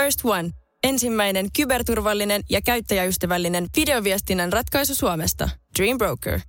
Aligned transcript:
First 0.00 0.20
One. 0.24 0.50
Ensimmäinen 0.84 1.46
kyberturvallinen 1.56 2.42
ja 2.50 2.60
käyttäjäystävällinen 2.62 3.66
videoviestinnän 3.76 4.52
ratkaisu 4.52 4.94
Suomesta. 4.94 5.48
Dream 5.78 5.98
Broker. 5.98 6.40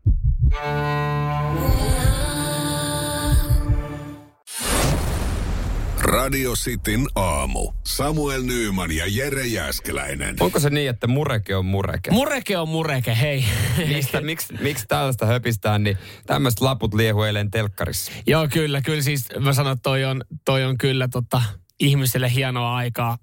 Radio 6.00 6.54
Cityn 6.54 7.08
aamu. 7.16 7.72
Samuel 7.86 8.42
Nyyman 8.44 8.92
ja 8.92 9.06
Jere 9.08 9.48
Jäskeläinen. 9.48 10.36
Onko 10.40 10.60
se 10.60 10.70
niin, 10.70 10.90
että 10.90 11.08
mureke 11.08 11.56
on 11.56 11.66
mureke? 11.66 12.12
Mureke 12.12 12.58
on 12.58 12.70
mureke, 12.70 13.18
hei. 13.22 13.46
Mistä, 13.96 14.22
miksi, 14.22 14.54
miksi 14.62 14.86
tällaista 14.88 15.26
höpistään, 15.26 15.84
niin 15.84 15.98
tämmöiset 16.26 16.62
laput 16.62 16.94
liehuu 16.94 17.24
eilen 17.24 17.52
telkkarissa. 17.52 18.12
Joo, 18.28 18.48
kyllä, 18.54 18.82
kyllä 18.82 19.02
siis 19.02 19.26
mä 19.40 19.54
sanon, 19.54 19.80
toi 19.80 20.06
on, 20.06 20.24
toi 20.46 20.64
on 20.64 20.78
kyllä 20.78 21.08
tota, 21.08 21.42
ihmiselle 21.82 22.34
hienoa 22.34 22.76
aikaa. 22.76 23.18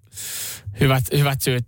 Hyvät, 0.81 1.05
hyvät 1.13 1.43
syyt 1.43 1.67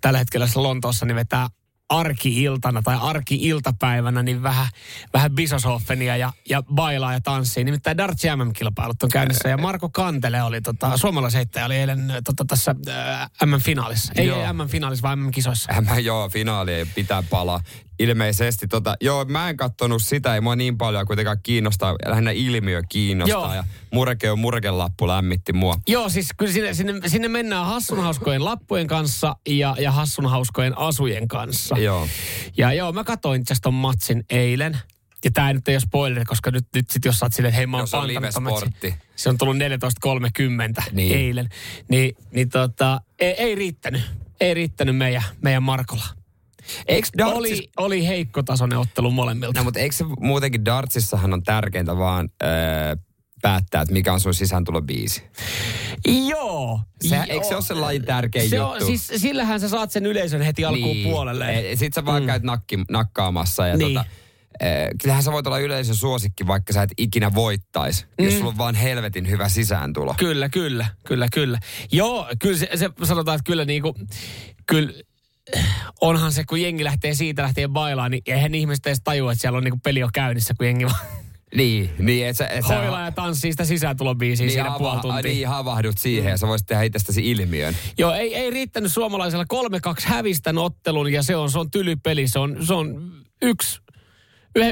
tällä 0.00 0.18
hetkellä 0.18 0.46
Lontoossa 0.54 1.06
niin 1.06 1.16
vetää 1.16 1.48
arki-iltana 1.88 2.82
tai 2.82 2.96
arki-iltapäivänä 3.00 4.22
niin 4.22 4.42
vähän, 4.42 4.66
vähän 5.12 5.30
bisosoffenia 5.30 6.16
ja, 6.16 6.32
ja 6.48 6.62
bailaa 6.62 7.12
ja 7.12 7.20
tanssii. 7.20 7.64
Nimittäin 7.64 7.96
Darts 7.96 8.24
MM-kilpailut 8.36 9.02
on 9.02 9.08
käynnissä 9.08 9.48
ja 9.48 9.56
Marko 9.56 9.88
Kantele 9.88 10.42
oli, 10.42 10.60
tota, 10.60 10.96
suomalaiset 10.96 11.48
oli 11.64 11.76
eilen 11.76 12.12
tota, 12.24 12.44
tässä 12.44 12.74
äh, 12.88 13.30
MM-finaalissa. 13.46 14.12
Ei, 14.16 14.30
ei 14.30 14.52
MM-finaalissa, 14.52 15.02
vaan 15.02 15.18
MM-kisoissa. 15.18 15.72
M, 15.80 15.98
joo, 15.98 16.28
finaali 16.28 16.72
ei 16.72 16.86
pitää 16.94 17.22
palaa. 17.30 17.60
Ilmeisesti, 17.98 18.68
tota, 18.68 18.96
joo, 19.00 19.24
mä 19.24 19.48
en 19.48 19.56
kattonut 19.56 20.02
sitä, 20.02 20.34
ei 20.34 20.40
mua 20.40 20.56
niin 20.56 20.78
paljon 20.78 21.06
kuitenkaan 21.06 21.38
kiinnostaa, 21.42 21.94
lähinnä 22.06 22.30
ilmiö 22.30 22.82
kiinnostaa. 22.88 23.40
Joo. 23.46 23.54
Ja 23.54 23.64
mureke 23.90 24.30
on 24.30 24.38
murkelappu 24.38 25.08
lämmitti 25.08 25.52
mua. 25.52 25.78
Joo, 25.88 26.08
siis 26.08 26.28
kyllä 26.36 26.52
sinne, 26.52 26.74
sinne, 26.74 26.92
sinne 27.06 27.28
mennään 27.28 27.66
hassunhauskojen 27.66 28.44
lappujen 28.44 28.86
kanssa 28.86 29.36
ja, 29.48 29.76
ja 29.78 29.92
hassunhauskojen 29.92 30.78
asujen 30.78 31.28
kanssa. 31.28 31.78
Joo. 31.78 32.08
Ja 32.56 32.72
joo, 32.72 32.92
mä 32.92 33.04
katsoin 33.04 33.40
itse 33.40 33.52
asiassa 33.54 33.70
matsin 33.70 34.24
eilen. 34.30 34.78
Ja 35.24 35.30
tää 35.30 35.52
nyt 35.52 35.68
ei 35.68 35.74
ole 35.74 35.80
spoileri, 35.80 36.24
koska 36.24 36.50
nyt, 36.50 36.66
nyt 36.74 36.90
sit 36.90 37.04
jos 37.04 37.18
sä 37.18 37.26
oot 37.26 37.32
silleen, 37.32 37.48
että 37.50 37.56
hei 37.56 37.66
mä 37.66 37.76
oon 37.76 37.88
matsin. 37.92 38.08
live-sportti. 38.08 38.94
Se 39.16 39.28
on 39.28 39.38
tullut 39.38 39.56
14.30 39.56 40.82
Niin. 40.92 41.16
eilen. 41.18 41.48
Niin, 41.88 42.16
niin 42.30 42.48
tota, 42.48 43.00
ei, 43.18 43.30
ei 43.30 43.54
riittänyt. 43.54 44.02
Ei 44.40 44.54
riittänyt 44.54 44.96
meidän, 44.96 45.22
meidän 45.42 45.62
Markolla. 45.62 46.04
Eikö 46.86 47.08
dartsis... 47.18 47.58
Oli, 47.58 47.70
oli 47.76 48.06
heikko 48.06 48.42
tasoinen 48.42 48.78
ottelu 48.78 49.10
molemmilta. 49.10 49.60
No, 49.60 49.64
mutta 49.64 49.80
eikö 49.80 49.94
se 49.94 50.04
muutenkin 50.20 50.64
dartsissahan 50.64 51.32
on 51.32 51.42
tärkeintä 51.42 51.96
vaan 51.96 52.28
öö, 52.42 52.48
päättää, 53.42 53.82
että 53.82 53.92
mikä 53.94 54.12
on 54.12 54.20
sun 54.20 54.34
sisääntulobiisi? 54.34 55.22
Joo. 56.28 56.80
Se, 57.08 57.16
joo. 57.16 57.24
eikö 57.28 57.46
se 57.46 57.54
ole 57.54 57.62
se 57.62 57.74
lajin 57.74 58.04
tärkein 58.04 58.50
se 58.50 58.56
juttu? 58.56 58.70
On, 58.70 58.86
siis 58.86 59.12
sillähän 59.16 59.60
sä 59.60 59.68
saat 59.68 59.90
sen 59.90 60.06
yleisön 60.06 60.42
heti 60.42 60.64
alkuun 60.64 60.96
puolelle. 61.02 61.70
E, 61.70 61.76
Sitten 61.76 62.02
sä 62.02 62.06
vaan 62.06 62.22
mm. 62.22 62.26
käyt 62.26 62.42
nakki, 62.42 62.78
nakkaamassa 62.90 63.66
ja 63.66 63.76
Niin. 63.76 63.94
tota, 63.94 64.04
eh, 64.60 64.88
kyllähän 65.02 65.22
sä 65.22 65.32
voit 65.32 65.46
olla 65.46 65.58
yleisön 65.58 65.94
suosikki, 65.96 66.46
vaikka 66.46 66.72
sä 66.72 66.82
et 66.82 66.90
ikinä 66.98 67.34
voittais, 67.34 68.06
mm. 68.18 68.24
jos 68.24 68.34
sulla 68.34 68.50
on 68.50 68.58
vaan 68.58 68.74
helvetin 68.74 69.30
hyvä 69.30 69.48
sisääntulo. 69.48 70.14
Kyllä, 70.18 70.48
kyllä, 70.48 70.86
kyllä, 71.06 71.28
kyllä. 71.32 71.58
Joo, 71.92 72.26
kyllä 72.38 72.58
se, 72.58 72.68
se 72.74 72.90
sanotaan, 73.02 73.34
että 73.34 73.46
kyllä 73.46 73.64
niinku, 73.64 73.94
kyllä 74.66 74.92
onhan 76.00 76.32
se, 76.32 76.44
kun 76.48 76.62
jengi 76.62 76.84
lähtee 76.84 77.14
siitä 77.14 77.42
lähtien 77.42 77.70
bailaan, 77.70 78.10
niin 78.10 78.22
eihän 78.26 78.54
ihmiset 78.54 78.86
edes 78.86 79.00
tajua, 79.04 79.32
että 79.32 79.40
siellä 79.40 79.56
on 79.56 79.64
niinku 79.64 79.80
peli 79.82 80.02
on 80.02 80.10
käynnissä, 80.12 80.54
kun 80.58 80.66
jengi 80.66 80.84
vaan 80.86 80.98
Niin, 81.54 81.90
niin 81.98 82.26
et 82.26 82.36
sä, 82.36 82.46
et 82.46 82.66
sä 82.66 82.74
hoilaa 82.78 83.04
ja 83.04 83.12
tanssii 83.12 83.52
sitä 83.52 83.64
sisääntulobiisiä 83.64 84.46
niin, 84.46 84.52
siinä 84.52 84.70
hava- 84.70 84.78
puoli 84.78 85.00
tuntia. 85.00 85.22
niin 85.22 85.48
havahdut 85.48 85.98
siihen 85.98 86.30
ja 86.30 86.36
sä 86.36 86.46
voisit 86.46 86.66
tehdä 86.66 86.82
itsestäsi 86.82 87.30
ilmiön. 87.30 87.76
Joo, 87.98 88.12
ei, 88.12 88.34
ei 88.34 88.50
riittänyt 88.50 88.92
suomalaisella 88.92 89.44
3-2 89.54 90.02
hävistä 90.04 90.54
ottelun 90.56 91.12
ja 91.12 91.22
se 91.22 91.36
on, 91.36 91.50
se 91.50 91.58
on 91.58 91.70
tylypeli. 91.70 92.28
Se 92.28 92.38
on, 92.38 92.66
se 92.66 92.74
on 92.74 93.12
yksi, 93.42 93.80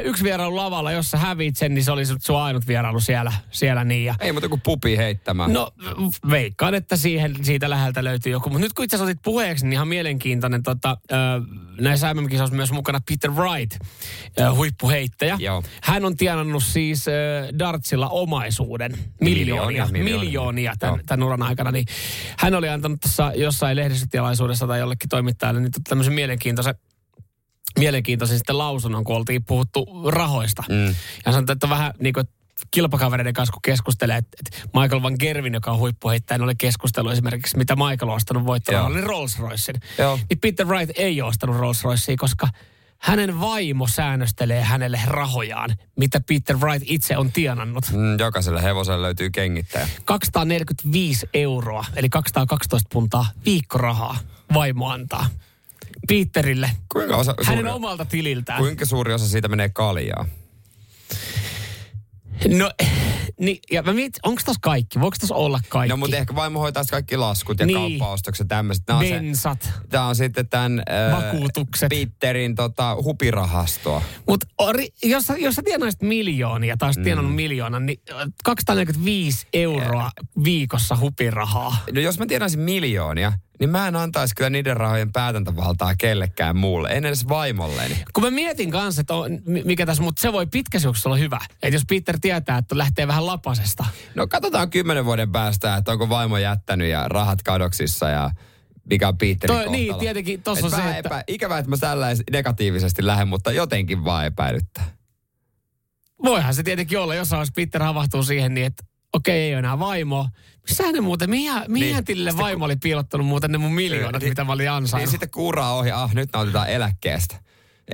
yksi 0.04 0.24
vierailu 0.24 0.56
lavalla, 0.56 0.92
jos 0.92 1.10
sä 1.10 1.18
hävit 1.18 1.56
sen, 1.56 1.74
niin 1.74 1.84
se 1.84 1.92
oli 1.92 2.06
sun 2.06 2.40
ainut 2.40 2.66
vierailu 2.66 3.00
siellä, 3.00 3.32
siellä 3.50 3.84
niin. 3.84 4.04
Ja, 4.04 4.14
Ei 4.20 4.32
muuta 4.32 4.48
kuin 4.48 4.60
pupi 4.60 4.96
heittämään. 4.96 5.52
No 5.52 5.70
veikkaan, 6.30 6.74
että 6.74 6.96
siihen, 6.96 7.36
siitä 7.42 7.70
läheltä 7.70 8.04
löytyy 8.04 8.32
joku. 8.32 8.50
Mutta 8.50 8.64
nyt 8.64 8.72
kun 8.72 8.84
itse 8.84 8.96
asiassa 8.96 9.10
otit 9.10 9.22
puheeksi, 9.22 9.64
niin 9.64 9.72
ihan 9.72 9.88
mielenkiintoinen. 9.88 10.62
Tota, 10.62 10.96
näissä 11.80 12.14
MM-kisoissa 12.14 12.56
myös 12.56 12.72
mukana 12.72 13.00
Peter 13.08 13.30
Wright, 13.30 13.78
huippuheittäjä. 14.54 15.36
Joo. 15.40 15.62
Hän 15.82 16.04
on 16.04 16.16
tienannut 16.16 16.64
siis 16.64 17.06
dartsilla 17.58 18.08
omaisuuden. 18.08 18.92
Miljoonia. 19.20 19.66
Miljoonia, 19.66 19.86
Miljoonia, 19.86 20.20
miljoonia. 20.20 20.74
tämän, 20.78 20.94
Joo. 20.94 21.04
tämän 21.06 21.26
uran 21.26 21.42
aikana. 21.42 21.70
Niin 21.70 21.86
hän 22.38 22.54
oli 22.54 22.68
antanut 22.68 23.00
tässä 23.00 23.32
jossain 23.36 23.76
lehdistötilaisuudessa 23.76 24.66
tai 24.66 24.78
jollekin 24.78 25.08
toimittajalle 25.08 25.60
niin 25.60 25.72
tämmöisen 25.88 26.14
mielenkiintoisen 26.14 26.74
mielenkiintoisen 27.78 28.38
sitten 28.38 28.58
lausunnon, 28.58 29.04
kun 29.04 29.16
oltiin 29.16 29.44
puhuttu 29.44 29.86
rahoista. 30.10 30.64
Mm. 30.68 30.94
Ja 31.26 31.32
sanotaan, 31.32 31.54
että 31.54 31.68
vähän 31.68 31.94
niin 31.98 32.14
kuin 32.14 32.26
kilpakavereiden 32.70 33.34
kanssa, 33.34 33.52
kun 33.52 33.62
keskustelee, 33.62 34.16
että, 34.16 34.58
Michael 34.80 35.02
Van 35.02 35.16
Gervin, 35.18 35.54
joka 35.54 35.70
on 35.70 35.78
huippuheittäjä, 35.78 36.38
niin 36.38 36.44
oli 36.44 36.54
keskustelu 36.54 37.08
esimerkiksi, 37.08 37.56
mitä 37.56 37.76
Michael 37.76 38.08
on 38.08 38.16
ostanut 38.16 38.46
voittona, 38.46 38.78
Joo. 38.78 38.86
oli 38.86 39.00
Rolls 39.00 39.38
Roycein. 39.38 39.80
Niin 40.30 40.38
Peter 40.40 40.66
Wright 40.66 40.98
ei 40.98 41.22
ole 41.22 41.28
ostanut 41.28 41.56
Rolls 41.56 41.84
Roycea, 41.84 42.16
koska 42.18 42.48
hänen 42.98 43.40
vaimo 43.40 43.86
säännöstelee 43.86 44.62
hänelle 44.62 45.00
rahojaan, 45.06 45.76
mitä 45.96 46.20
Peter 46.28 46.56
Wright 46.56 46.82
itse 46.90 47.16
on 47.16 47.32
tienannut. 47.32 47.84
Mm, 47.92 48.18
jokaiselle 48.18 48.62
hevoselle 48.62 49.02
löytyy 49.02 49.30
kengittäjä. 49.30 49.88
245 50.04 51.28
euroa, 51.34 51.84
eli 51.96 52.08
212 52.08 52.88
puntaa 52.92 53.26
viikkorahaa 53.44 54.16
vaimo 54.54 54.88
antaa 54.90 55.26
Peterille 56.08 56.70
Kuinka, 56.92 57.16
osa, 57.16 57.34
hänen 57.44 57.58
suuri, 57.64 57.70
omalta 57.76 58.04
tililtään. 58.04 58.58
kuinka 58.58 58.84
suuri 58.84 59.12
osa 59.14 59.28
siitä 59.28 59.48
menee 59.48 59.68
kaljaa? 59.68 60.26
No, 62.48 62.70
niin, 63.40 63.58
ja 63.72 63.82
mä 63.82 63.92
mietin, 63.92 64.20
onko 64.22 64.42
tässä 64.44 64.58
kaikki? 64.62 65.00
Voiko 65.00 65.16
tässä 65.20 65.34
olla 65.34 65.60
kaikki? 65.68 65.88
No 65.90 65.96
mutta 65.96 66.16
ehkä 66.16 66.34
vaimo 66.34 66.60
hoitaa 66.60 66.84
kaikki 66.90 67.16
laskut 67.16 67.60
ja 67.60 67.66
Niin. 67.66 67.78
kauppaostokset 67.78 68.44
ja 68.44 68.48
tämmöiset. 68.48 68.84
Nämä 68.88 68.98
on, 69.00 69.06
se, 69.06 69.14
Bensat. 69.14 69.70
tää 69.88 70.06
on 70.06 70.16
sitten 70.16 70.48
tämän 70.48 70.82
Vakuutukset. 71.12 71.88
Peterin 71.88 72.54
tota, 72.54 72.94
hupirahastoa. 73.02 74.02
Mutta 74.28 74.46
jos, 75.02 75.24
jos 75.38 75.54
sä 75.54 75.62
tienaisit 75.64 76.02
miljoonia, 76.02 76.76
tai 76.76 76.86
olisit 76.86 77.02
tienannut 77.02 77.34
miljoonan, 77.34 77.86
niin 77.86 78.00
ö, 78.10 78.14
245 78.44 79.46
euroa 79.52 80.10
viikossa 80.44 80.96
hupirahaa. 80.96 81.76
No 81.94 82.00
jos 82.00 82.18
mä 82.18 82.26
tienaisin 82.26 82.60
miljoonia, 82.60 83.32
niin 83.62 83.70
mä 83.70 83.88
en 83.88 83.96
antaisi 83.96 84.34
kyllä 84.34 84.50
niiden 84.50 84.76
rahojen 84.76 85.12
päätäntävaltaa 85.12 85.94
kellekään 85.94 86.56
muulle, 86.56 86.88
en 86.88 87.06
edes 87.06 87.28
vaimolleni. 87.28 88.04
Kun 88.12 88.24
mä 88.24 88.30
mietin 88.30 88.70
kanssa, 88.70 89.00
että 89.00 89.14
on, 89.14 89.38
mi- 89.46 89.62
mikä 89.64 89.86
tässä, 89.86 90.02
mutta 90.02 90.22
se 90.22 90.32
voi 90.32 90.46
pitkässä 90.46 90.88
olla 91.04 91.16
hyvä. 91.16 91.38
Että 91.52 91.76
jos 91.76 91.82
Peter 91.88 92.18
tietää, 92.20 92.58
että 92.58 92.78
lähtee 92.78 93.06
vähän 93.06 93.26
lapasesta. 93.26 93.84
No 94.14 94.26
katsotaan 94.26 94.70
kymmenen 94.70 95.04
vuoden 95.04 95.32
päästä, 95.32 95.76
että 95.76 95.92
onko 95.92 96.08
vaimo 96.08 96.38
jättänyt 96.38 96.88
ja 96.88 97.08
rahat 97.08 97.42
kadoksissa 97.42 98.08
ja 98.08 98.30
mikä 98.84 99.08
on 99.08 99.18
Peterin 99.18 99.56
Toi, 99.56 99.68
niin, 99.68 99.94
tietenkin 99.94 100.42
tossa 100.42 100.66
Et 100.66 100.72
on 100.72 100.80
se, 100.80 100.88
että... 100.88 101.08
epä, 101.08 101.24
ikävä, 101.26 101.58
että 101.58 101.70
mä 101.70 101.76
tällä 101.76 102.06
negatiivisesti 102.32 103.06
lähden, 103.06 103.28
mutta 103.28 103.52
jotenkin 103.52 104.04
vaan 104.04 104.26
epäilyttää. 104.26 104.84
Voihan 106.24 106.54
se 106.54 106.62
tietenkin 106.62 106.98
olla, 106.98 107.14
jos 107.14 107.32
olisi 107.32 107.52
Peter 107.56 107.82
havahtuu 107.82 108.22
siihen 108.22 108.54
niin, 108.54 108.66
että 108.66 108.84
okei, 109.12 109.40
ei 109.42 109.52
ole 109.52 109.58
enää 109.58 109.78
vaimo. 109.78 110.28
Missä 110.68 110.92
ne 110.92 111.00
muuten, 111.00 111.30
mihin, 111.30 111.52
mihin 111.68 112.04
Niin. 112.08 112.24
niin. 112.24 112.36
vaimo 112.36 112.64
oli 112.64 112.76
piilottanut 112.76 113.26
muuten 113.26 113.52
ne 113.52 113.58
mun 113.58 113.72
miljoonat, 113.74 114.22
Niin, 114.22 114.30
mitä 114.30 114.44
mä 114.44 114.52
olin 114.52 114.62
Niin 114.64 114.70
ansainnut? 114.70 115.10
sitten 115.10 115.30
kuuraa 115.30 115.74
ohi, 115.74 115.90
ah 115.90 116.14
nyt 116.14 116.30
nautitaan 116.32 116.68
eläkkeestä. 116.68 117.36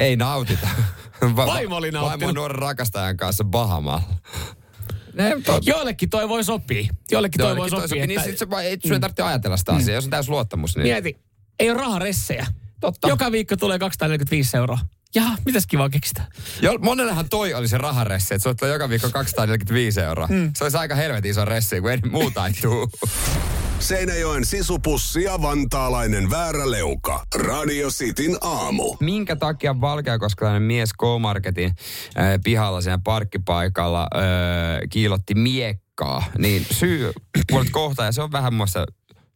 Ei 0.00 0.16
nautita. 0.16 0.68
Va- 1.36 1.46
Vaimo 1.46 1.76
oli 1.76 1.92
Vaimo 1.92 2.06
nauttinut. 2.08 2.28
on 2.28 2.34
nuoren 2.34 2.58
rakastajan 2.58 3.16
kanssa 3.16 3.44
Bahamalla. 3.44 4.02
Ne, 5.14 5.32
Joillekin 5.62 6.10
toi 6.10 6.28
voi 6.28 6.44
sopia. 6.44 6.88
Joillekin 7.10 7.40
toi 7.40 7.56
voi 7.56 7.70
sopia. 7.70 8.06
Niin 8.06 8.10
että- 8.18 8.30
sit 8.30 8.38
se, 8.38 8.46
ei 8.62 8.78
sun 8.82 8.92
ei 8.92 9.00
tarvitse 9.00 9.22
ajatella 9.22 9.56
sitä 9.56 9.72
asiaa, 9.72 9.94
jos 9.94 10.04
on 10.04 10.10
täys 10.10 10.28
luottamus. 10.28 10.76
Niin. 10.76 10.82
Mieti, 10.82 11.16
ei 11.58 11.70
ole 11.70 11.78
raharessejä. 11.80 12.46
Totta. 12.80 13.08
Joka 13.08 13.32
viikko 13.32 13.56
tulee 13.56 13.78
245 13.78 14.56
euroa. 14.56 14.78
Jaha, 15.14 15.36
mitäs 15.44 15.66
kivaa 15.66 15.88
keksitä? 15.88 16.22
Jo, 16.62 16.78
monellehan 16.78 17.28
toi 17.28 17.54
oli 17.54 17.68
se 17.68 17.78
raharessi, 17.78 18.34
että 18.34 18.54
tulee 18.54 18.72
joka 18.72 18.88
viikko 18.88 19.10
245 19.10 20.00
euroa. 20.00 20.26
Mm. 20.26 20.50
Se 20.56 20.64
olisi 20.64 20.76
aika 20.76 20.94
helvetin 20.94 21.30
iso 21.30 21.44
ressi, 21.44 21.80
kun 21.80 21.90
ei 21.90 21.98
muuta 22.10 22.46
ei 22.46 22.52
tuu. 22.52 22.90
Seinäjoen 23.78 24.44
sisupussi 24.44 25.22
ja 25.22 25.42
vantaalainen 25.42 26.30
vääräleuka. 26.30 27.26
Radio 27.34 27.88
Cityn 27.90 28.36
aamu. 28.40 28.96
Minkä 29.00 29.36
takia 29.36 29.80
valkeakoskelainen 29.80 30.62
mies 30.62 30.92
K-Marketin 30.92 31.70
äh, 32.18 32.26
pihalla 32.44 32.80
siinä 32.80 32.98
parkkipaikalla 33.04 34.02
äh, 34.02 34.20
kiilotti 34.90 35.34
miekkaa? 35.34 36.24
Niin 36.38 36.66
syy 36.72 37.12
kuulet 37.50 37.70
kohta 37.70 38.04
ja 38.04 38.12
se 38.12 38.22
on 38.22 38.32
vähän 38.32 38.54
muassa 38.54 38.86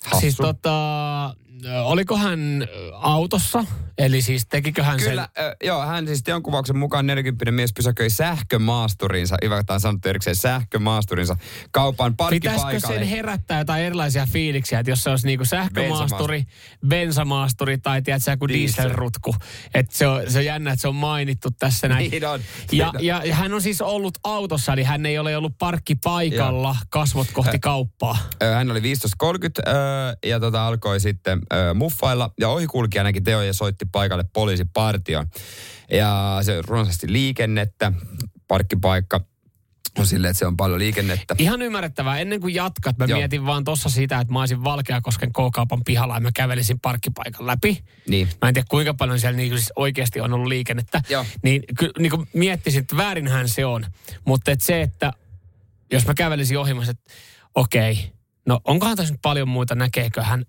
hassu. 0.05 0.21
Siis 0.21 0.37
tota, 0.37 1.27
ö, 1.65 1.83
oliko 1.83 2.17
hän 2.17 2.63
ö, 2.63 2.67
autossa 2.97 3.65
Eli 3.99 4.23
siis 4.23 4.47
tekiköhän 4.47 4.97
Kyllä, 4.99 5.29
sen... 5.37 5.47
ö, 5.47 5.57
joo, 5.65 5.87
hän 5.87 6.07
siis 6.07 6.23
teon 6.23 6.43
kuvauksen 6.43 6.77
mukaan 6.79 7.07
40 7.07 7.51
mies 7.51 7.73
pysäköi 7.73 8.11
sähkömaasturinsa, 8.11 9.37
Ivataan 9.45 9.81
sanottu 9.81 10.09
erikseen 10.09 10.37
sähkömaasturinsa 10.37 11.37
kaupan 11.71 12.13
Pitäisikö 12.17 12.51
parkkipaikalle. 12.63 12.99
sen 12.99 13.09
herättää 13.09 13.59
jotain 13.59 13.85
erilaisia 13.85 14.27
fiiliksiä, 14.33 14.79
että 14.79 14.91
jos 14.91 15.03
se 15.03 15.11
olisi 15.11 15.27
niinku 15.27 15.45
sähkömaasturi, 15.45 16.45
bensamaasturi 16.89 17.79
tai 17.79 18.03
tiedätkö, 18.03 18.31
joku 18.31 18.49
Diesel. 18.49 18.83
dieselrutku. 18.83 19.35
Että 19.75 19.97
se 19.97 20.07
on, 20.07 20.23
se 20.29 20.39
on 20.39 20.45
jännä, 20.45 20.73
että 20.73 20.81
se 20.81 20.89
on 20.89 20.95
mainittu 20.95 21.49
tässä 21.59 21.89
näin. 21.89 22.11
Niin 22.11 22.27
on. 22.27 22.41
Ja, 22.73 22.93
Niin 22.93 23.07
ja, 23.07 23.23
ja 23.25 23.35
hän 23.35 23.53
on 23.55 23.63
siis 23.63 23.81
ollut 23.81 24.19
autossa, 24.25 24.73
eli 24.73 24.83
hän 24.83 25.07
ei 25.07 25.19
ole 25.19 25.37
ollut 25.37 25.59
parkkipaikalla 25.59 26.77
kasvot 26.89 27.27
kohti 27.33 27.59
kauppaa. 27.59 28.19
Hän 28.55 28.71
oli 28.71 28.81
15.30 28.81 28.85
ö, 28.87 29.73
ja 30.27 30.41
tota, 30.41 30.67
alkoi 30.67 31.01
sitten 31.01 31.41
muffailla. 31.75 32.31
Ja 32.41 32.49
ohikulkija 32.49 33.03
näki 33.05 33.21
teon 33.21 33.47
soitti 33.83 33.93
paikalle 33.93 34.25
poliisipartion. 34.33 35.27
Ja 35.91 36.39
se 36.43 36.59
on 36.59 36.65
runsaasti 36.65 37.13
liikennettä, 37.13 37.93
parkkipaikka 38.49 39.21
on 39.99 40.07
silleen, 40.07 40.31
että 40.31 40.39
se 40.39 40.47
on 40.47 40.57
paljon 40.57 40.79
liikennettä. 40.79 41.35
Ihan 41.39 41.63
ymmärrettävää. 41.63 42.19
Ennen 42.19 42.41
kuin 42.41 42.55
jatkat, 42.55 42.99
mä 42.99 43.05
Joo. 43.05 43.19
mietin 43.19 43.47
vaan 43.47 43.65
tossa 43.65 43.89
sitä, 43.89 44.21
että 44.21 44.33
mä 44.33 44.41
olisin 44.41 44.65
Valkeakosken 44.65 45.33
K-kaupan 45.33 45.85
pihalla 45.85 46.15
ja 46.15 46.21
mä 46.21 46.31
kävelisin 46.35 46.81
parkkipaikan 46.81 47.47
läpi. 47.47 47.85
Niin. 48.09 48.29
Mä 48.43 48.49
en 48.49 48.55
tiedä 48.55 48.67
kuinka 48.71 48.95
paljon 48.95 49.21
siellä 49.21 49.37
niin 49.37 49.51
siis 49.51 49.73
oikeasti 49.77 50.21
on 50.21 50.33
ollut 50.33 50.49
liikennettä. 50.49 51.03
Joo. 51.09 51.27
Niin, 51.43 51.63
ky, 51.79 51.91
niin 51.99 52.11
kuin 52.11 52.29
miettisin, 52.33 52.81
että 52.81 52.97
väärinhän 52.97 53.49
se 53.49 53.67
on. 53.67 53.87
Mutta 54.25 54.51
et 54.51 54.61
se, 54.61 54.83
että 54.83 55.13
jos 55.93 56.07
mä 56.07 56.15
kävelisin 56.15 56.59
ohi, 56.59 56.75
mä 56.75 56.81
olisin, 56.81 56.97
että 56.99 57.13
okei, 57.55 58.13
no 58.47 58.61
onkohan 58.65 58.97
tässä 58.97 59.15
nyt 59.15 59.23
paljon 59.23 59.49
muita, 59.49 59.75
näkeekö 59.75 60.23
hän, 60.23 60.45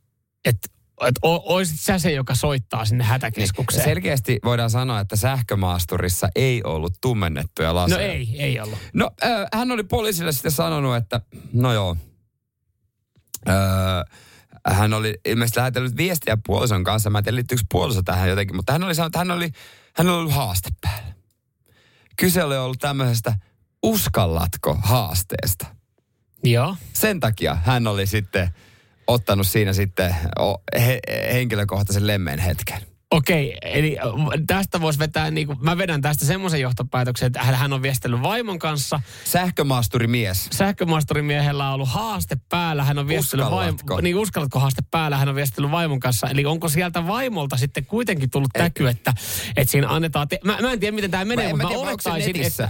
että 0.45 0.67
et 1.01 1.15
o, 1.21 1.53
oisit 1.53 1.79
sä 1.79 1.99
se, 1.99 2.11
joka 2.11 2.35
soittaa 2.35 2.85
sinne 2.85 3.03
hätäkeskukseen. 3.03 3.83
Selkeästi 3.83 4.39
voidaan 4.43 4.69
sanoa, 4.69 4.99
että 4.99 5.15
sähkömaasturissa 5.15 6.29
ei 6.35 6.63
ollut 6.63 6.93
tummennettuja 7.01 7.75
laseja. 7.75 8.07
no 8.07 8.13
ei, 8.13 8.35
ei 8.39 8.59
ollut. 8.59 8.79
No, 8.93 9.11
äh, 9.23 9.47
hän 9.53 9.71
oli 9.71 9.83
poliisille 9.83 10.31
sitten 10.31 10.51
sanonut, 10.51 10.95
että 10.95 11.21
no 11.53 11.73
joo. 11.73 11.97
Äh, 13.49 14.19
hän 14.67 14.93
oli 14.93 15.13
ilmeisesti 15.25 15.59
lähetellyt 15.59 15.97
viestiä 15.97 16.37
puolison 16.45 16.83
kanssa. 16.83 17.09
Mä 17.09 17.17
en 17.17 17.23
tiedä, 17.23 17.35
liittyykö 17.35 17.63
puoliso 17.71 18.03
tähän 18.03 18.29
jotenkin, 18.29 18.55
mutta 18.55 18.71
hän 18.71 18.83
oli 18.83 18.95
sanonut, 18.95 19.09
että 19.09 19.19
hän 19.19 19.31
oli, 19.31 19.49
hän 19.95 20.07
oli 20.07 20.17
ollut 20.17 20.33
haaste 20.33 20.69
päällä. 20.81 21.13
Kyse 22.15 22.43
oli 22.43 22.57
ollut 22.57 22.79
tämmöisestä 22.79 23.35
uskallatko 23.83 24.77
haasteesta. 24.81 25.65
Joo. 26.43 26.75
Sen 26.93 27.19
takia 27.19 27.55
hän 27.55 27.87
oli 27.87 28.07
sitten 28.07 28.49
ottanut 29.07 29.47
siinä 29.47 29.73
sitten 29.73 30.15
he, 30.79 30.99
henkilökohtaisen 31.33 32.07
lemmeen 32.07 32.39
hetken. 32.39 32.81
Okei, 33.11 33.57
eli 33.61 33.97
tästä 34.47 34.81
voisi 34.81 34.99
vetää, 34.99 35.31
niin 35.31 35.47
kuin, 35.47 35.57
mä 35.61 35.77
vedän 35.77 36.01
tästä 36.01 36.25
semmoisen 36.25 36.61
johtopäätöksen, 36.61 37.27
että 37.27 37.43
hän- 37.43 37.73
on 37.73 37.81
viestellyt 37.81 38.21
vaimon 38.21 38.59
kanssa. 38.59 39.01
Sähkömaasturimies. 39.23 40.47
Sähkömaasturimiehellä 40.51 41.67
on 41.67 41.73
ollut 41.73 41.89
haaste 41.89 42.37
päällä, 42.49 42.83
hän 42.83 42.97
on 42.97 43.07
viestellyt 43.07 43.51
vaimon, 43.51 43.79
niin 44.01 44.15
uskallatko 44.15 44.59
haaste 44.59 44.81
päällä, 44.91 45.17
hän 45.17 45.29
on 45.29 45.35
viestellyt 45.35 45.71
vaimon 45.71 45.99
kanssa. 45.99 46.27
Eli 46.27 46.45
onko 46.45 46.69
sieltä 46.69 47.07
vaimolta 47.07 47.57
sitten 47.57 47.85
kuitenkin 47.85 48.29
tullut 48.29 48.49
täky, 48.53 48.87
että, 48.87 49.13
että 49.55 49.71
siinä 49.71 49.89
annetaan, 49.89 50.27
te- 50.27 50.39
mä, 50.43 50.57
mä 50.61 50.71
en 50.71 50.79
tiedä 50.79 50.95
miten 50.95 51.11
tämä 51.11 51.25
menee, 51.25 51.45
en 51.45 51.51
mutta 51.51 51.63
mä, 51.63 51.69
tiedä, 51.69 51.81
se 51.83 51.87
olettaisin, 51.87 52.41
että 52.41 52.69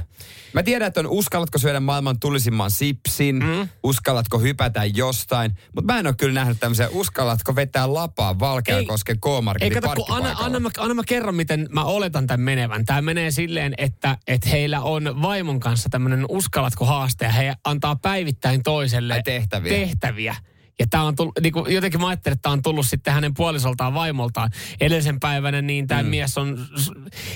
Mä 0.54 0.64
tiedän, 0.64 0.88
että 0.88 1.00
on 1.00 1.08
uskallatko 1.08 1.58
syödä 1.58 1.80
maailman 1.80 2.20
tulisimman 2.20 2.72
sipsin, 2.72 3.36
mm. 3.36 3.70
uskallatko 3.84 4.40
hypätä 4.40 4.86
jostain, 4.86 5.52
mutta 5.76 5.94
mä 5.94 6.00
en 6.00 6.08
ole 6.08 6.16
kyllä 6.18 6.34
nähnyt 6.34 6.60
tämmöisiä, 6.60 6.90
uskallatko 6.92 7.56
vetää 7.56 7.94
lapaa 7.94 8.40
Valkeakosken 8.40 9.16
ei 9.16 9.20
K-Marketin 9.20 9.82
kato, 9.82 9.96
kun 9.96 10.16
anna, 10.16 10.36
anna, 10.40 10.60
mä, 10.60 10.70
anna 10.78 10.94
mä 10.94 11.02
kerron, 11.08 11.36
miten 11.36 11.68
mä 11.72 11.84
oletan 11.84 12.28
tämän 12.28 12.40
menevän. 12.40 12.86
Tämä 12.86 13.02
menee 13.02 13.32
silleen, 13.32 13.74
että, 13.78 14.18
että 14.28 14.50
heillä 14.50 14.82
on 14.82 15.22
vaimon 15.22 15.60
kanssa 15.60 15.90
tämmöinen 15.90 16.26
uskallatko 16.30 16.86
haaste 16.86 17.26
ja 17.26 17.32
he 17.32 17.54
antaa 17.64 17.96
päivittäin 17.96 18.64
toiselle 18.64 19.14
Ai 19.14 19.24
tehtäviä. 19.24 19.74
tehtäviä. 19.74 20.36
Ja 20.84 20.88
tämä 20.90 21.04
on 21.04 21.16
tullut, 21.16 21.34
niin 21.42 21.54
kuin, 21.54 21.74
jotenkin 21.74 22.02
mä 22.02 22.08
ajattelin, 22.08 22.34
että 22.34 22.42
tämä 22.42 22.54
on 22.54 22.62
tullut 22.62 22.88
sitten 22.88 23.14
hänen 23.14 23.34
puolisoltaan 23.34 23.94
vaimoltaan. 23.94 24.50
Edellisen 24.82 25.20
päivänä 25.20 25.62
niin 25.62 25.88
tämä 25.88 26.04
mm. 26.04 26.10
mies 26.10 26.38
on, 26.38 26.66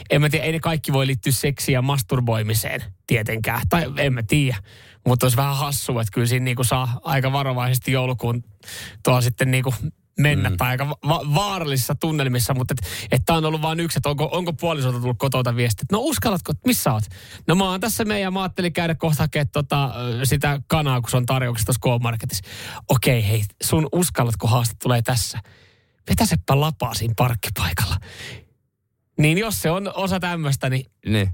en 0.09 0.21
mä 0.21 0.29
tiedä, 0.29 0.45
ei 0.45 0.51
ne 0.51 0.59
kaikki 0.59 0.93
voi 0.93 1.07
liittyä 1.07 1.31
seksiin 1.31 1.73
ja 1.73 1.81
masturboimiseen 1.81 2.83
tietenkään. 3.07 3.61
Tai 3.69 3.93
en 3.97 4.13
mä 4.13 4.23
tiedä. 4.23 4.57
Mutta 5.07 5.25
olisi 5.25 5.37
vähän 5.37 5.55
hassua, 5.57 6.01
että 6.01 6.11
kyllä 6.13 6.27
siinä 6.27 6.43
niin 6.43 6.55
kuin 6.55 6.65
saa 6.65 6.99
aika 7.03 7.31
varovaisesti 7.31 7.91
joulukuun 7.91 8.43
tuolla 9.03 9.21
sitten 9.21 9.51
niin 9.51 9.63
kuin 9.63 9.75
mennä 10.19 10.49
mm. 10.49 10.57
tai 10.57 10.69
aika 10.69 10.89
va- 10.89 11.25
vaarallisissa 11.35 11.95
tunnelmissa, 11.95 12.53
mutta 12.53 12.73
että 12.73 12.87
et 13.11 13.21
tämä 13.25 13.37
on 13.37 13.45
ollut 13.45 13.61
vain 13.61 13.79
yksi, 13.79 13.99
että 13.99 14.09
onko, 14.09 14.29
onko 14.31 14.53
puolisolta 14.53 14.99
tullut 14.99 15.17
kotota 15.17 15.55
viesti, 15.55 15.81
että 15.83 15.95
no 15.95 16.01
uskallatko, 16.01 16.53
missä 16.65 16.93
oot? 16.93 17.03
No 17.47 17.55
mä 17.55 17.63
oon 17.69 17.79
tässä 17.79 18.05
meidän, 18.05 18.33
mä 18.33 18.41
ajattelin 18.41 18.73
käydä 18.73 18.95
kohta 18.95 19.23
hakemaan 19.23 19.49
tota, 19.53 19.93
sitä 20.23 20.61
kanaa, 20.67 21.01
kun 21.01 21.09
se 21.09 21.17
on 21.17 21.25
tarjouksessa 21.25 21.73
tuossa 21.73 21.99
K-Marketissa. 21.99 22.43
Okei, 22.89 23.27
hei, 23.27 23.43
sun 23.63 23.87
uskallatko 23.91 24.47
haaste 24.47 24.75
tulee 24.83 25.01
tässä. 25.01 25.39
Vetäsepä 26.09 26.59
lapaa 26.59 26.93
siinä 26.93 27.13
parkkipaikalla. 27.17 27.95
Niin 29.19 29.37
jos 29.37 29.61
se 29.61 29.71
on 29.71 29.91
osa 29.95 30.19
tämmöistä, 30.19 30.69
niin, 30.69 30.85
Niin. 31.05 31.29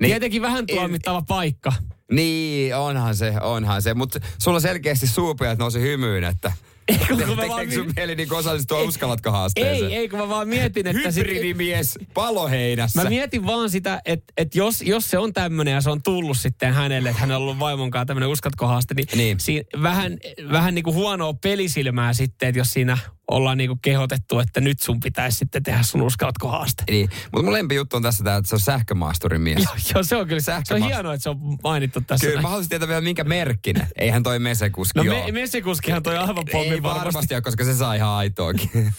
niin 0.00 0.10
tietenkin 0.10 0.42
vähän 0.42 0.66
tuomittava 0.66 1.22
paikka. 1.22 1.72
niin, 2.12 2.76
onhan 2.76 3.16
se, 3.16 3.34
onhan 3.40 3.82
se. 3.82 3.94
Mutta 3.94 4.20
sulla 4.38 4.60
selkeästi 4.60 5.06
suupiat 5.06 5.58
nousi 5.58 5.80
hymyyn, 5.80 6.24
että 6.24 6.52
Ei, 6.88 6.98
kun 7.08 7.18
te, 7.18 7.26
mä 7.26 7.36
vaan 7.48 7.72
sun 7.72 7.86
mi- 7.86 7.92
mieli 7.96 8.14
niin 8.16 8.32
osallistua 8.32 8.80
uskallatko 8.82 9.30
haasteeseen? 9.30 9.90
Ei, 9.90 9.96
ei, 9.96 10.08
kun 10.08 10.18
mä 10.18 10.28
vaan 10.28 10.48
mietin, 10.48 10.86
että... 10.86 11.10
sit- 11.10 11.26
Hybridimies 11.26 11.98
paloheinässä. 12.14 13.02
Mä 13.02 13.08
mietin 13.08 13.46
vaan 13.46 13.70
sitä, 13.70 14.00
että, 14.04 14.32
että 14.36 14.58
jos, 14.58 14.82
jos 14.82 15.10
se 15.10 15.18
on 15.18 15.32
tämmöinen 15.32 15.74
ja 15.74 15.80
se 15.80 15.90
on 15.90 16.02
tullut 16.02 16.36
sitten 16.38 16.74
hänelle, 16.74 17.08
että 17.08 17.20
hänellä 17.20 17.36
on 17.36 17.42
ollut 17.42 17.58
vaimon 17.58 17.90
kanssa 17.90 18.06
tämmöinen 18.06 18.28
uskatko 18.28 18.66
haaste, 18.66 18.94
niin, 18.94 19.06
Niin. 19.16 19.40
Siinä 19.40 19.64
vähän, 19.82 20.18
vähän 20.52 20.74
niin 20.74 20.82
kuin 20.82 20.96
huonoa 20.96 21.34
pelisilmää 21.42 22.12
sitten, 22.12 22.48
että 22.48 22.58
jos 22.58 22.72
siinä 22.72 22.98
ollaan 23.30 23.58
niin 23.58 23.68
kuin 23.68 23.78
kehotettu, 23.82 24.38
että 24.38 24.60
nyt 24.60 24.80
sun 24.80 25.00
pitäisi 25.00 25.38
sitten 25.38 25.62
tehdä 25.62 25.82
sun 25.82 26.02
uskallatko 26.02 26.48
haaste. 26.48 26.82
Niin, 26.90 27.08
mutta 27.32 27.42
mun 27.44 27.52
lempijuttu 27.52 27.96
on 27.96 28.02
tässä 28.02 28.24
tämä, 28.24 28.36
että 28.36 28.48
se 28.48 28.54
on 28.54 28.60
sähkömaasturin 28.60 29.40
mies. 29.40 29.62
Joo, 29.64 29.74
joo, 29.94 30.02
se 30.02 30.16
on 30.16 30.28
kyllä, 30.28 30.40
se 30.40 30.74
on 30.74 30.82
hienoa, 30.82 31.14
että 31.14 31.22
se 31.22 31.30
on 31.30 31.38
mainittu 31.62 32.00
tässä. 32.00 32.26
Kyllä, 32.26 32.34
näin. 32.36 32.42
mä 32.42 32.48
haluaisin 32.48 32.68
tietää 32.68 32.88
vielä 32.88 33.00
minkä 33.00 33.24
merkkinen. 33.24 33.86
Eihän 33.98 34.22
toi 34.22 34.38
mesekuski 34.38 34.98
No 34.98 35.02
ole. 35.02 35.24
me, 35.26 35.32
Messikuskihan 35.32 36.02
toi 36.02 36.16
aivan 36.18 36.44
pommi 36.52 36.73
Ei 36.74 36.82
varmasti. 36.82 37.04
varmasti 37.04 37.34
ole, 37.34 37.42
koska 37.42 37.64
se 37.64 37.74
saa 37.74 37.94
ihan 37.94 38.10
aitoakin. 38.10 38.70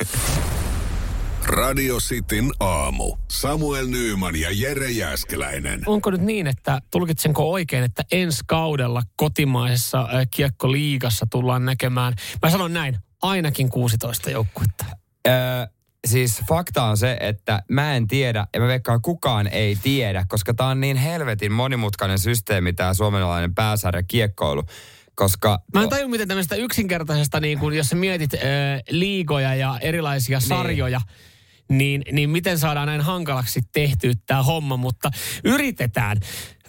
Radio 1.45 1.97
Cityn 1.97 2.51
aamu. 2.59 3.17
Samuel 3.31 3.87
Nyyman 3.87 4.35
ja 4.35 4.49
Jere 4.51 4.91
Jäskeläinen. 4.91 5.81
Onko 5.85 6.11
nyt 6.11 6.21
niin, 6.21 6.47
että 6.47 6.81
tulkitsenko 6.91 7.51
oikein, 7.51 7.83
että 7.83 8.03
ensi 8.11 8.43
kaudella 8.47 9.03
kotimaisessa 9.15 10.01
äh, 10.01 10.27
kiekkoliigassa 10.31 11.25
tullaan 11.29 11.65
näkemään, 11.65 12.13
mä 12.43 12.49
sanon 12.49 12.73
näin, 12.73 12.97
ainakin 13.21 13.69
16 13.69 14.29
joukkuetta. 14.29 14.85
Öö, 15.27 15.33
siis 16.07 16.41
fakta 16.49 16.83
on 16.83 16.97
se, 16.97 17.17
että 17.19 17.63
mä 17.69 17.95
en 17.95 18.07
tiedä, 18.07 18.47
ja 18.53 18.59
mä 18.59 18.67
veikkaan 18.67 19.01
kukaan 19.01 19.47
ei 19.47 19.75
tiedä, 19.75 20.25
koska 20.27 20.53
tää 20.53 20.67
on 20.67 20.81
niin 20.81 20.97
helvetin 20.97 21.51
monimutkainen 21.51 22.19
systeemi, 22.19 22.73
tää 22.73 22.93
suomalainen 22.93 23.55
pääsarja 23.55 24.03
kiekkoilu. 24.03 24.63
Koska 25.15 25.59
Mä 25.73 25.83
en 25.83 25.89
tajua, 25.89 26.07
miten 26.09 26.27
tämmöistä 26.27 26.55
yksinkertaisesta, 26.55 27.39
niin 27.39 27.59
kun, 27.59 27.73
jos 27.73 27.87
sä 27.87 27.95
mietit 27.95 28.33
äh, 28.33 28.39
liigoja 28.89 29.55
ja 29.55 29.79
erilaisia 29.81 30.39
sarjoja, 30.39 31.01
niin, 31.69 32.03
niin 32.11 32.29
miten 32.29 32.59
saadaan 32.59 32.87
näin 32.87 33.01
hankalaksi 33.01 33.61
tehtyä 33.73 34.13
tämä 34.25 34.43
homma, 34.43 34.77
mutta 34.77 35.11
yritetään. 35.43 36.17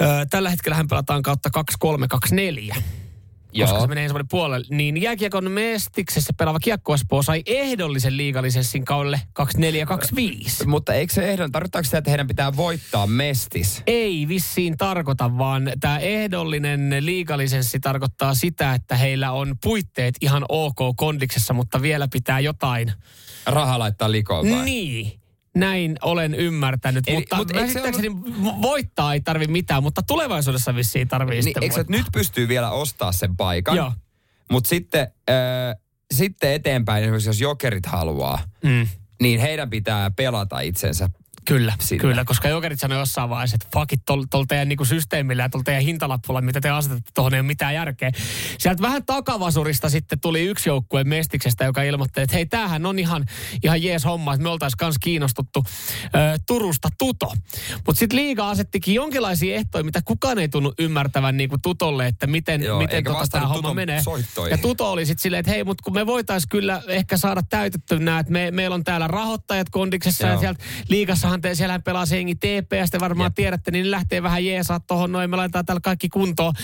Äh, 0.01 0.27
tällä 0.31 0.51
hetkellä 0.51 0.77
hän 0.77 0.89
pelataan 0.89 1.23
kautta 1.23 1.51
2-3-2-4. 2.73 2.83
Joo. 3.53 3.69
Koska 3.69 3.81
se 3.81 3.87
menee 3.87 4.05
ensi 4.05 4.15
vuoden 4.15 4.29
puolelle. 4.31 4.67
Niin 4.71 5.03
jääkiekon 5.03 5.51
mestiksessä 5.51 6.33
pelaava 6.39 6.59
Kiekko 6.59 6.95
Espoo 6.95 7.23
sai 7.23 7.43
ehdollisen 7.47 8.17
liigalisenssin 8.17 8.85
kaudelle 8.85 9.21
24-25. 10.63 10.67
Mutta 10.67 10.95
eikö 10.95 11.13
se 11.13 11.31
ehdon, 11.31 11.53
tarkoittaako 11.53 11.85
sitä, 11.85 11.99
että 11.99 12.11
heidän 12.11 12.27
pitää 12.27 12.57
voittaa 12.57 13.07
mestis? 13.07 13.83
Ei 13.87 14.29
vissiin 14.29 14.77
tarkoita, 14.77 15.39
vaan 15.39 15.73
tämä 15.81 15.99
ehdollinen 15.99 16.97
liigalisenssi 17.01 17.81
tarkoittaa 17.81 18.35
sitä, 18.35 18.75
että 18.75 18.97
heillä 18.97 19.33
on 19.33 19.55
puitteet 19.63 20.15
ihan 20.21 20.45
ok 20.49 20.79
kondiksessa, 20.97 21.55
mutta 21.55 21.83
vielä 21.83 22.09
pitää 22.09 22.41
jotain. 22.41 22.93
Raha 23.47 23.79
laittaa 23.79 24.13
likoon 24.13 24.51
vai? 24.51 24.65
Niin. 24.65 25.21
Näin 25.57 25.97
olen 26.03 26.35
ymmärtänyt, 26.35 27.05
Eli- 27.09 27.17
mutta 27.17 27.37
mut 27.37 27.47
mut 27.49 27.57
eikö 27.57 27.73
se 27.73 27.81
käsittääkseni 27.81 28.17
voittaa 28.63 29.15
ei 29.15 29.21
tarvi 29.21 29.47
mitään, 29.47 29.83
mutta 29.83 30.03
tulevaisuudessa 30.03 30.75
vissiin 30.75 31.09
tarvii 31.09 31.35
Niin, 31.35 31.43
sitten 31.43 31.63
eikö 31.63 31.75
voittaa. 31.75 31.97
nyt 31.97 32.07
pystyy 32.13 32.49
vielä 32.49 32.71
ostaa 32.71 33.13
sen 33.13 33.37
paikan? 33.37 33.77
Joo. 33.77 33.93
Mutta 34.51 34.69
sitten, 34.69 35.09
öö, 35.31 35.37
sitten 36.15 36.53
eteenpäin, 36.53 37.03
esimerkiksi 37.05 37.29
jos 37.29 37.41
jokerit 37.41 37.87
haluaa, 37.87 38.39
Mm. 38.65 38.89
niin 39.23 39.41
heidän 39.41 39.71
pitää 39.71 40.11
pelata 40.11 40.61
itsensä 40.61 41.09
Kyllä, 41.47 41.75
Sinne. 41.81 42.01
kyllä, 42.01 42.25
koska 42.25 42.49
Jokerit 42.49 42.81
sanoi 42.81 42.99
jossain 42.99 43.31
vaiheessa, 43.31 43.55
että 43.55 43.79
fuck 43.79 43.93
it, 43.93 44.03
tuolla 44.07 44.25
tol 44.31 44.45
teidän 44.49 44.69
niinku 44.69 44.85
systeemillä 44.85 45.43
ja 45.43 45.49
tuolla 45.49 45.65
teidän 45.65 45.83
hintalappulla, 45.83 46.41
mitä 46.41 46.61
te 46.61 46.71
asetatte 46.71 47.11
tuohon, 47.15 47.35
ei 47.35 47.41
ole 47.41 47.47
mitään 47.47 47.75
järkeä. 47.75 48.11
Sieltä 48.59 48.83
vähän 48.83 49.07
takavasurista 49.07 49.89
sitten 49.91 50.21
tuli 50.21 50.43
yksi 50.43 50.69
joukkue 50.69 51.05
Mestiksestä, 51.05 51.65
joka 51.65 51.83
ilmoitti, 51.83 52.21
että 52.21 52.37
hei, 52.37 52.47
tämähän 52.47 52.87
on 52.87 52.99
ihan, 52.99 53.25
ihan 53.63 53.83
jees 53.83 54.05
homma, 54.05 54.35
että 54.35 54.43
me 54.43 54.49
oltaisiin 54.49 54.79
kans 54.79 54.97
kiinnostuttu 54.99 55.65
ö, 56.05 56.39
Turusta 56.47 56.89
Tuto. 56.99 57.33
Mutta 57.87 57.99
sitten 57.99 58.19
liiga 58.19 58.51
asettikin 58.51 58.95
jonkinlaisia 58.95 59.55
ehtoja, 59.55 59.85
mitä 59.85 60.01
kukaan 60.05 60.39
ei 60.39 60.49
tunnu 60.49 60.73
ymmärtävän 60.79 61.37
niinku 61.37 61.59
Tutolle, 61.63 62.07
että 62.07 62.27
miten, 62.27 62.63
Joo, 62.63 62.79
miten 62.79 63.05
tota 63.05 63.27
tämä 63.31 63.47
homma 63.47 63.75
menee. 63.75 64.03
soittoihin. 64.03 64.51
Ja 64.51 64.59
Tuto 64.59 64.93
oli 64.93 65.07
sitten 65.07 65.23
silleen, 65.23 65.41
että 65.41 65.53
hei, 65.53 65.65
mutta 65.65 65.83
kun 65.83 65.95
me 65.95 66.07
voitaisiin 66.07 66.49
kyllä 66.49 66.83
ehkä 66.89 67.17
saada 67.17 67.43
täytetty 67.51 67.99
nämä, 67.99 68.19
että 68.19 68.33
me, 68.33 68.51
meillä 68.51 68.75
on 68.75 68.85
täällä 68.85 69.07
rahoittajat 69.09 69.71
kondiksessa 69.71 70.27
ja 70.27 70.33
Joo. 70.33 70.41
sieltä 70.41 70.65
liigassahan 70.89 71.36
te, 71.41 71.55
siellä 71.55 71.79
pelaa 71.79 72.07
se 72.07 72.17
jengi 72.17 72.35
TPS, 72.35 72.91
te 72.91 73.01
varmaan 73.01 73.27
Jep. 73.27 73.35
tiedätte, 73.35 73.71
niin 73.71 73.85
ne 73.85 73.91
lähtee 73.91 74.23
vähän 74.23 74.45
jeesaa 74.45 74.81
tuohon 74.81 75.13
noin, 75.13 75.31
me 75.31 75.37
laitetaan 75.37 75.67
täällä 75.67 75.81
kaikki 75.81 76.09
kuntoon. 76.09 76.55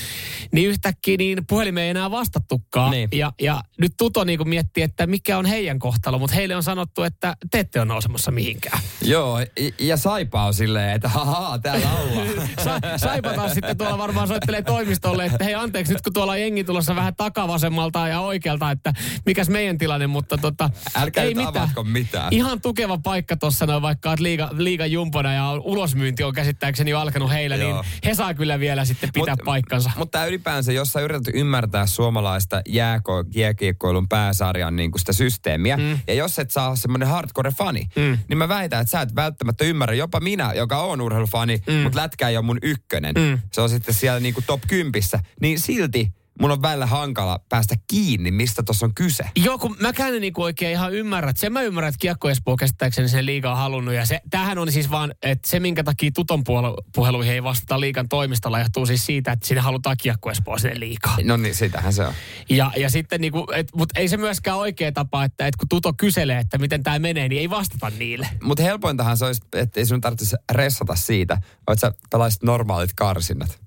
Niin 0.52 0.68
yhtäkkiä 0.68 1.16
niin 1.16 1.46
puhelimeen 1.46 1.84
ei 1.84 1.90
enää 1.90 2.10
vastattukaan. 2.10 2.90
Niin. 2.90 3.08
Ja, 3.12 3.32
ja 3.40 3.60
nyt 3.78 3.92
Tuto 3.96 4.24
niin 4.24 4.48
miettii, 4.48 4.82
että 4.82 5.06
mikä 5.06 5.38
on 5.38 5.46
heidän 5.46 5.78
kohtalo, 5.78 6.18
mutta 6.18 6.36
heille 6.36 6.56
on 6.56 6.62
sanottu, 6.62 7.02
että 7.02 7.36
te 7.50 7.58
ette 7.58 7.80
ole 7.80 7.86
nousemassa 7.88 8.30
mihinkään. 8.30 8.78
Joo, 9.04 9.40
ja- 9.40 9.46
ja 9.78 9.96
Saipa 9.96 10.44
on 10.44 10.54
silleen, 10.54 10.90
että 10.96 11.08
haha, 11.08 11.58
täällä 11.58 11.86
ollaan. 11.92 12.28
Sa, 12.64 12.80
saipa 12.96 13.32
taas 13.34 13.52
sitten 13.54 13.78
tuolla 13.78 13.98
varmaan 13.98 14.28
soittelee 14.28 14.62
toimistolle, 14.62 15.24
että 15.24 15.44
hei 15.44 15.54
anteeksi 15.54 15.92
nyt 15.92 16.02
kun 16.02 16.12
tuolla 16.12 16.32
on 16.32 16.40
jengi 16.40 16.64
tulossa 16.64 16.96
vähän 16.96 17.14
takavasemmalta 17.16 18.08
ja 18.08 18.20
oikealta, 18.20 18.70
että 18.70 18.92
mikäs 19.26 19.48
meidän 19.48 19.78
tilanne, 19.78 20.06
mutta 20.06 20.38
tota, 20.38 20.70
Älkää 20.94 21.24
ei 21.24 21.34
mitään. 21.34 21.68
mitään. 21.84 22.32
Ihan 22.32 22.60
tukeva 22.60 22.98
paikka 22.98 23.36
tuossa 23.36 23.66
noin, 23.66 23.82
vaikka 23.82 24.10
oot 24.10 24.20
liiga, 24.20 24.48
liiga 24.64 24.86
jumpona 24.86 25.32
ja 25.32 25.52
ulosmyynti 25.52 26.22
on 26.22 26.32
käsittääkseni 26.32 26.90
jo 26.90 26.98
alkanut 26.98 27.30
heillä, 27.30 27.56
Joo. 27.56 27.72
niin 27.72 27.84
he 28.04 28.14
saa 28.14 28.34
kyllä 28.34 28.60
vielä 28.60 28.84
sitten 28.84 29.10
pitää 29.12 29.34
Mut- 29.34 29.44
paikkansa. 29.44 29.90
Mutta 29.96 30.26
ylipäänsä, 30.26 30.72
jos 30.72 30.92
sä 30.92 31.00
yrität 31.00 31.34
ymmärtää 31.34 31.86
suomalaista 31.86 32.62
jääko, 32.68 33.24
jääkiekkoilun 33.34 34.08
pääsarjan 34.08 34.76
niin 34.76 34.90
kuin 34.90 35.00
sitä 35.00 35.12
systeemiä, 35.12 35.76
mm. 35.76 35.98
ja 36.06 36.14
jos 36.14 36.38
et 36.38 36.50
saa 36.50 36.76
semmoinen 36.76 37.08
hardcore-fani, 37.08 37.86
mm. 37.96 38.18
niin 38.28 38.38
mä 38.38 38.48
väitän, 38.48 38.80
että 38.80 38.90
sä 38.90 39.00
et 39.00 39.14
välttämättä 39.14 39.64
ymmärrä, 39.64 39.94
jopa 39.94 40.20
minä, 40.20 40.52
joka 40.52 40.82
on 40.82 41.00
urheilufani, 41.00 41.62
mm. 41.66 41.74
mutta 41.74 41.98
lätkä 41.98 42.28
ei 42.28 42.36
ole 42.36 42.44
mun 42.44 42.58
ykkönen. 42.62 43.14
Mm. 43.14 43.38
Se 43.52 43.60
on 43.60 43.68
sitten 43.68 43.94
siellä 43.94 44.20
niin 44.20 44.34
kuin 44.34 44.44
top 44.46 44.60
kympissä, 44.68 45.20
niin 45.40 45.60
silti 45.60 46.12
mun 46.40 46.50
on 46.50 46.62
välillä 46.62 46.86
hankala 46.86 47.40
päästä 47.48 47.74
kiinni, 47.90 48.30
mistä 48.30 48.62
tuossa 48.62 48.86
on 48.86 48.94
kyse. 48.94 49.24
Joo, 49.36 49.58
kun 49.58 49.76
mäkään 49.80 50.14
en 50.14 50.20
niinku 50.20 50.42
oikein 50.42 50.72
ihan 50.72 50.92
ymmärrä. 50.92 51.32
Sen 51.36 51.52
mä 51.52 51.62
ymmärrän, 51.62 51.88
että 51.88 51.98
Kiekko 51.98 52.30
Espoo 52.30 52.56
käsittääkseni 52.56 53.08
sen 53.08 53.26
liigaa 53.26 53.56
halunnut. 53.56 53.94
Ja 53.94 54.06
se, 54.06 54.20
tämähän 54.30 54.58
on 54.58 54.72
siis 54.72 54.90
vaan, 54.90 55.14
että 55.22 55.48
se 55.48 55.60
minkä 55.60 55.84
takia 55.84 56.10
Tuton 56.14 56.44
puhelu, 56.44 56.76
puheluihin 56.94 57.32
ei 57.32 57.42
vastata 57.42 57.80
liikan 57.80 58.08
toimistolla 58.08 58.58
johtuu 58.58 58.86
siis 58.86 59.06
siitä, 59.06 59.32
että 59.32 59.46
sinne 59.46 59.60
halutaan 59.60 59.96
Kiekko 60.02 60.30
Espoo 60.30 60.58
sinne 60.58 60.80
liikaa. 60.80 61.16
No 61.24 61.36
niin, 61.36 61.54
sitähän 61.54 61.92
se 61.92 62.06
on. 62.06 62.14
Ja, 62.48 62.72
ja 62.76 62.90
sitten 62.90 63.20
niinku, 63.20 63.46
et, 63.54 63.68
mutta 63.74 64.00
ei 64.00 64.08
se 64.08 64.16
myöskään 64.16 64.58
oikea 64.58 64.92
tapa, 64.92 65.24
että 65.24 65.46
et 65.46 65.56
kun 65.56 65.68
Tuto 65.68 65.92
kyselee, 65.96 66.38
että 66.38 66.58
miten 66.58 66.82
tämä 66.82 66.98
menee, 66.98 67.28
niin 67.28 67.40
ei 67.40 67.50
vastata 67.50 67.90
niille. 67.90 68.28
Mutta 68.42 68.62
helpointahan 68.62 69.16
se 69.16 69.24
olisi, 69.24 69.42
että 69.52 69.80
ei 69.80 69.86
sun 69.86 70.00
tarvitsisi 70.00 70.36
ressata 70.52 70.94
siitä, 70.94 71.38
että 71.68 71.80
sä 71.80 71.92
pelaisit 72.10 72.42
normaalit 72.42 72.92
karsinnat. 72.92 73.61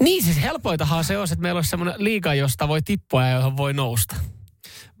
Niin 0.00 0.24
siis 0.24 0.42
helpoitahan 0.42 1.04
se 1.04 1.18
olisi, 1.18 1.34
että 1.34 1.42
meillä 1.42 1.58
olisi 1.58 1.70
semmoinen 1.70 1.94
liiga, 1.98 2.34
josta 2.34 2.68
voi 2.68 2.82
tippua 2.82 3.26
ja 3.26 3.36
johon 3.36 3.56
voi 3.56 3.72
nousta. 3.72 4.16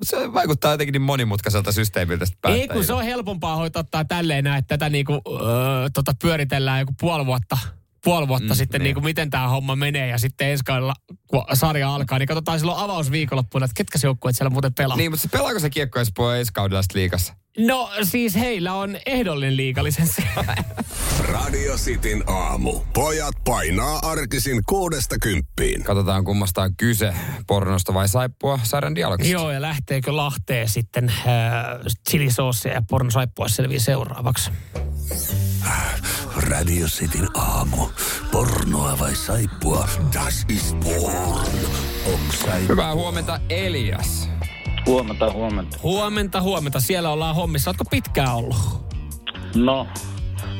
Se 0.02 0.32
vaikuttaa 0.32 0.72
jotenkin 0.72 0.92
niin 0.92 1.02
monimutkaiselta 1.02 1.72
systeemiltä 1.72 2.24
Ei 2.44 2.68
kun 2.68 2.84
se 2.84 2.92
on 2.92 3.04
helpompaa 3.04 3.56
hoitaa 3.56 3.84
tälleen 4.08 4.44
näin, 4.44 4.58
että 4.58 4.78
tätä 4.78 4.90
niinku, 4.90 5.12
öö, 5.12 5.88
tota 5.94 6.12
pyöritellään 6.22 6.80
joku 6.80 6.94
puoli 7.00 7.26
vuotta 7.26 7.58
puoli 8.04 8.28
vuotta 8.28 8.54
Mm, 8.54 8.56
sitten, 8.56 8.78
niin. 8.78 8.84
niin 8.84 8.94
kuin 8.94 9.04
miten 9.04 9.30
tämä 9.30 9.48
homma 9.48 9.76
menee. 9.76 10.08
Ja 10.08 10.18
sitten 10.18 10.48
ensi 10.48 10.64
kaudella, 10.64 10.94
kun 11.26 11.44
sarja 11.54 11.94
alkaa, 11.94 12.18
niin 12.18 12.26
katsotaan 12.26 12.58
silloin 12.58 12.78
avausviikonloppuna, 12.78 13.64
että 13.64 13.74
ketkä 13.76 13.98
se 13.98 14.06
joukkueet 14.06 14.36
siellä 14.36 14.50
muuten 14.50 14.74
pelaa. 14.74 14.96
Niin, 14.96 15.10
mutta 15.10 15.22
se 15.22 15.28
pelaako 15.28 15.58
se 15.58 15.70
kiekko 15.70 16.00
Espoo 16.00 16.32
ensi 16.32 16.52
kaudella 16.52 16.82
sit 16.82 16.94
liigassa? 16.94 17.34
No 17.58 17.90
siis 18.02 18.34
heillä 18.34 18.74
on 18.74 18.96
ehdollinen 19.06 19.56
liikalisenssi. 19.56 20.22
Radio 21.32 21.76
Cityn 21.76 22.24
aamu. 22.26 22.80
Pojat 22.94 23.34
painaa 23.44 23.98
arkisin 24.02 24.62
kuudesta 24.66 25.16
kymppiin. 25.22 25.82
Katsotaan 25.84 26.24
kummasta 26.24 26.62
on 26.62 26.76
kyse, 26.76 27.14
pornosta 27.46 27.94
vai 27.94 28.08
saippua 28.08 28.60
sarjan 28.62 28.94
dialogista. 28.94 29.32
Joo, 29.32 29.50
ja 29.50 29.62
lähteekö 29.62 30.16
Lahteen 30.16 30.68
sitten 30.68 31.08
äh, 31.08 31.24
chilisoosia 32.10 32.72
ja 32.72 32.82
pornosaippua 32.90 33.48
selviää 33.48 33.80
seuraavaksi? 33.80 34.50
Radio 36.36 36.86
Cityn 36.86 37.28
aamu. 37.34 37.86
Pornoa 38.30 38.98
vai 38.98 39.14
saippua? 39.14 39.88
Das 40.14 40.44
ist 40.48 40.76
porn. 40.80 41.46
Hyvää 42.68 42.94
huomenta 42.94 43.40
Elias. 43.48 44.30
Huomenta, 44.86 45.32
huomenta. 45.32 45.78
Huomenta, 45.82 46.40
huomenta. 46.40 46.80
Siellä 46.80 47.10
ollaan 47.10 47.34
hommissa. 47.34 47.70
Oletko 47.70 47.84
pitkään 47.84 48.34
ollut? 48.34 48.56
No, 49.54 49.86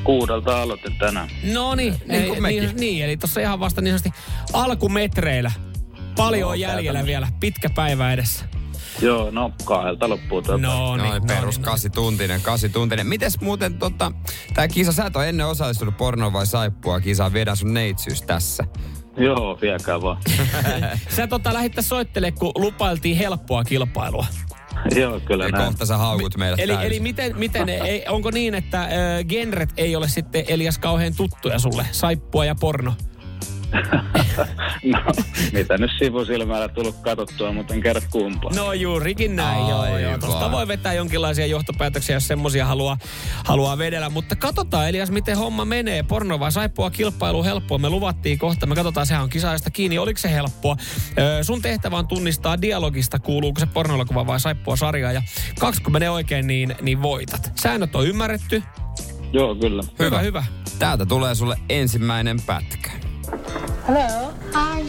kuudelta 0.04 0.62
aloitin 0.62 0.98
tänään. 0.98 1.28
No 1.52 1.74
niin, 1.74 1.94
Niin 2.08 2.42
niin, 2.42 2.76
niin, 2.76 3.04
eli 3.04 3.16
tuossa 3.16 3.40
ihan 3.40 3.60
vasta 3.60 3.80
niin 3.80 3.98
sanotusti 3.98 4.20
alkumetreillä. 4.52 5.52
Paljon 6.16 6.40
Joo, 6.40 6.50
on 6.50 6.60
jäljellä 6.60 7.06
vielä, 7.06 7.28
pitkä 7.40 7.70
päivä 7.70 8.12
edessä. 8.12 8.44
Joo, 9.00 9.30
no 9.30 9.52
kahdelta 9.64 10.08
loppuu 10.08 10.42
tuota. 10.42 10.58
No 10.66 10.96
niin, 10.96 11.08
Noin 11.08 11.22
no 11.22 11.26
perus 11.26 11.56
niin, 11.56 11.64
no 11.64 11.70
kasituntinen, 11.70 12.40
kasituntinen. 12.40 13.06
Mites 13.06 13.40
muuten 13.40 13.78
tota, 13.78 14.12
tää 14.54 14.68
kisa, 14.68 14.92
sä 14.92 15.06
et 15.06 15.16
ole 15.16 15.28
ennen 15.28 15.46
osallistunut 15.46 15.96
pornoa 15.96 16.32
vai 16.32 16.46
saippua 16.46 17.00
kisaan, 17.00 17.32
viedään 17.32 17.56
sun 17.56 17.74
neitsyys 17.74 18.22
tässä. 18.22 18.64
Joo, 19.16 19.58
viekää 19.62 20.02
vaan. 20.02 20.16
niin. 20.26 20.86
Sä 21.16 21.26
tota 21.26 21.54
lähit 21.54 21.72
soittele, 21.80 22.32
kun 22.32 22.52
lupailtiin 22.54 23.16
helppoa 23.16 23.64
kilpailua. 23.64 24.26
Joo, 24.96 25.20
kyllä 25.20 25.44
Eli 25.44 25.52
näin. 25.52 25.64
kohta 25.64 25.86
sä 25.86 25.96
haukut 25.96 26.36
meille 26.36 26.56
Eli, 26.60 26.72
täysin. 26.72 26.86
eli 26.86 27.00
miten, 27.00 27.38
miten 27.38 27.68
ei, 27.88 28.04
onko 28.08 28.30
niin, 28.30 28.54
että 28.54 28.80
äh, 28.82 28.88
genret 29.28 29.68
ei 29.76 29.96
ole 29.96 30.08
sitten 30.08 30.44
Elias 30.48 30.78
kauhean 30.78 31.14
tuttuja 31.16 31.58
sulle? 31.58 31.86
Saippua 31.92 32.44
ja 32.44 32.54
porno. 32.54 32.94
No, 34.84 34.98
mitä 35.52 35.78
nyt 35.78 35.90
sivusilmällä 35.98 36.68
tullut 36.68 36.96
katsottua, 37.02 37.52
mutta 37.52 37.74
en 37.74 37.82
kerro 37.82 38.02
kumpaa. 38.10 38.50
No 38.54 38.72
juurikin 38.72 39.36
näin, 39.36 39.68
joo, 39.68 39.86
joo. 39.86 39.94
Aivan. 39.94 40.20
Tuosta 40.20 40.50
voi 40.50 40.68
vetää 40.68 40.92
jonkinlaisia 40.92 41.46
johtopäätöksiä, 41.46 42.16
jos 42.16 42.28
semmosia 42.28 42.66
haluaa, 42.66 42.98
haluaa 43.44 43.78
vedellä. 43.78 44.10
Mutta 44.10 44.36
katsotaan 44.36 44.88
Elias, 44.88 45.10
miten 45.10 45.38
homma 45.38 45.64
menee. 45.64 46.02
Porno 46.02 46.40
vai 46.40 46.52
saippua 46.52 46.90
kilpailu 46.90 47.44
helppoa. 47.44 47.78
Me 47.78 47.90
luvattiin 47.90 48.38
kohta. 48.38 48.66
Me 48.66 48.74
katsotaan, 48.74 49.06
sehän 49.06 49.22
on 49.22 49.30
kisaajasta 49.30 49.70
kiinni. 49.70 49.98
Oliko 49.98 50.18
se 50.18 50.30
helppoa? 50.30 50.76
Öö, 51.18 51.44
sun 51.44 51.62
tehtävä 51.62 51.96
on 51.96 52.08
tunnistaa 52.08 52.62
dialogista, 52.62 53.18
kuuluuko 53.18 53.60
se 53.60 53.66
pornoelokuva 53.66 54.26
vai 54.26 54.40
saippua 54.40 54.76
sarjaa. 54.76 55.12
Ja 55.12 55.22
kaksi 55.60 55.82
kun 55.82 55.92
menee 55.92 56.10
oikein, 56.10 56.46
niin, 56.46 56.74
niin 56.82 57.02
voitat. 57.02 57.52
Säännöt 57.56 57.96
on 57.96 58.06
ymmärretty. 58.06 58.62
Joo, 59.32 59.54
kyllä. 59.54 59.82
Hyvä, 59.98 60.18
hyvä. 60.18 60.44
Täältä 60.78 61.06
tulee 61.06 61.34
sulle 61.34 61.56
ensimmäinen 61.68 62.40
pätkä. 62.46 63.03
Hello. 63.28 64.32
Hi, 64.52 64.84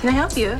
Can 0.00 0.08
I 0.08 0.12
help 0.12 0.36
you? 0.36 0.58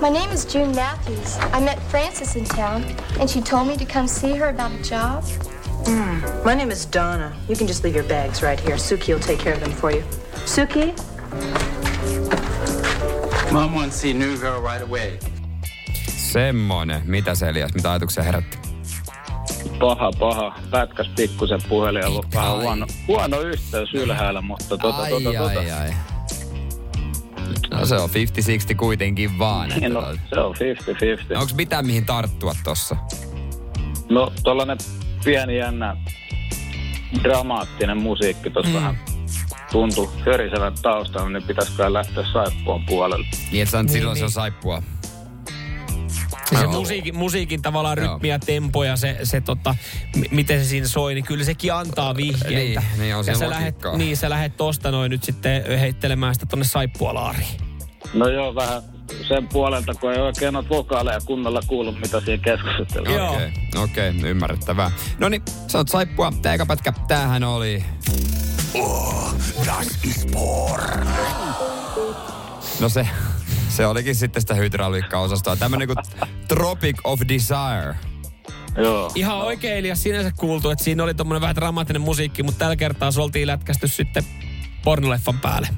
my 0.00 0.08
name 0.08 0.30
is 0.30 0.44
June 0.44 0.72
Matthews. 0.74 1.36
I 1.52 1.60
met 1.60 1.78
Frances 1.90 2.34
in 2.36 2.44
town, 2.44 2.82
and 3.20 3.28
she 3.30 3.40
told 3.40 3.68
me 3.68 3.76
to 3.76 3.84
come 3.84 4.08
see 4.08 4.34
her 4.34 4.48
about 4.48 4.72
a 4.72 4.82
job. 4.82 5.24
My 6.44 6.54
name 6.54 6.70
is 6.72 6.86
Donna. 6.86 7.32
You 7.48 7.56
can 7.56 7.66
just 7.66 7.84
leave 7.84 7.94
your 7.94 8.08
bags 8.08 8.42
right 8.42 8.58
here. 8.60 8.76
Suki 8.76 9.12
will 9.12 9.20
take 9.20 9.38
care 9.38 9.54
of 9.54 9.60
them 9.60 9.72
for 9.72 9.92
you. 9.92 10.02
Suki? 10.46 10.92
Mom 13.52 13.74
wants 13.74 13.94
to 13.96 14.00
see 14.00 14.12
new 14.12 14.36
girl 14.38 14.60
right 14.60 14.82
away. 14.82 15.18
Semmonen. 16.08 17.02
Mitä 17.04 17.34
se 17.34 17.48
Elias, 17.48 17.74
mitä 17.74 17.90
ajatuksia 17.90 18.22
herätti? 18.22 18.58
Paha, 19.78 20.10
paha. 20.18 20.58
Pätkäs 20.70 21.06
pikkusen 21.16 21.60
puhelin 21.68 22.06
ollut 22.06 22.34
vähän 22.34 22.56
huono, 22.56 22.86
huono 23.08 23.40
yhteys 23.40 23.94
ylhäällä, 23.94 24.40
mutta 24.40 24.78
tota, 24.78 25.02
ai, 25.02 25.10
tota, 25.10 25.38
tota. 25.38 25.60
ai. 25.80 25.90
No 27.80 27.86
se 27.86 27.96
on 27.96 28.10
50-60 28.10 28.74
kuitenkin 28.76 29.38
vaan. 29.38 29.68
Että 29.68 29.80
Niin, 29.80 29.92
no, 29.92 30.00
tota- 30.00 30.18
se 30.34 30.40
on 30.40 30.54
50-50. 31.34 31.38
Onko 31.38 31.52
mitään 31.56 31.86
mihin 31.86 32.06
tarttua 32.06 32.54
tossa? 32.64 32.96
No, 34.10 34.32
tollanen 34.42 34.78
pieni 35.24 35.56
jännä 35.58 35.96
dramaattinen 37.22 37.96
musiikki 38.02 38.50
tuossa 38.50 38.70
mm. 38.72 38.76
vähän 38.76 38.98
tuntui 39.72 40.08
hörisevän 40.26 40.74
taustalla, 40.82 41.28
niin 41.28 41.42
pitäisi 41.42 41.72
kai 41.76 41.92
lähteä 41.92 42.24
saippuan 42.32 42.86
puolelle. 42.86 43.26
Niin, 43.52 43.62
että 43.62 43.70
sä 43.72 43.82
nyt 43.82 43.92
silloin 43.92 44.16
se 44.16 44.20
niin. 44.20 44.24
on 44.24 44.30
saippua. 44.30 44.82
Ja 46.52 46.58
se 46.58 46.64
Joo. 46.64 46.72
musiikin, 46.72 47.16
musiikin 47.16 47.62
tavallaan 47.62 47.98
Joo. 47.98 48.12
rytmi 48.14 48.28
ja 48.28 48.38
tempo 48.38 48.84
ja 48.84 48.96
se, 48.96 49.18
se 49.22 49.40
tota, 49.40 49.76
m- 50.16 50.22
miten 50.30 50.60
se 50.64 50.68
siinä 50.68 50.86
soi, 50.86 51.14
niin 51.14 51.24
kyllä 51.24 51.44
sekin 51.44 51.74
antaa 51.74 52.16
vihjeitä. 52.16 52.80
Niin, 52.80 53.00
niin 53.00 53.16
on 53.16 53.26
ja 53.26 53.36
sä 53.36 53.50
lähet, 53.50 53.76
niin, 53.96 54.16
sä 54.16 54.30
lähet 54.30 54.56
tosta 54.56 54.90
noin 54.90 55.10
nyt 55.10 55.24
sitten 55.24 55.78
heittelemään 55.78 56.34
sitä 56.34 56.46
tonne 56.46 56.64
saippualaariin. 56.64 57.69
No 58.14 58.28
joo, 58.28 58.54
vähän 58.54 58.82
sen 59.28 59.48
puolelta, 59.48 59.94
kun 59.94 60.12
ei 60.12 60.20
oikein 60.20 60.56
ole 60.56 60.68
vokaaleja 60.68 61.20
kunnolla 61.20 61.60
kuullut, 61.66 62.00
mitä 62.00 62.20
siinä 62.20 62.42
keskustellaan. 62.42 63.14
Joo. 63.14 63.34
Okei, 63.34 63.52
okei, 63.76 64.30
ymmärrettävää. 64.30 64.90
No 65.18 65.28
niin, 65.28 65.42
sanot 65.66 65.88
saippua, 65.88 66.32
tääkäpätkä, 66.42 66.92
tämähän 67.08 67.44
oli... 67.44 67.84
Oh, 68.74 69.34
das 69.66 70.04
ist 70.04 70.30
porn. 70.32 71.08
No 72.80 72.88
se, 72.88 73.08
se 73.68 73.86
olikin 73.86 74.14
sitten 74.14 74.42
sitä 74.42 74.54
hydrauliikkaosastoa. 74.54 75.56
Tämmönen 75.56 75.88
kuin 75.88 75.98
Tropic 76.48 76.96
of 77.04 77.20
Desire. 77.28 77.94
Joo. 78.76 79.12
Ihan 79.14 79.38
oikein 79.38 79.76
Elias 79.76 80.02
sinänsä 80.02 80.32
kuultu, 80.36 80.70
että 80.70 80.84
siinä 80.84 81.04
oli 81.04 81.14
tommonen 81.14 81.40
vähän 81.40 81.56
dramaattinen 81.56 82.02
musiikki, 82.02 82.42
mutta 82.42 82.58
tällä 82.58 82.76
kertaa 82.76 83.10
se 83.10 83.20
oltiin 83.20 83.46
lätkästy 83.46 83.88
sitten 83.88 84.24
pornoleffan 84.84 85.40
päälle. 85.40 85.68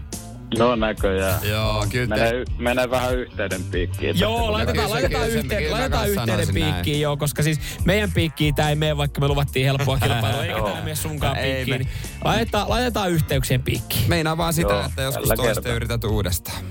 No 0.59 0.77
näköjään. 0.77 1.41
Joo, 1.49 1.87
kyllä 1.91 2.07
Menee, 2.17 2.33
y- 2.33 2.45
menee 2.59 2.91
vähän 2.91 3.17
yhteyden 3.19 3.65
piikkiin. 3.65 4.19
Joo, 4.21 4.37
Tässä 4.39 4.53
laitetaan, 4.53 4.91
laitetaan, 4.91 5.29
yhteen, 5.29 5.63
kyllä 5.63 5.77
laitetaan 5.77 6.09
yhteyden 6.11 6.55
piikkiin, 6.55 7.01
joo, 7.01 7.17
koska 7.17 7.43
siis 7.43 7.61
meidän 7.85 8.13
piikkiin 8.13 8.55
tämä 8.55 8.69
ei 8.69 8.75
mene, 8.77 8.97
vaikka 8.97 9.21
me 9.21 9.29
luvattiin 9.29 9.67
helppoa 9.67 9.99
kilpailua, 9.99 10.45
eikä 10.45 10.63
tämä 10.63 10.81
mene 10.85 10.95
sunkaan 10.95 11.37
Ei 11.37 11.55
piikkiin. 11.55 11.75
me- 11.75 11.79
niin 11.79 11.89
Laitetaan, 12.25 12.71
laitetaan 12.71 13.11
yhteyksien 13.11 13.63
piikkiin. 13.63 14.09
Meinaa 14.09 14.37
vaan 14.37 14.53
sitä, 14.53 14.73
Joo, 14.73 14.85
että 14.87 15.03
joskus 15.03 15.29
toista 15.29 15.43
kertaa. 15.43 15.73
yrität 15.73 16.05
uudestaan. 16.05 16.65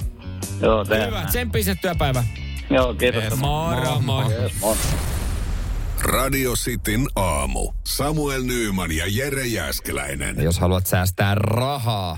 Joo, 0.61 0.85
tehdään. 0.85 1.07
Hyvä, 1.09 1.23
tsemppiä 1.25 1.63
se 1.63 1.75
työpäivä. 1.75 2.23
Joo, 2.69 2.93
kiitos. 2.93 3.35
Moro. 3.39 3.93
Yes, 3.93 4.01
moi. 4.61 4.75
Radio 6.03 6.53
Cityn 6.53 7.07
aamu. 7.15 7.73
Samuel 7.83 8.43
Nyyman 8.43 8.91
ja 8.91 9.05
Jere 9.07 9.47
Jäskeläinen. 9.47 10.35
Ja 10.37 10.43
jos 10.43 10.59
haluat 10.59 10.87
säästää 10.87 11.35
rahaa 11.35 12.17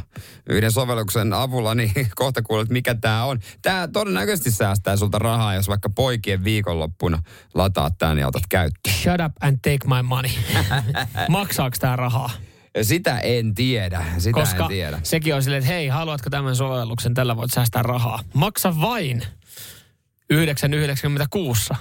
yhden 0.50 0.72
sovelluksen 0.72 1.34
avulla, 1.34 1.76
niin 1.76 1.92
kohta 2.16 2.42
kuulet, 2.42 2.70
mikä 2.70 2.96
tämä 2.96 3.24
on. 3.24 3.40
Tämä 3.62 3.88
todennäköisesti 3.88 4.52
säästää 4.52 4.98
sulta 4.98 5.20
rahaa, 5.20 5.56
jos 5.56 5.68
vaikka 5.68 5.90
poikien 5.90 6.44
viikonloppuna 6.44 7.24
lataat 7.54 7.98
tämän 7.98 8.18
ja 8.18 8.28
otat 8.28 8.44
käyttöön. 8.50 8.96
Shut 8.96 9.22
up 9.26 9.32
and 9.42 9.58
take 9.58 9.96
my 9.96 10.02
money. 10.04 10.32
Maksaako 11.30 11.78
tämä 11.80 11.96
rahaa? 11.96 12.30
Sitä 12.82 13.20
en 13.20 13.56
tiedä. 13.56 14.06
Sitä 14.18 14.40
Koska 14.40 14.64
en 14.64 14.70
tiedä. 14.70 15.00
sekin 15.04 15.36
on 15.36 15.44
silleen, 15.44 15.64
että 15.64 15.74
hei, 15.74 15.88
haluatko 15.88 16.30
tämän 16.30 16.56
sovelluksen, 16.56 17.14
tällä 17.14 17.38
voit 17.38 17.52
säästää 17.52 17.82
rahaa. 17.82 18.20
Maksa 18.34 18.82
vain 18.82 19.24
9,96. 20.34 21.76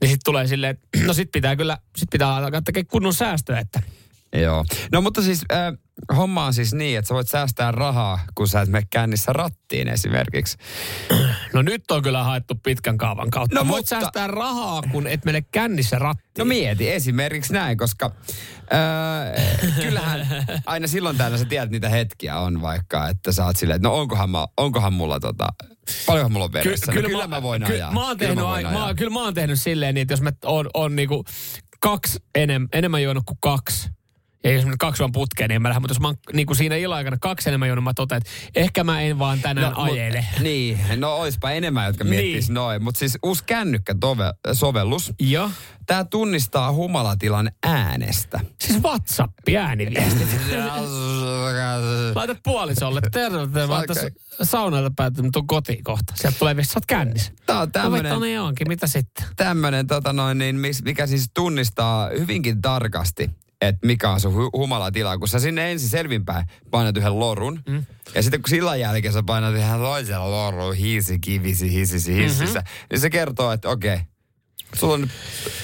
Niin 0.00 0.08
sitten 0.10 0.24
tulee 0.24 0.46
silleen, 0.46 0.70
että 0.70 1.06
no 1.06 1.12
sit 1.12 1.30
pitää 1.32 1.56
kyllä, 1.56 1.78
sit 1.96 2.08
pitää 2.10 2.34
alkaa 2.36 2.62
tekemään 2.62 2.86
kunnon 2.86 3.14
säästöä, 3.14 3.58
että 3.60 3.82
Joo. 4.42 4.64
No 4.92 5.00
mutta 5.00 5.22
siis 5.22 5.44
äh, 5.52 5.72
homma 6.16 6.44
on 6.46 6.54
siis 6.54 6.74
niin, 6.74 6.98
että 6.98 7.08
sä 7.08 7.14
voit 7.14 7.28
säästää 7.28 7.72
rahaa, 7.72 8.18
kun 8.34 8.48
sä 8.48 8.60
et 8.60 8.68
mene 8.68 8.86
kännissä 8.90 9.32
rattiin 9.32 9.88
esimerkiksi. 9.88 10.56
no 11.52 11.62
nyt 11.62 11.90
on 11.90 12.02
kyllä 12.02 12.24
haettu 12.24 12.54
pitkän 12.54 12.98
kaavan 12.98 13.30
kautta. 13.30 13.54
No 13.54 13.68
Voit 13.68 13.76
mutta- 13.84 14.00
säästää 14.00 14.26
rahaa, 14.26 14.82
kun 14.92 15.06
et 15.06 15.24
mene 15.24 15.42
kännissä 15.42 15.98
rattiin. 15.98 16.32
No 16.38 16.44
mieti 16.44 16.90
esimerkiksi 16.92 17.52
näin, 17.52 17.78
koska 17.78 18.10
äh, 18.72 19.74
kyllähän 19.82 20.26
aina 20.66 20.86
silloin 20.86 21.16
täällä 21.16 21.38
sä 21.38 21.44
tiedät 21.44 21.70
niitä 21.70 21.88
hetkiä 21.88 22.38
on 22.38 22.62
vaikka, 22.62 23.08
että 23.08 23.32
sä 23.32 23.44
oot 23.44 23.56
silleen, 23.56 23.76
että 23.76 23.88
no 23.88 23.94
onkohan, 23.98 24.30
mä, 24.30 24.46
onkohan 24.56 24.92
mulla 24.92 25.20
tota, 25.20 25.46
paljonhan 26.06 26.32
mulla 26.32 26.44
on 26.44 26.52
veressä. 26.52 26.92
Ky- 26.92 27.02
no, 27.02 27.08
kyllä 27.08 27.26
mä 27.26 27.42
voin 27.42 27.62
ky- 27.64 27.72
ajaa. 27.74 27.92
Mä 27.92 28.06
oon 28.06 28.16
Kyllä 28.16 28.28
tehnyt, 28.28 28.44
mä 28.44 28.50
voin 28.50 28.62
mä, 28.66 28.84
ajaa. 28.84 28.94
kyllä 28.94 29.10
mä 29.10 29.22
oon 29.22 29.34
tehnyt 29.34 29.60
silleen, 29.62 29.94
niin, 29.94 30.02
että 30.02 30.12
jos 30.12 30.22
mä 30.22 30.32
oon, 30.44 30.70
on 30.74 30.96
niinku 30.96 31.24
kaksi 31.80 32.18
enem, 32.34 32.68
enemmän 32.72 33.02
juonut 33.02 33.24
kuin 33.26 33.38
kaksi, 33.40 33.88
ja 34.44 34.52
jos 34.52 34.64
mä 34.64 34.70
nyt 34.70 34.78
kaksi 34.78 35.02
on 35.02 35.12
putkeen, 35.12 35.48
niin 35.48 35.56
en 35.56 35.62
mä 35.62 35.68
lähde. 35.68 35.80
Mutta 35.80 35.92
jos 35.94 36.00
mä 36.00 36.08
oon 36.08 36.16
niin 36.32 36.46
kuin 36.46 36.56
siinä 36.56 36.76
illan 36.76 36.96
aikana 36.96 37.16
kaksi 37.20 37.50
enemmän 37.50 37.68
juonut, 37.68 37.84
mä 37.84 37.92
totean, 37.94 38.16
että 38.22 38.30
ehkä 38.54 38.84
mä 38.84 39.00
en 39.00 39.18
vaan 39.18 39.40
tänään 39.40 39.72
no, 39.72 39.84
mut- 39.84 39.92
ajele. 39.92 40.24
Niin, 40.40 40.78
no 40.96 41.14
oispa 41.16 41.50
enemmän, 41.50 41.86
jotka 41.86 42.04
Niin. 42.04 42.24
miettis 42.24 42.50
noin. 42.50 42.82
Mutta 42.84 42.98
siis 42.98 43.18
uusi 43.22 43.44
kännykkäsovellus, 43.44 45.12
Joo. 45.20 45.50
tämä 45.86 46.04
tunnistaa 46.04 46.72
humalatilan 46.72 47.50
äänestä. 47.66 48.40
Siis 48.60 48.82
WhatsApp, 48.82 49.32
ääniviestit. 49.58 50.28
Laitat 52.14 52.38
puolisolle, 52.44 53.00
terve, 53.12 53.66
mä 53.66 53.82
tässä 53.86 54.10
saunalta 54.42 54.92
päätynyt, 54.96 55.32
tuon 55.32 55.46
kotiin 55.46 55.84
kohta. 55.84 56.12
Sieltä 56.16 56.38
tulee 56.38 56.56
viesti, 56.56 56.72
sä 56.72 56.76
oot 56.78 56.86
kännissä. 56.86 57.32
Tämä 57.46 57.60
on 57.60 57.72
Tämmönen... 57.72 58.12
No 58.12 58.20
niin 58.20 58.40
onkin, 58.40 58.68
mitä 58.68 58.86
sitten? 58.86 59.24
tämmöinen, 59.36 59.86
tota 59.86 60.12
noin, 60.12 60.38
niin, 60.38 60.60
mikä 60.84 61.06
siis 61.06 61.30
tunnistaa 61.34 62.08
hyvinkin 62.18 62.62
tarkasti, 62.62 63.30
että 63.60 63.86
mikä 63.86 64.10
on 64.10 64.20
sun 64.20 64.34
hu- 64.34 64.50
humalatila. 64.58 65.18
Kun 65.18 65.28
sä 65.28 65.38
sinne 65.40 65.72
ensin 65.72 65.88
selvinpäin 65.88 66.46
painat 66.70 66.96
yhden 66.96 67.18
lorun, 67.20 67.62
mm. 67.68 67.84
ja 68.14 68.22
sitten 68.22 68.42
kun 68.42 68.50
sillä 68.50 68.76
jälkeen 68.76 69.14
sä 69.14 69.22
painat 69.26 69.56
ihan 69.56 69.80
toisella 69.80 70.30
lorun, 70.30 70.74
hiisi, 70.74 71.18
kivisi, 71.18 71.72
hisisi, 71.72 72.14
hississä, 72.16 72.58
mm-hmm. 72.58 72.86
niin 72.90 73.00
se 73.00 73.10
kertoo, 73.10 73.52
että 73.52 73.68
okei, 73.68 73.98
sulla 74.74 74.94
on 74.94 75.10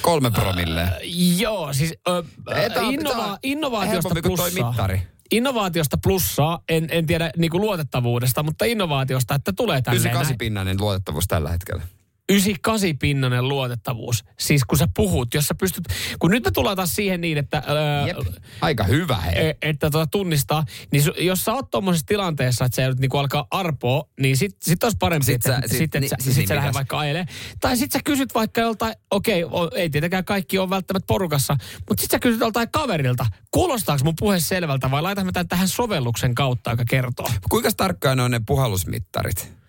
kolme 0.02 0.30
promille. 0.30 0.82
Äh, 0.82 0.92
Joo, 1.38 1.72
siis 1.72 1.94
tää 2.04 2.82
on- 2.82 2.94
innova- 2.94 3.38
innovaatiosta 3.42 4.08
kuin 4.22 4.22
toi 4.36 4.50
plussaa. 4.50 4.70
mittari. 4.70 5.02
Innovaatiosta 5.32 5.96
plussaa, 6.02 6.60
en, 6.68 6.86
en 6.90 7.06
tiedä 7.06 7.30
niinku 7.36 7.58
luotettavuudesta, 7.60 8.42
mutta 8.42 8.64
innovaatiosta, 8.64 9.34
että 9.34 9.52
tulee 9.52 9.82
tälleen 9.82 10.00
98 10.00 10.30
näin. 10.32 10.38
pinnainen 10.38 10.80
luotettavuus 10.80 11.24
tällä 11.28 11.50
hetkellä. 11.50 11.82
98-pinnanen 12.32 13.48
luotettavuus. 13.48 14.24
Siis 14.38 14.64
kun 14.64 14.78
sä 14.78 14.88
puhut, 14.96 15.34
jos 15.34 15.46
sä 15.46 15.54
pystyt... 15.54 15.84
Kun 16.18 16.30
nyt 16.30 16.44
me 16.44 16.50
tullaan 16.50 16.76
taas 16.76 16.94
siihen 16.94 17.20
niin, 17.20 17.38
että... 17.38 17.62
Öö, 17.68 18.06
Jep. 18.06 18.34
Aika 18.60 18.84
hyvä, 18.84 19.16
hei. 19.16 19.48
e- 19.48 19.56
että 19.62 19.90
tota 19.90 20.06
tunnistaa, 20.06 20.64
niin 20.92 21.02
su, 21.02 21.12
jos 21.18 21.44
sä 21.44 21.52
oot 21.52 21.70
tuommoisessa 21.70 22.06
tilanteessa, 22.06 22.64
että 22.64 22.76
sä 22.76 22.82
joudut 22.82 22.98
niinku 22.98 23.18
alkaa 23.18 23.46
arpoa, 23.50 24.04
niin 24.20 24.36
sit, 24.36 24.56
sit 24.62 24.84
olisi 24.84 24.96
parempi, 25.00 25.26
Sit 25.26 25.34
että 25.34 25.48
sä- 25.48 25.60
sit, 25.60 25.70
sit- 25.70 25.78
sit, 25.78 25.94
niin- 25.94 26.02
sit, 26.02 26.20
sä, 26.20 26.24
sit 26.24 26.36
niin 26.36 26.48
sä 26.48 26.56
lähdet 26.56 26.74
vaikka 26.74 26.98
ajelemaan. 26.98 27.28
Tai 27.60 27.76
sit 27.76 27.92
sä 27.92 28.00
kysyt 28.04 28.34
vaikka 28.34 28.60
joltain, 28.60 28.94
okei, 29.10 29.44
o, 29.44 29.70
ei 29.74 29.90
tietenkään 29.90 30.24
kaikki 30.24 30.58
on 30.58 30.70
välttämättä 30.70 31.06
porukassa, 31.06 31.56
mutta 31.88 32.00
sit 32.00 32.10
sä 32.10 32.18
kysyt 32.18 32.40
joltain 32.40 32.70
kaverilta, 32.70 33.26
kuulostaako 33.50 34.04
mun 34.04 34.14
puhe 34.18 34.40
selvältä 34.40 34.90
vai 34.90 35.02
laitamme 35.02 35.32
tämän 35.32 35.48
tähän 35.48 35.68
sovelluksen 35.68 36.34
kautta, 36.34 36.70
joka 36.70 36.84
kertoo. 36.88 37.28
Kuinka 37.50 37.70
tarkkaan 37.76 38.20
on 38.20 38.30
ne 38.30 38.40
puhallusmittarit? 38.46 39.61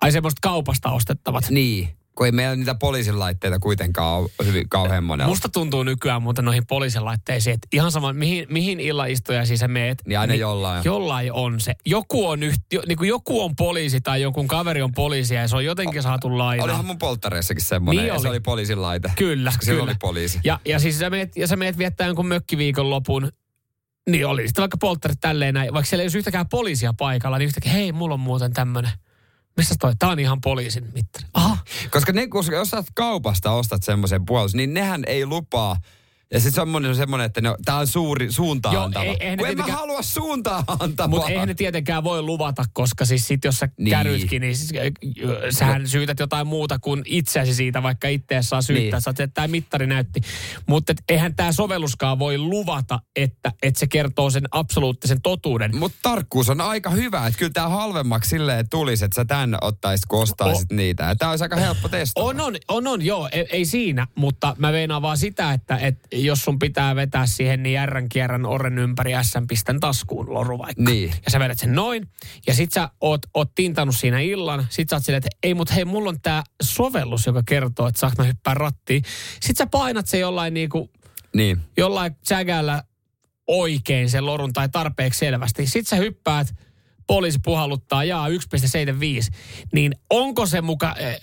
Ai 0.00 0.12
semmoista 0.12 0.38
kaupasta 0.42 0.90
ostettavat. 0.90 1.50
Niin, 1.50 1.88
kun 2.14 2.26
ei 2.26 2.32
meillä 2.32 2.56
niitä 2.56 2.74
poliisin 2.74 3.18
laitteita 3.18 3.58
kuitenkaan 3.58 4.20
ole 4.20 4.30
hyvin 4.44 4.68
kauhean 4.68 5.04
monella. 5.04 5.28
Musta 5.28 5.48
tuntuu 5.48 5.82
nykyään 5.82 6.22
muuten 6.22 6.44
noihin 6.44 6.66
poliisin 6.66 7.04
laitteisiin, 7.04 7.54
että 7.54 7.68
ihan 7.72 7.92
sama, 7.92 8.12
mihin, 8.12 8.46
mihin 8.50 8.80
illaistujaisiin 8.80 9.58
sä 9.58 9.68
meet. 9.68 10.02
Niin 10.06 10.18
aina 10.18 10.34
jollain. 10.34 10.82
Jollain 10.84 11.32
on 11.32 11.60
se. 11.60 11.74
Joku 11.86 12.28
on, 12.28 12.42
yht, 12.42 12.60
jo, 12.72 12.82
niin 12.86 12.98
kuin 12.98 13.08
joku 13.08 13.42
on 13.42 13.56
poliisi 13.56 14.00
tai 14.00 14.22
jonkun 14.22 14.48
kaveri 14.48 14.82
on 14.82 14.92
poliisi 14.92 15.34
ja 15.34 15.48
se 15.48 15.56
on 15.56 15.64
jotenkin 15.64 16.02
saatu 16.02 16.38
lainaa. 16.38 16.64
Olihan 16.64 16.84
mun 16.84 16.98
polttareissakin 16.98 17.64
semmoinen, 17.64 18.02
Niin 18.04 18.08
ja 18.14 18.18
se 18.18 18.28
oli. 18.28 18.36
oli 18.36 18.40
poliisin 18.40 18.82
laite. 18.82 19.12
Kyllä, 19.16 19.50
Koska 19.50 19.66
kyllä. 19.66 19.82
oli 19.82 19.94
poliisi. 20.00 20.40
Ja, 20.44 20.60
ja 20.64 20.78
siis 20.78 20.98
sä 20.98 21.10
meet, 21.10 21.36
ja 21.36 21.46
sä 21.46 21.56
meet 21.56 21.78
viettää 21.78 22.06
jonkun 22.06 22.26
mökkiviikon 22.26 22.90
lopun, 22.90 23.32
niin 24.10 24.26
oli 24.26 24.46
sitten 24.48 24.62
vaikka 24.62 24.76
polttarit 24.80 25.20
tälleen 25.20 25.54
näin, 25.54 25.72
vaikka 25.72 25.88
siellä 25.88 26.02
ei 26.02 26.04
olisi 26.04 26.18
yhtäkään 26.18 26.48
poliisia 26.48 26.94
paikalla, 26.98 27.38
niin 27.38 27.46
yhtäkkiä, 27.46 27.72
hei, 27.72 27.92
mulla 27.92 28.14
on 28.14 28.20
muuten 28.20 28.52
tämmönen. 28.52 28.90
Missä 29.58 29.74
toi? 29.80 29.92
Tää 29.98 30.08
on 30.08 30.18
ihan 30.18 30.40
poliisin 30.40 30.84
mittari. 30.94 31.26
Aha. 31.34 31.58
Koska 31.90 32.12
ne, 32.12 32.26
koska 32.26 32.56
jos 32.56 32.70
sä 32.70 32.84
kaupasta 32.94 33.50
ostat 33.52 33.82
semmoisen 33.82 34.24
puolus, 34.26 34.54
niin 34.54 34.74
nehän 34.74 35.02
ei 35.06 35.26
lupaa. 35.26 35.76
Ja 36.32 36.40
sitten 36.40 36.52
semmoinen 36.62 36.88
on 36.88 36.96
semmoinen, 36.96 37.24
että 37.26 37.40
ne, 37.40 37.54
tää 37.64 37.76
on 37.76 37.86
suuri 37.86 38.32
suuntaan 38.32 38.74
Joo, 38.74 38.84
antava. 38.84 39.04
ei- 39.04 39.16
eihän 39.20 39.38
Kun 39.38 39.48
en 39.48 39.56
mä 39.56 39.64
halua 39.66 40.02
suuntaan 40.02 40.64
antavaa. 40.78 41.08
Mutta 41.08 41.28
eihän 41.30 41.48
ne 41.48 41.54
tietenkään 41.54 42.04
voi 42.04 42.22
luvata, 42.22 42.64
koska 42.72 43.04
siis 43.04 43.26
sit 43.28 43.44
jos 43.44 43.58
sä 43.58 43.66
Niin. 43.66 43.74
niin. 43.84 43.90
kärytkin, 43.90 44.40
niin 44.42 44.56
siis, 44.56 44.70
äh, 44.82 44.90
sähän 45.50 45.82
no. 45.82 45.88
syytät 45.88 46.18
jotain 46.18 46.46
muuta 46.46 46.78
kuin 46.78 47.02
itseäsi 47.04 47.54
siitä, 47.54 47.82
vaikka 47.82 48.08
itseäsi 48.08 48.48
saa 48.48 48.62
syyttää. 48.62 48.96
Niin. 48.96 49.02
Sä 49.02 49.10
että 49.10 49.28
tämä 49.28 49.48
mittari 49.48 49.86
näytti. 49.86 50.20
Mutta 50.66 50.94
eihän 51.08 51.34
tämä 51.36 51.52
sovelluskaan 51.52 52.18
voi 52.18 52.38
luvata, 52.38 53.00
että, 53.16 53.52
että 53.62 53.80
se 53.80 53.86
kertoo 53.86 54.30
sen 54.30 54.44
absoluuttisen 54.50 55.22
totuuden. 55.22 55.76
Mutta 55.76 55.98
tarkkuus 56.02 56.48
on 56.50 56.60
aika 56.60 56.90
hyvä, 56.90 57.26
että 57.26 57.38
kyllä 57.38 57.52
tämä 57.52 57.68
halvemmaksi 57.68 58.30
silleen 58.30 58.68
tulisi, 58.68 59.04
että 59.04 59.14
sä 59.14 59.24
tän 59.24 59.56
ottaisit, 59.60 60.06
kun 60.06 60.22
ostaisit 60.22 60.72
niitä. 60.72 61.04
Ja 61.04 61.16
tää 61.16 61.30
olisi 61.30 61.44
aika 61.44 61.56
helppo 61.56 61.88
testata. 61.88 62.24
On, 62.26 62.40
on, 62.40 62.56
on, 62.68 62.86
on, 62.86 63.02
joo, 63.04 63.28
ei, 63.32 63.46
ei 63.50 63.64
siinä, 63.64 64.06
mutta 64.14 64.56
mä 64.58 64.72
veinaan 64.72 65.02
vaan 65.02 65.18
sitä, 65.18 65.52
että, 65.52 65.76
että 65.76 66.08
jos 66.24 66.44
sun 66.44 66.58
pitää 66.58 66.96
vetää 66.96 67.26
siihen 67.26 67.62
niin 67.62 67.72
järrän 67.72 68.08
kierran 68.08 68.46
orren 68.46 68.78
ympäri 68.78 69.14
ässän 69.14 69.46
pistän 69.46 69.80
taskuun 69.80 70.34
loru 70.34 70.58
vaikka. 70.58 70.82
Niin. 70.82 71.10
Ja 71.24 71.30
sä 71.30 71.38
vedät 71.38 71.58
sen 71.58 71.74
noin, 71.74 72.08
ja 72.46 72.54
sit 72.54 72.72
sä 72.72 72.88
oot, 73.00 73.20
oot 73.34 73.54
tintannut 73.54 73.96
siinä 73.96 74.20
illan, 74.20 74.66
sit 74.70 74.88
sä 74.88 74.96
oot 74.96 75.04
silleen, 75.04 75.18
että 75.26 75.36
ei 75.42 75.54
mut 75.54 75.74
hei, 75.74 75.84
mulla 75.84 76.08
on 76.08 76.20
tää 76.20 76.42
sovellus, 76.62 77.26
joka 77.26 77.42
kertoo, 77.46 77.86
että 77.86 78.00
saanko 78.00 78.22
mä 78.22 78.26
hyppää 78.26 78.54
rattiin. 78.54 79.02
Sit 79.40 79.56
sä 79.56 79.66
painat 79.66 80.06
se 80.06 80.18
jollain 80.18 80.54
niinku, 80.54 80.90
Niin. 81.34 81.60
jollain 81.76 82.16
sägällä 82.28 82.82
oikein 83.46 84.10
sen 84.10 84.26
lorun 84.26 84.52
tai 84.52 84.68
tarpeeksi 84.68 85.18
selvästi. 85.18 85.66
Sit 85.66 85.88
sä 85.88 85.96
hyppäät, 85.96 86.54
poliisi 87.08 87.38
puhalluttaa, 87.44 88.04
jaa 88.04 88.28
1,75, 88.28 88.34
niin 89.72 89.92
onko 90.10 90.46
se 90.46 90.60
muka, 90.60 90.86
äh, 90.86 91.06
äh, 91.06 91.14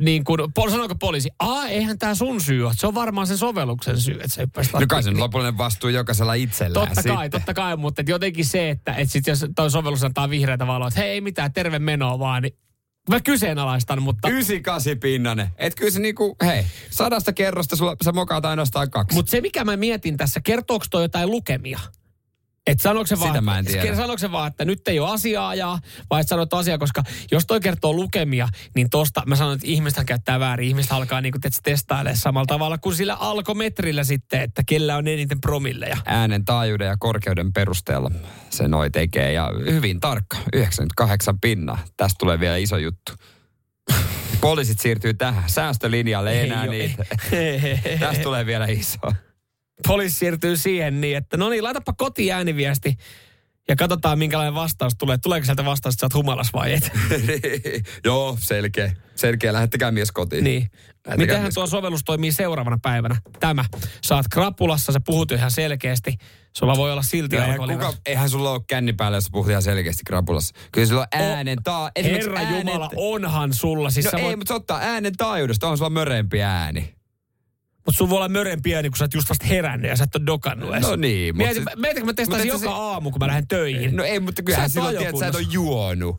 niin 0.00 0.24
kuin, 0.24 0.40
sanoiko 0.70 0.94
poliisi, 0.94 1.30
aa 1.38 1.68
eihän 1.68 1.98
tämä 1.98 2.14
sun 2.14 2.40
syy 2.40 2.64
ole, 2.66 2.72
se 2.76 2.86
on 2.86 2.94
varmaan 2.94 3.26
sen 3.26 3.38
sovelluksen 3.38 4.00
syy, 4.00 4.18
että 4.20 4.42
No 4.42 4.86
kai 4.88 5.02
sen 5.02 5.12
rattiin. 5.12 5.20
lopullinen 5.20 5.58
vastuu 5.58 5.90
jokaisella 5.90 6.34
itsellään 6.34 6.88
Totta 6.88 7.02
kai, 7.02 7.24
sitten. 7.24 7.40
totta 7.40 7.54
kai, 7.54 7.76
mutta 7.76 8.00
et 8.00 8.08
jotenkin 8.08 8.44
se, 8.44 8.70
että 8.70 8.94
et 8.94 9.10
sit 9.10 9.26
jos 9.26 9.46
toi 9.56 9.70
sovellus 9.70 10.04
antaa 10.04 10.30
vihreätä 10.30 10.66
valoa, 10.66 10.88
että 10.88 11.00
hei 11.00 11.10
ei 11.10 11.20
mitään, 11.20 11.52
terve 11.52 11.78
menoa 11.78 12.18
vaan, 12.18 12.42
niin 12.42 12.58
mä 13.10 13.20
kyseenalaistan, 13.20 14.02
mutta... 14.02 14.28
98 14.28 14.98
pinnanen. 15.00 15.48
Et 15.56 15.74
kyllä 15.74 15.90
se 15.90 16.00
niinku, 16.00 16.36
hei, 16.44 16.64
sadasta 16.90 17.32
kerrosta 17.32 17.76
sulla, 17.76 17.96
sä 18.04 18.12
mokaat 18.12 18.44
ainoastaan 18.44 18.90
kaksi. 18.90 19.14
Mutta 19.16 19.30
se, 19.30 19.40
mikä 19.40 19.64
mä 19.64 19.76
mietin 19.76 20.16
tässä, 20.16 20.40
kertooko 20.40 20.84
toi 20.90 21.02
jotain 21.04 21.30
lukemia? 21.30 21.78
Et 22.68 22.80
sanooko 22.80 23.06
se, 23.06 23.18
vaan, 23.20 23.30
Sitä 23.30 23.40
mä 23.40 23.58
en 23.58 23.64
tiedä. 23.64 23.96
sanooko 23.96 24.18
se 24.18 24.32
vaan, 24.32 24.48
että 24.48 24.64
nyt 24.64 24.88
ei 24.88 25.00
ole 25.00 25.10
asiaa 25.10 25.48
ajaa, 25.48 25.78
vai 26.10 26.20
että 26.20 26.28
sanot 26.28 26.54
asiaa, 26.54 26.78
koska 26.78 27.02
jos 27.30 27.46
toi 27.46 27.60
kertoo 27.60 27.92
lukemia, 27.92 28.48
niin 28.74 28.90
tosta 28.90 29.22
mä 29.26 29.36
sanon, 29.36 29.54
että 29.54 29.66
ihmistä 29.66 30.04
käyttää 30.04 30.40
väärin. 30.40 30.68
Ihmistä 30.68 30.94
alkaa 30.94 31.20
niinku 31.20 31.38
testailemaan 31.62 32.16
samalla 32.16 32.46
tavalla 32.46 32.78
kuin 32.78 32.96
sillä 32.96 33.14
alkometrillä 33.14 34.04
sitten, 34.04 34.40
että 34.40 34.62
kellä 34.66 34.96
on 34.96 35.08
eniten 35.08 35.40
promilleja. 35.40 35.96
äänen 36.04 36.44
taajuuden 36.44 36.86
ja 36.86 36.96
korkeuden 36.98 37.52
perusteella 37.52 38.10
se 38.50 38.68
noi 38.68 38.90
tekee. 38.90 39.32
Ja 39.32 39.50
hyvin 39.70 40.00
tarkka, 40.00 40.36
98 40.52 41.40
pinnaa. 41.40 41.78
Tästä 41.96 42.16
tulee 42.18 42.40
vielä 42.40 42.56
iso 42.56 42.76
juttu. 42.76 43.12
Poliisit 44.40 44.80
siirtyy 44.80 45.14
tähän. 45.14 45.44
Säästölinjalle 45.46 46.32
ei 46.32 46.50
enää 46.50 46.66
niitä. 46.66 47.04
Tästä 48.00 48.22
tulee 48.22 48.46
vielä 48.46 48.66
iso. 48.66 48.98
Poliisi 49.86 50.16
siirtyy 50.16 50.56
siihen 50.56 51.00
niin, 51.00 51.16
että 51.16 51.36
no 51.36 51.48
niin, 51.48 51.64
laitapa 51.64 51.92
koti 51.92 52.32
ääniviesti 52.32 52.96
ja 53.68 53.76
katsotaan 53.76 54.18
minkälainen 54.18 54.54
vastaus 54.54 54.92
tulee. 54.98 55.18
Tuleeko 55.18 55.44
sieltä 55.44 55.64
vastaus, 55.64 55.94
että 55.94 56.00
sä 56.00 56.06
oot 56.06 56.14
humalas 56.14 56.52
vai 56.52 56.72
et? 56.72 56.90
Joo, 58.04 58.36
selkeä. 58.40 58.92
Selkeä. 59.16 59.52
Lähettäkää 59.52 59.90
mies 59.90 60.12
kotiin. 60.12 60.44
Niin. 60.44 60.62
Lähettäkää 60.62 61.16
Mitenhän 61.16 61.42
mies 61.42 61.54
tuo 61.54 61.66
sovellus 61.66 62.04
toimii 62.04 62.32
seuraavana 62.32 62.78
päivänä? 62.82 63.16
Tämä. 63.40 63.64
Saat 64.02 64.26
krapulassa, 64.30 64.92
se 64.92 65.00
puhut 65.06 65.32
ihan 65.32 65.50
selkeästi. 65.50 66.14
Sulla 66.56 66.76
voi 66.76 66.92
olla 66.92 67.02
silti 67.02 67.36
Joo, 67.36 67.44
eihän, 67.44 67.58
kuka, 67.58 67.94
eihän 68.06 68.30
sulla 68.30 68.50
ole 68.50 68.60
känni 68.66 68.92
päällä, 68.92 69.16
jos 69.16 69.24
sä 69.24 69.30
puhut 69.32 69.50
ihan 69.50 69.62
selkeästi 69.62 70.02
krapulassa. 70.06 70.54
Kyllä 70.72 70.86
sulla 70.86 71.00
on 71.00 71.22
äänen 71.22 71.58
taa... 71.64 71.90
Herra 72.02 72.38
äänen- 72.38 72.68
Jumala, 72.68 72.90
onhan 72.96 73.54
sulla. 73.54 73.90
Siis 73.90 74.06
No 74.06 74.10
sä 74.10 74.16
ei, 74.16 74.24
voit, 74.24 74.36
mutta 74.38 74.48
se 74.50 74.54
ottaa 74.54 74.78
äänen 74.78 75.16
taajuudesta. 75.16 75.68
On 75.68 75.78
sulla 75.78 75.90
mörempi 75.90 76.42
ääni. 76.42 76.97
Mutta 77.88 77.98
sun 77.98 78.10
voi 78.10 78.16
olla 78.16 78.28
mörön 78.28 78.62
pieni, 78.62 78.90
kun 78.90 78.96
sä 78.96 79.04
oot 79.04 79.14
just 79.14 79.28
vasta 79.28 79.46
herännyt 79.46 79.90
ja 79.90 79.96
sä 79.96 80.04
et 80.04 80.16
ole 80.16 80.26
dokannut 80.26 80.70
edes. 80.74 80.82
No 80.88 80.96
niin, 80.96 81.36
Mietin, 81.36 81.54
siis- 81.54 81.76
mietitkö 81.76 82.06
mä 82.06 82.12
testaisin 82.12 82.52
mutta 82.52 82.64
joka 82.66 82.76
se- 82.76 82.80
aamu, 82.82 83.10
kun 83.10 83.18
mä 83.18 83.26
lähden 83.26 83.48
töihin. 83.48 83.96
No 83.96 84.04
ei, 84.04 84.20
mutta 84.20 84.42
kyllähän 84.42 84.70
silloin 84.70 84.96
tiedät, 84.96 85.14
että 85.14 85.20
sä 85.20 85.26
et 85.26 85.34
ole 85.34 85.46
juonut. 85.50 86.16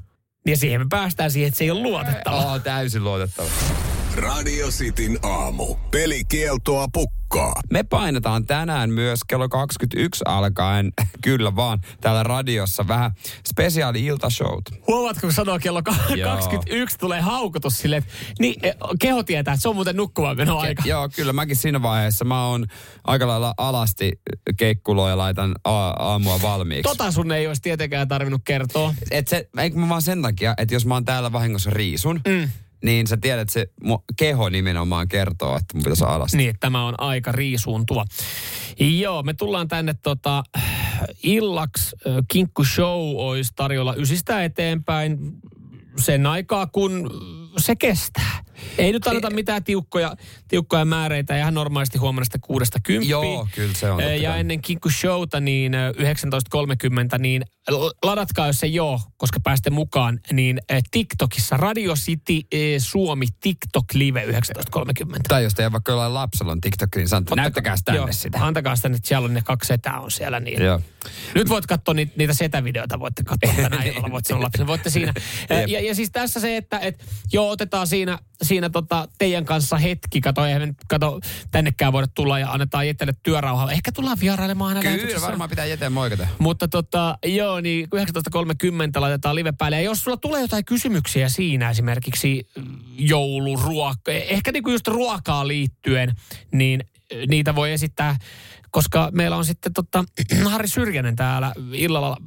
Ja 0.47 0.57
siihen 0.57 0.81
me 0.81 0.85
päästään 0.89 1.31
siihen, 1.31 1.47
että 1.47 1.57
se 1.57 1.63
ei 1.63 1.71
ole 1.71 1.81
luotettava. 1.81 2.53
Oh, 2.53 2.61
täysin 2.63 3.03
luotettava. 3.03 3.49
Radio 4.15 4.67
Cityn 4.67 5.19
aamu. 5.23 5.75
Pelikieltoa 5.91 6.87
pukkaa. 6.93 7.53
Me 7.71 7.83
painetaan 7.83 8.45
tänään 8.45 8.89
myös 8.89 9.19
kello 9.27 9.49
21 9.49 10.23
alkaen, 10.27 10.91
kyllä 11.23 11.55
vaan, 11.55 11.81
täällä 12.01 12.23
radiossa 12.23 12.87
vähän 12.87 13.11
spesiaali 13.49 14.05
iltashowt. 14.05 14.61
Huomaatko, 14.87 15.21
kun 15.21 15.33
sanoo 15.33 15.59
kello 15.59 15.83
ka- 15.83 15.95
Joo. 16.15 16.31
21 16.35 16.97
tulee 16.97 17.21
haukotus 17.21 17.77
silleen, 17.77 18.03
niin, 18.39 18.55
eh, 18.63 18.75
keho 18.99 19.23
tietää, 19.23 19.53
että 19.53 19.61
se 19.61 19.69
on 19.69 19.75
muuten 19.75 19.95
nukkumaan 19.95 20.37
meno 20.37 20.57
aika. 20.57 20.83
Joo, 20.85 21.09
kyllä 21.15 21.33
mäkin 21.33 21.55
siinä 21.55 21.81
vaiheessa. 21.81 22.25
Mä 22.25 22.45
oon 22.47 22.65
aika 23.03 23.27
lailla 23.27 23.53
alasti 23.57 24.11
kekkuloa 24.57 25.09
ja 25.09 25.17
laitan 25.17 25.55
a- 25.63 25.71
aamua 25.89 26.41
valmiiksi. 26.41 26.83
Tota 26.83 27.11
sun 27.11 27.31
ei 27.31 27.47
olisi 27.47 27.61
tietenkään 27.61 28.07
tarvinnut 28.07 28.41
kertoa. 28.45 28.93
Et 29.11 29.27
se, 29.27 29.49
eikö 29.57 29.77
mä 29.77 29.89
vaan 29.89 30.01
sen 30.01 30.21
takia, 30.21 30.53
että 30.57 30.75
jos 30.75 30.85
mä 30.85 30.93
oon 30.93 31.05
täällä 31.05 31.31
vahingossa 31.31 31.69
riisun, 31.69 32.21
mm. 32.27 32.49
Niin 32.83 33.07
sä 33.07 33.17
tiedät, 33.17 33.41
että 33.41 33.53
se 33.53 33.67
keho 34.17 34.49
nimenomaan 34.49 35.07
kertoo, 35.07 35.55
että 35.55 35.73
mun 35.73 35.83
pitäisi 35.83 36.03
alasti. 36.03 36.37
Niin, 36.37 36.49
että 36.49 36.59
tämä 36.59 36.85
on 36.85 36.95
aika 36.97 37.31
riisuuntua. 37.31 38.05
Joo, 38.79 39.23
me 39.23 39.33
tullaan 39.33 39.67
tänne 39.67 39.95
tota, 40.03 40.43
illaksi. 41.23 41.95
Kinkku 42.27 42.65
Show 42.65 43.15
olisi 43.15 43.53
tarjolla 43.55 43.95
ysistä 43.95 44.43
eteenpäin 44.43 45.17
sen 45.97 46.25
aikaa, 46.25 46.67
kun 46.67 47.09
se 47.57 47.75
kestää. 47.75 48.43
Ei 48.77 48.91
nyt 48.91 49.07
anneta 49.07 49.29
mitään 49.29 49.63
tiukkoja, 49.63 50.15
tiukkoja 50.47 50.85
määreitä, 50.85 51.37
ihan 51.37 51.53
normaalisti 51.53 51.97
huomenna 51.97 52.39
kuudesta 52.41 52.79
kymppiin. 52.83 53.09
Joo, 53.09 53.47
kyllä 53.55 53.73
se 53.73 53.91
on 53.91 54.21
Ja 54.21 54.29
kai. 54.29 54.39
ennen 54.39 54.61
Kinkku 54.61 54.89
Showta, 54.89 55.39
niin 55.39 55.75
ö, 55.75 55.91
19.30, 55.91 57.17
niin 57.19 57.43
ladatkaa, 58.03 58.47
jos 58.47 58.59
se 58.59 58.67
joo, 58.67 59.01
koska 59.17 59.39
pääste 59.43 59.69
mukaan, 59.69 60.19
niin 60.33 60.59
TikTokissa 60.91 61.57
Radio 61.57 61.93
City 61.93 62.39
Suomi 62.77 63.25
TikTok 63.41 63.85
Live 63.93 64.25
19.30. 64.25 65.19
Tai 65.27 65.43
jos 65.43 65.53
teidän 65.53 65.71
vaikka 65.71 65.91
jollain 65.91 66.13
lapsella 66.13 66.51
on 66.51 66.61
TikTok, 66.61 66.95
niin 66.95 67.07
sanoo, 67.07 67.35
näyttäkää 67.35 67.75
tänne 67.85 67.97
Joo, 67.97 68.07
sitä. 68.11 68.45
Antakaa 68.45 68.75
sitä 68.75 68.89
nyt, 68.89 69.05
siellä 69.05 69.25
on 69.25 69.33
ne 69.33 69.41
kaksi 69.41 69.67
setää 69.67 69.99
on 69.99 70.11
siellä. 70.11 70.39
Niin. 70.39 70.61
Joo. 70.63 70.81
Nyt 71.35 71.49
voit 71.49 71.65
katsoa 71.65 71.93
niitä, 71.93 72.13
niitä 72.15 72.33
setävideoita, 72.33 72.99
voitte 72.99 73.23
katsoa 73.23 73.63
tänään 73.63 73.87
illalla, 73.87 74.11
voit 74.11 74.25
sanoa 74.25 74.43
lapsille. 74.43 74.67
Voitte 74.67 74.89
siinä. 74.89 75.13
Ja, 75.49 75.61
ja, 75.61 75.81
ja, 75.81 75.95
siis 75.95 76.11
tässä 76.11 76.39
se, 76.39 76.57
että 76.57 76.79
et, 76.79 77.05
joo, 77.39 77.49
otetaan 77.49 77.87
siinä, 77.87 78.19
siinä 78.41 78.69
tota 78.69 79.07
teidän 79.17 79.45
kanssa 79.45 79.77
hetki. 79.77 80.21
Kato, 80.21 80.45
eihän 80.45 80.75
kato, 80.87 81.19
tännekään 81.51 81.93
voida 81.93 82.07
tulla 82.15 82.39
ja 82.39 82.51
annetaan 82.51 82.87
Jettelle 82.87 83.13
työrauhalla. 83.23 83.71
Ehkä 83.71 83.91
tullaan 83.91 84.17
vierailemaan 84.21 84.77
aina 84.77 84.97
Kyllä, 84.97 85.21
varmaan 85.21 85.49
pitää 85.49 85.65
jäteen 85.65 85.91
moikata. 85.91 86.27
Mutta 86.39 86.67
tota, 86.67 87.17
joo, 87.25 87.61
niin 87.61 87.87
19.30 88.95 89.01
laitetaan 89.01 89.35
live 89.35 89.51
päälle. 89.57 89.77
Ja 89.77 89.83
jos 89.83 90.03
sulla 90.03 90.17
tulee 90.17 90.41
jotain 90.41 90.65
kysymyksiä 90.65 91.29
siinä 91.29 91.69
esimerkiksi 91.69 92.47
mm, 92.57 92.63
jouluruoka, 92.97 94.11
ehkä 94.11 94.51
niinku 94.51 94.71
just 94.71 94.87
ruokaa 94.87 95.47
liittyen, 95.47 96.15
niin 96.51 96.83
niitä 97.29 97.55
voi 97.55 97.71
esittää, 97.71 98.15
koska 98.71 99.09
meillä 99.13 99.37
on 99.37 99.45
sitten 99.45 99.73
tota, 99.73 100.03
Harri 100.51 100.67
Syrjänen 100.67 101.15
täällä 101.15 101.53
illalla 101.73 102.17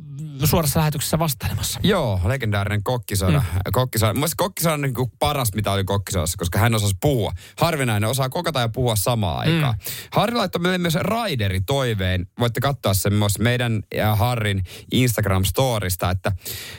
suorassa 0.44 0.80
lähetyksessä 0.80 1.18
vastailemassa. 1.18 1.80
Joo, 1.82 2.20
legendaarinen 2.24 2.82
kokkisoda. 2.82 3.38
Mm. 3.38 3.60
kokkisoda. 3.72 4.12
Mun 4.12 4.18
mielestä 4.18 4.36
kokkisoda 4.36 4.74
on 4.74 4.80
niin 4.80 4.94
kuin 4.94 5.12
paras, 5.18 5.48
mitä 5.54 5.72
oli 5.72 5.84
kokkisodassa, 5.84 6.36
koska 6.38 6.58
hän 6.58 6.74
osasi 6.74 6.96
puhua. 7.00 7.32
Harvinainen 7.58 8.10
osaa 8.10 8.28
kokata 8.28 8.60
ja 8.60 8.68
puhua 8.68 8.96
samaan 8.96 9.38
aikaan. 9.38 9.74
Mm. 9.74 9.92
Harri 10.12 10.36
laittoi 10.36 10.62
meille 10.62 10.78
myös 10.78 10.94
Raideri 10.94 11.60
toiveen. 11.60 12.26
Voitte 12.38 12.60
katsoa 12.60 12.94
sen 12.94 13.14
myös 13.14 13.38
meidän 13.38 13.82
ja 13.94 14.16
Harrin 14.16 14.62
Instagram-storista, 14.94 16.10
että 16.10 16.32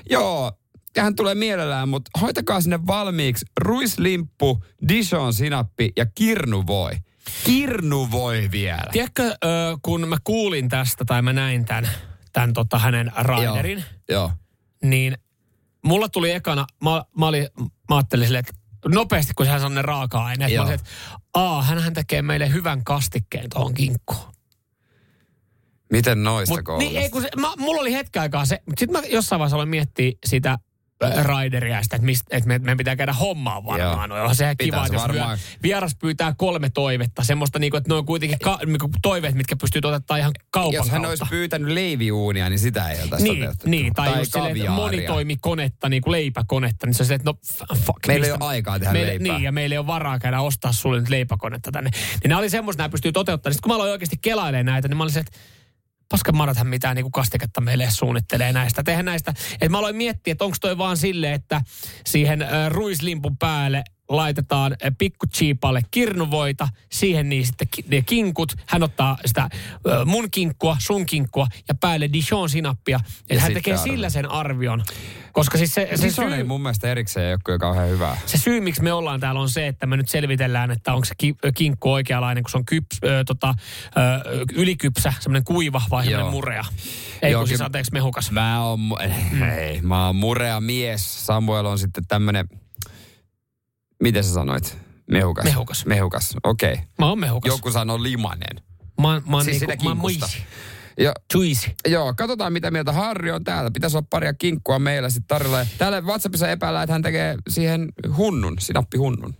joo, 0.10 0.52
ja 0.96 1.04
hän 1.04 1.16
tulee 1.16 1.36
mielellään, 1.36 1.90
mutta 1.90 2.20
hoitakaa 2.22 2.62
sinne 2.62 2.80
valmiiksi 2.88 3.46
ruislimppu, 3.60 4.64
Dijon 4.88 5.34
sinappi 5.34 5.92
ja 5.98 6.06
kirnuvoi. 6.06 6.92
Kirnuvoi 7.46 8.50
vielä. 8.52 8.90
Tiedätkö, 8.92 9.36
kun 9.82 10.08
mä 10.08 10.18
kuulin 10.24 10.70
tästä 10.70 11.06
tai 11.06 11.22
mä 11.22 11.34
näin 11.34 11.66
tämän, 11.66 11.90
tämän 12.34 12.54
tota 12.54 12.80
hänen 12.80 13.12
Raiderin, 13.16 13.78
Joo. 14.10 14.22
Joo. 14.22 14.32
niin 14.84 15.18
mulla 15.86 16.10
tuli 16.10 16.32
ekana, 16.32 16.66
mä, 16.84 17.04
mä, 17.18 17.28
olin, 17.28 17.48
mä 17.60 17.96
ajattelin 17.96 18.26
silleen, 18.26 18.46
että 18.50 18.54
nopeasti 18.96 19.34
kun 19.34 19.46
sehän 19.46 19.66
on 19.66 19.76
ne 19.76 19.82
raaka-aineet, 19.82 20.52
mä 20.52 20.56
Joo. 20.56 20.64
olisin, 20.66 20.80
että 20.80 20.90
aa, 21.34 21.64
hänhän 21.64 21.94
tekee 21.94 22.22
meille 22.22 22.54
hyvän 22.54 22.84
kastikkeen 22.84 23.50
tuohon 23.54 23.74
kinkkuun. 23.74 24.34
Miten 25.92 26.24
noista 26.24 26.56
Mut, 26.56 26.64
koulusta? 26.66 26.90
niin, 26.90 27.02
ei, 27.02 27.10
kun 27.10 27.22
se, 27.22 27.30
mä, 27.40 27.54
mulla 27.58 27.82
oli 27.82 27.94
hetken 27.94 28.22
aikaa 28.22 28.46
se, 28.46 28.60
mutta 28.66 28.80
sitten 28.80 29.02
mä 29.02 29.08
jossain 29.08 29.40
vaiheessa 29.40 29.56
aloin 29.56 29.70
miettiä 29.70 30.12
sitä 30.26 30.58
sitä, 31.12 31.96
että, 31.96 32.06
mistä, 32.06 32.38
että 32.38 32.48
me, 32.48 32.60
meidän 32.60 32.78
pitää 32.78 32.96
käydä 32.96 33.14
hommaa 33.14 33.66
varmaan. 33.66 34.10
No, 34.10 34.16
onhan 34.16 34.36
sehän 34.36 34.58
Pitää 34.58 34.80
kiva, 34.80 34.82
se 34.82 34.86
että 34.86 34.96
jos 34.96 35.02
varmaan. 35.20 35.38
vyö- 35.38 35.60
vieras 35.64 35.96
pyytää 35.96 36.34
kolme 36.38 36.70
toivetta, 36.70 37.24
semmoista 37.24 37.60
niinku, 37.60 37.78
että 37.78 37.90
ne 37.90 37.94
on 37.96 38.06
kuitenkin 38.06 38.40
ka, 38.40 38.60
niinku 38.66 38.90
toiveet, 39.02 39.36
mitkä 39.36 39.56
pystyy 39.56 39.82
toteuttaa 39.82 40.18
ihan 40.18 40.32
kaupan 40.50 40.74
Jos 40.74 40.90
hän 40.90 41.02
kautta. 41.02 41.10
olisi 41.10 41.24
pyytänyt 41.30 41.72
leiviuunia, 41.74 42.50
niin 42.50 42.60
sitä 42.60 42.90
ei 42.90 43.02
oltaisi 43.04 43.24
Niin, 43.24 43.38
toteutettu. 43.38 43.70
niin, 43.70 43.94
tai, 43.94 44.18
just 44.20 44.32
silleen, 44.34 44.58
että 44.58 44.72
monitoimikonetta, 44.72 45.90
niin 45.90 46.02
kuin 46.02 46.12
leipäkonetta, 46.12 46.86
niin 46.88 46.94
se 46.94 47.04
on 47.04 47.08
silleen, 47.08 47.20
että 47.30 47.32
no 47.72 47.76
fuck. 47.76 48.08
Meillä 48.08 48.26
ei 48.26 48.32
mistä- 48.32 48.46
ole 48.46 48.50
aikaa 48.50 48.80
tehdä 48.80 48.94
meille, 48.94 49.08
leipää. 49.10 49.34
Niin, 49.34 49.44
ja 49.44 49.52
meillä 49.52 49.74
ei 49.74 49.78
ole 49.78 49.88
varaa 49.88 50.20
käydä 50.20 50.42
ostaa 50.42 50.72
sulle 50.72 51.00
nyt 51.00 51.10
leipäkonetta 51.10 51.72
tänne. 51.72 51.90
Niin 51.94 52.30
nämä 52.30 52.40
oli 52.40 52.50
semmoista, 52.50 52.84
nämä 52.84 52.90
pystyy 52.90 53.12
toteuttamaan. 53.12 53.54
Sitten 53.54 53.64
kun 53.64 53.72
mä 53.72 53.76
aloin 53.76 53.92
oikeasti 53.92 54.18
kelailemaan 54.22 54.66
näitä, 54.66 54.88
niin 54.88 54.98
mä 54.98 55.04
olin 55.04 55.14
se, 55.14 55.20
että 55.20 55.38
paskan 56.10 56.38
marathan 56.38 56.68
mitään 56.68 56.96
niin 56.96 57.04
kuin 57.04 57.12
kastiketta 57.12 57.62
meille 57.62 57.88
suunnittelee 57.90 58.54
näistä. 58.54 58.84
Tehdään 58.84 59.06
näistä. 59.06 59.34
Että 59.54 59.70
mä 59.70 59.80
aloin 59.80 59.96
miettiä, 59.96 60.32
että 60.32 60.46
onko 60.46 60.58
toi 60.62 60.78
vaan 60.78 60.98
silleen, 60.98 61.34
että 61.34 61.62
siihen 62.06 62.46
ruislimpun 62.70 63.38
päälle 63.38 63.84
laitetaan 64.10 64.72
äh, 64.86 64.92
pikku 64.98 65.26
chiipalle 65.28 65.82
kirnuvoita, 65.92 66.68
siihen 66.92 67.30
niin 67.30 67.46
sitten 67.46 67.68
ne 67.88 68.02
kinkut. 68.02 68.54
Hän 68.68 68.84
ottaa 68.84 69.18
sitä 69.26 69.42
äh, 69.42 69.50
mun 70.06 70.32
kinkkua, 70.32 70.78
sun 70.80 71.06
kinkkua 71.06 71.48
ja 71.68 71.76
päälle 71.76 72.10
Dijon 72.14 72.50
sinappia. 72.50 73.00
Että 73.30 73.44
hän 73.44 73.54
tekee 73.54 73.74
arvio. 73.74 73.94
sillä 73.94 74.10
sen 74.10 74.32
arvion. 74.32 74.84
Koska 75.32 75.58
siis 75.58 75.74
se, 75.74 75.90
se, 75.96 76.10
syy, 76.10 76.34
ei 76.34 76.44
mun 76.44 76.62
mielestä 76.62 76.92
erikseen 76.92 77.26
ei 77.26 77.34
ole 77.34 77.40
kyllä 77.46 77.60
kauhean 77.60 77.90
hyvää. 77.90 78.18
se 78.26 78.38
syy, 78.38 78.62
miksi 78.62 78.84
me 78.84 78.94
ollaan 78.94 79.20
täällä 79.20 79.42
on 79.42 79.50
se, 79.50 79.68
että 79.68 79.86
me 79.86 79.98
nyt 79.98 80.10
selvitellään, 80.10 80.72
että 80.72 80.94
onko 80.94 81.06
se 81.06 81.16
ki- 81.18 81.36
kinkku 81.56 81.92
oikeanlainen, 81.92 82.44
kun 82.44 82.52
se 82.52 82.58
on 82.58 82.66
kyps, 82.66 82.98
ö, 83.06 83.24
tota, 83.24 83.56
ö, 83.98 84.46
ylikypsä, 84.54 85.14
semmoinen 85.20 85.44
kuiva 85.44 85.82
vai 85.92 86.04
semmoinen 86.04 86.24
Joo. 86.26 86.32
murea. 86.32 86.64
Ei 87.22 87.32
Joo, 87.32 87.42
kun 87.42 87.48
siis 87.48 87.62
anteeksi 87.62 87.92
mehukas. 87.92 88.32
Mä 88.32 88.62
oon, 88.66 88.80
mu- 88.80 89.02
ei, 89.60 89.82
mä 89.82 90.06
oon 90.06 90.16
murea 90.16 90.62
mies. 90.62 91.26
Samuel 91.26 91.66
on 91.66 91.80
sitten 91.80 92.04
tämmönen, 92.08 92.46
miten 94.04 94.24
sä 94.24 94.34
sanoit? 94.34 94.78
Mehukas. 95.12 95.46
Mehukas. 95.46 95.86
Mehukas, 95.86 96.36
okei. 96.44 96.74
Okay. 96.74 96.86
Mä 97.00 97.10
oon 97.10 97.20
mehukas. 97.20 97.50
Joku 97.50 97.72
sanoo 97.72 98.04
limanen. 98.04 98.64
Mä, 99.02 99.22
mä, 99.30 99.38
oon 99.38 99.46
Siis 99.46 99.62
niinku, 99.68 99.96
mä. 99.96 100.28
Ja, 100.98 101.14
Juicy. 101.34 101.72
joo, 101.88 102.14
katsotaan 102.18 102.54
mitä 102.54 102.72
mieltä 102.72 102.92
Harri 102.92 103.32
on 103.32 103.44
täällä. 103.44 103.72
Pitäisi 103.72 103.98
olla 103.98 104.08
paria 104.10 104.34
kinkkua 104.34 104.80
meillä 104.80 105.10
sitten 105.10 105.28
tarjolla. 105.28 105.66
Täällä 105.78 106.02
WhatsAppissa 106.02 106.50
epäillään, 106.50 106.84
että 106.84 106.94
hän 106.94 107.02
tekee 107.02 107.36
siihen 107.50 107.90
hunnun, 108.18 108.56
sinappihunnun. 108.60 109.36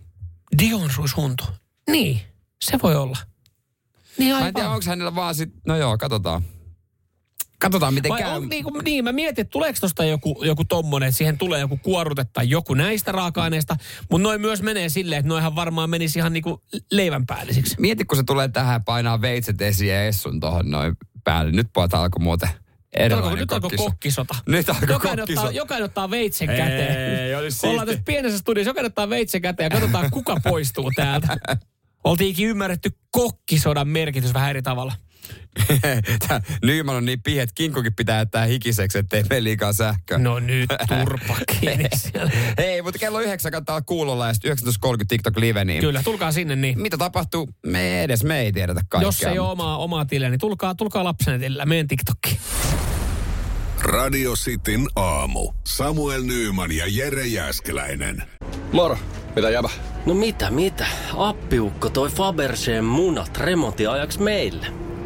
Dion 0.58 0.90
suushuntu. 0.90 1.44
Niin, 1.90 2.20
se 2.64 2.78
voi 2.82 2.96
olla. 2.96 3.18
Niin 4.18 4.30
Mä 4.30 4.36
aivan. 4.36 4.48
en 4.48 4.54
tiedä, 4.54 4.70
onko 4.70 4.84
hänellä 4.86 5.14
vaan 5.14 5.34
sit, 5.34 5.50
no 5.66 5.76
joo, 5.76 5.98
katsotaan. 5.98 6.42
Katsotaan 7.58 7.94
miten 7.94 8.08
Vai 8.08 8.22
käy. 8.22 8.36
on, 8.36 8.48
niin, 8.48 8.64
kuin, 8.64 8.84
niin, 8.84 9.04
mä 9.04 9.12
mietin, 9.12 9.42
että 9.42 9.50
tuleeko 9.52 9.78
tosta 9.80 10.04
joku, 10.04 10.42
joku 10.44 10.64
tommonen, 10.64 11.06
että 11.08 11.18
siihen 11.18 11.38
tulee 11.38 11.60
joku 11.60 11.76
kuorute 11.76 12.24
tai 12.32 12.50
joku 12.50 12.74
näistä 12.74 13.12
raaka-aineista, 13.12 13.76
mutta 14.10 14.22
noin 14.22 14.40
myös 14.40 14.62
menee 14.62 14.88
silleen, 14.88 15.18
että 15.18 15.28
noihan 15.28 15.56
varmaan 15.56 15.90
menisi 15.90 16.18
ihan 16.18 16.32
niinku 16.32 16.62
leivänpäällisiksi. 16.92 17.76
Mieti, 17.78 18.04
kun 18.04 18.16
se 18.16 18.22
tulee 18.26 18.48
tähän 18.48 18.84
painaa 18.84 19.20
veitset 19.20 19.62
esiin 19.62 19.90
ja 19.90 20.04
Essun 20.06 20.40
tuohon 20.40 20.70
noin 20.70 20.96
päälle. 21.24 21.52
Nyt 21.52 21.66
pojat 21.72 21.94
alkoi 21.94 22.22
muuten 22.22 22.48
erilainen 22.92 23.38
nyt 23.38 23.52
alkoi 23.52 23.70
kokkiso- 23.70 23.84
kokkisota. 23.84 24.34
Nyt 24.46 24.68
alkoi 24.68 24.88
jokainen, 24.88 25.18
kokkisota. 25.18 25.40
ottaa, 25.46 25.56
jokainen 25.56 25.84
ottaa 25.84 26.10
veitsen 26.10 26.50
Ei, 26.50 26.56
käteen. 26.56 27.38
olisi 27.38 27.66
Ollaan 27.66 27.86
siisti. 27.86 27.96
tässä 27.96 28.04
pienessä 28.06 28.38
studiossa, 28.38 28.70
jokainen 28.70 28.90
ottaa 28.90 29.08
veitsen 29.10 29.42
käteen 29.42 29.66
ja 29.66 29.70
katsotaan, 29.80 30.10
kuka 30.10 30.36
poistuu 30.44 30.90
täältä. 30.96 31.36
Oltiinkin 32.04 32.48
ymmärretty 32.48 32.90
kokkisodan 33.10 33.88
merkitys 33.88 34.34
vähän 34.34 34.50
eri 34.50 34.62
tavalla. 34.62 34.92
Nyman 36.62 36.96
on 36.96 37.04
niin 37.04 37.22
pihi, 37.22 37.38
että 37.38 37.52
kinkukin 37.54 37.94
pitää 37.94 38.18
jättää 38.18 38.44
hikiseksi, 38.46 38.98
ettei 38.98 39.24
mene 39.30 39.44
liikaa 39.44 39.72
sähköä. 39.72 40.18
No 40.18 40.38
nyt 40.38 40.70
turpa 40.88 41.36
kiinni 41.60 41.88
siellä. 41.96 42.30
Hei, 42.58 42.82
mutta 42.82 42.98
kello 42.98 43.20
yhdeksän 43.20 43.52
kannattaa 43.52 43.74
olla 43.74 43.84
kuulolla 43.86 44.26
ja 44.26 44.34
sitten 44.34 44.56
19.30 44.92 45.04
TikTok 45.08 45.36
Live, 45.36 45.64
niin 45.64 45.80
Kyllä, 45.80 46.02
tulkaa 46.02 46.32
sinne 46.32 46.56
niin. 46.56 46.80
mitä 46.80 46.96
tapahtuu? 46.96 47.48
Me 47.66 48.02
edes 48.02 48.24
me 48.24 48.40
ei 48.40 48.52
tiedetä 48.52 48.80
kaikkea. 48.88 49.08
Jos 49.08 49.22
ei 49.22 49.38
ole 49.38 49.48
omaa, 49.48 49.78
omaa 49.78 50.04
tiliä, 50.04 50.30
niin 50.30 50.40
tulkaa, 50.40 50.74
tulkaa 50.74 51.04
lapsenetillä 51.04 51.66
meidän 51.66 51.88
TikTokkiin. 51.88 52.38
Radio 53.80 54.32
Cityn 54.34 54.86
aamu. 54.96 55.52
Samuel 55.64 56.22
Nyyman 56.22 56.72
ja 56.72 56.84
Jere 56.88 57.26
Jäskeläinen. 57.26 58.22
Moro, 58.72 58.98
mitä 59.36 59.50
jäbä? 59.50 59.68
No 60.06 60.14
mitä, 60.14 60.50
mitä? 60.50 60.86
Appiukko 61.16 61.90
toi 61.90 62.10
Faberseen 62.10 62.84
munat 62.84 63.38
remontiajaksi 63.38 64.22
meille. 64.22 64.83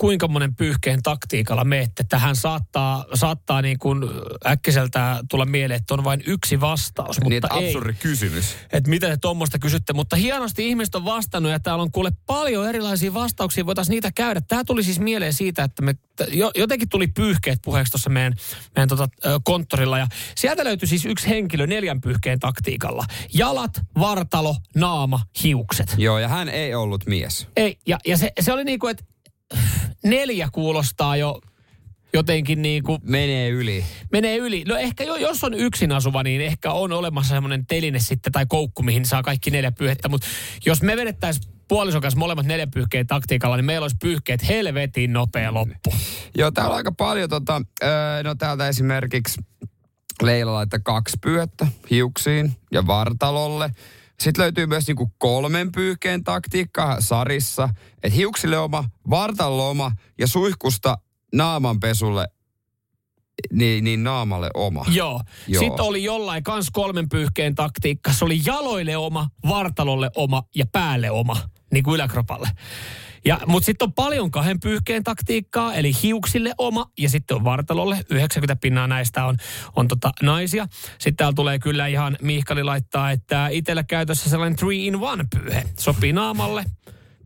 Kuinka 0.00 0.28
monen 0.28 0.54
pyyhkeen 0.54 1.02
taktiikalla 1.02 1.64
menette. 1.64 2.04
Tähän 2.08 2.36
saattaa, 2.36 3.04
saattaa 3.14 3.62
niin 3.62 3.78
kuin 3.78 4.04
äkkiseltä 4.46 5.20
tulla 5.30 5.44
mieleen, 5.44 5.80
että 5.80 5.94
on 5.94 6.04
vain 6.04 6.22
yksi 6.26 6.60
vastaus, 6.60 7.16
mutta 7.16 7.28
Niin, 7.28 7.36
että 7.44 7.54
ei. 7.54 7.66
absurdi 7.66 7.92
kysymys. 7.92 8.56
Että 8.72 8.90
mitä 8.90 9.08
te 9.08 9.16
tuommoista 9.16 9.58
kysytte, 9.58 9.92
mutta 9.92 10.16
hienosti 10.16 10.68
ihmiset 10.68 10.94
on 10.94 11.04
vastannut 11.04 11.52
ja 11.52 11.60
täällä 11.60 11.82
on 11.82 11.92
kuule 11.92 12.12
paljon 12.26 12.68
erilaisia 12.68 13.14
vastauksia, 13.14 13.66
voitaisiin 13.66 13.92
niitä 13.94 14.12
käydä. 14.14 14.40
Tämä 14.40 14.64
tuli 14.64 14.82
siis 14.82 15.00
mieleen 15.00 15.32
siitä, 15.32 15.64
että 15.64 15.82
me 15.82 15.94
jotenkin 16.54 16.88
tuli 16.88 17.06
pyyhkeet 17.06 17.58
puheeksi 17.64 17.90
tuossa 17.90 18.10
meidän, 18.10 18.34
meidän 18.76 18.88
tota, 18.88 19.08
konttorilla 19.44 19.98
ja 19.98 20.06
sieltä 20.36 20.64
löytyi 20.64 20.88
siis 20.88 21.06
yksi 21.06 21.28
henkilö 21.28 21.66
neljän 21.66 22.00
pyyhkeen 22.00 22.38
taktiikalla. 22.38 23.04
Jalat, 23.34 23.80
vartalo, 23.98 24.56
naama, 24.74 25.20
hiukset. 25.44 25.94
Joo, 25.98 26.18
ja 26.18 26.28
hän 26.28 26.48
ei 26.48 26.74
ollut 26.74 27.06
mies. 27.06 27.48
Ei, 27.56 27.78
ja, 27.86 27.98
ja 28.06 28.16
se, 28.16 28.32
se 28.40 28.52
oli 28.52 28.64
niin 28.64 28.78
kuin, 28.78 28.90
että 28.90 29.04
neljä 30.04 30.48
kuulostaa 30.52 31.16
jo 31.16 31.40
jotenkin 32.12 32.62
niin 32.62 32.82
kuin... 32.82 32.98
Menee 33.02 33.48
yli. 33.48 33.84
Menee 34.12 34.36
yli. 34.36 34.64
No 34.68 34.76
ehkä 34.76 35.04
jo, 35.04 35.16
jos 35.16 35.44
on 35.44 35.54
yksin 35.54 35.92
asuva, 35.92 36.22
niin 36.22 36.40
ehkä 36.40 36.72
on 36.72 36.92
olemassa 36.92 37.34
semmoinen 37.34 37.66
teline 37.66 37.98
sitten 37.98 38.32
tai 38.32 38.46
koukku, 38.48 38.82
mihin 38.82 39.06
saa 39.06 39.22
kaikki 39.22 39.50
neljä 39.50 39.72
pyyhettä. 39.72 40.08
Mutta 40.08 40.26
jos 40.66 40.82
me 40.82 40.96
vedettäisiin 40.96 41.54
puolison 41.68 42.00
kanssa 42.00 42.18
molemmat 42.18 42.46
neljä 42.46 42.66
pyyhkeen 42.66 43.06
taktiikalla, 43.06 43.56
niin 43.56 43.64
meillä 43.64 43.84
olisi 43.84 43.96
pyyhkeet 44.00 44.48
helvetin 44.48 45.12
nopea 45.12 45.54
loppu. 45.54 45.94
Joo, 46.38 46.50
täällä 46.50 46.70
on 46.70 46.76
aika 46.76 46.92
paljon 46.92 47.30
tota, 47.30 47.62
öö, 47.82 48.22
no 48.22 48.34
täältä 48.34 48.68
esimerkiksi 48.68 49.40
Leila 50.22 50.52
laittaa 50.52 50.80
kaksi 50.82 51.16
pyyhettä 51.22 51.66
hiuksiin 51.90 52.56
ja 52.72 52.86
vartalolle. 52.86 53.70
Sitten 54.20 54.42
löytyy 54.42 54.66
myös 54.66 54.86
niinku 54.86 55.12
kolmen 55.18 55.72
pyyhkeen 55.72 56.24
taktiikka 56.24 56.96
sarissa. 56.98 57.68
Että 58.02 58.16
hiuksille 58.16 58.58
oma, 58.58 58.84
vartalolle 59.10 59.62
oma 59.62 59.92
ja 60.18 60.26
suihkusta 60.26 60.98
naamanpesulle, 61.34 62.26
niin, 63.52 63.84
niin 63.84 64.04
naamalle 64.04 64.50
oma. 64.54 64.84
Joo. 64.88 65.20
Joo. 65.48 65.60
Sitten 65.60 65.84
oli 65.84 66.04
jollain 66.04 66.42
kans 66.42 66.70
kolmen 66.70 67.08
pyyhkeen 67.08 67.54
taktiikka. 67.54 68.12
Se 68.12 68.24
oli 68.24 68.40
jaloille 68.46 68.96
oma, 68.96 69.28
vartalolle 69.48 70.10
oma 70.16 70.42
ja 70.54 70.64
päälle 70.72 71.10
oma, 71.10 71.36
niin 71.72 71.84
kuin 71.84 71.94
yläkropalle. 71.94 72.48
Ja, 73.24 73.40
mutta 73.46 73.66
sitten 73.66 73.86
on 73.86 73.92
paljon 73.92 74.30
kahden 74.30 74.60
pyyhkeen 74.60 75.04
taktiikkaa, 75.04 75.74
eli 75.74 75.92
hiuksille 76.02 76.54
oma 76.58 76.90
ja 76.98 77.08
sitten 77.08 77.36
on 77.36 77.44
vartalolle. 77.44 78.04
90 78.10 78.56
pinnaa 78.56 78.86
näistä 78.86 79.24
on, 79.24 79.36
on 79.76 79.88
tota 79.88 80.10
naisia. 80.22 80.66
Sitten 80.98 81.16
täällä 81.16 81.34
tulee 81.34 81.58
kyllä 81.58 81.86
ihan, 81.86 82.16
Mihkali 82.22 82.62
laittaa, 82.64 83.10
että 83.10 83.48
itsellä 83.48 83.82
käytössä 83.84 84.30
sellainen 84.30 84.56
three 84.58 84.76
in 84.76 84.96
one 84.96 85.24
pyyhe. 85.36 85.64
Sopii 85.78 86.12
naamalle, 86.12 86.64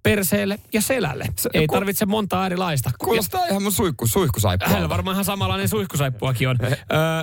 perseelle 0.02 0.58
ja 0.72 0.82
selälle. 0.82 1.24
Se, 1.38 1.50
Ei 1.54 1.66
ku- 1.66 1.74
tarvitse 1.74 2.06
montaa 2.06 2.46
erilaista. 2.46 2.90
Kuulostaa 2.98 3.46
ihan 3.46 3.62
mun 3.62 3.72
suihku, 3.72 4.06
suihkusaippua. 4.06 4.68
Hänellä 4.68 4.88
varmaan 4.88 5.14
ihan 5.14 5.24
samanlainen 5.24 5.68
suihkusaippuakin 5.68 6.48
on. 6.48 6.56
Öö, 6.62 6.68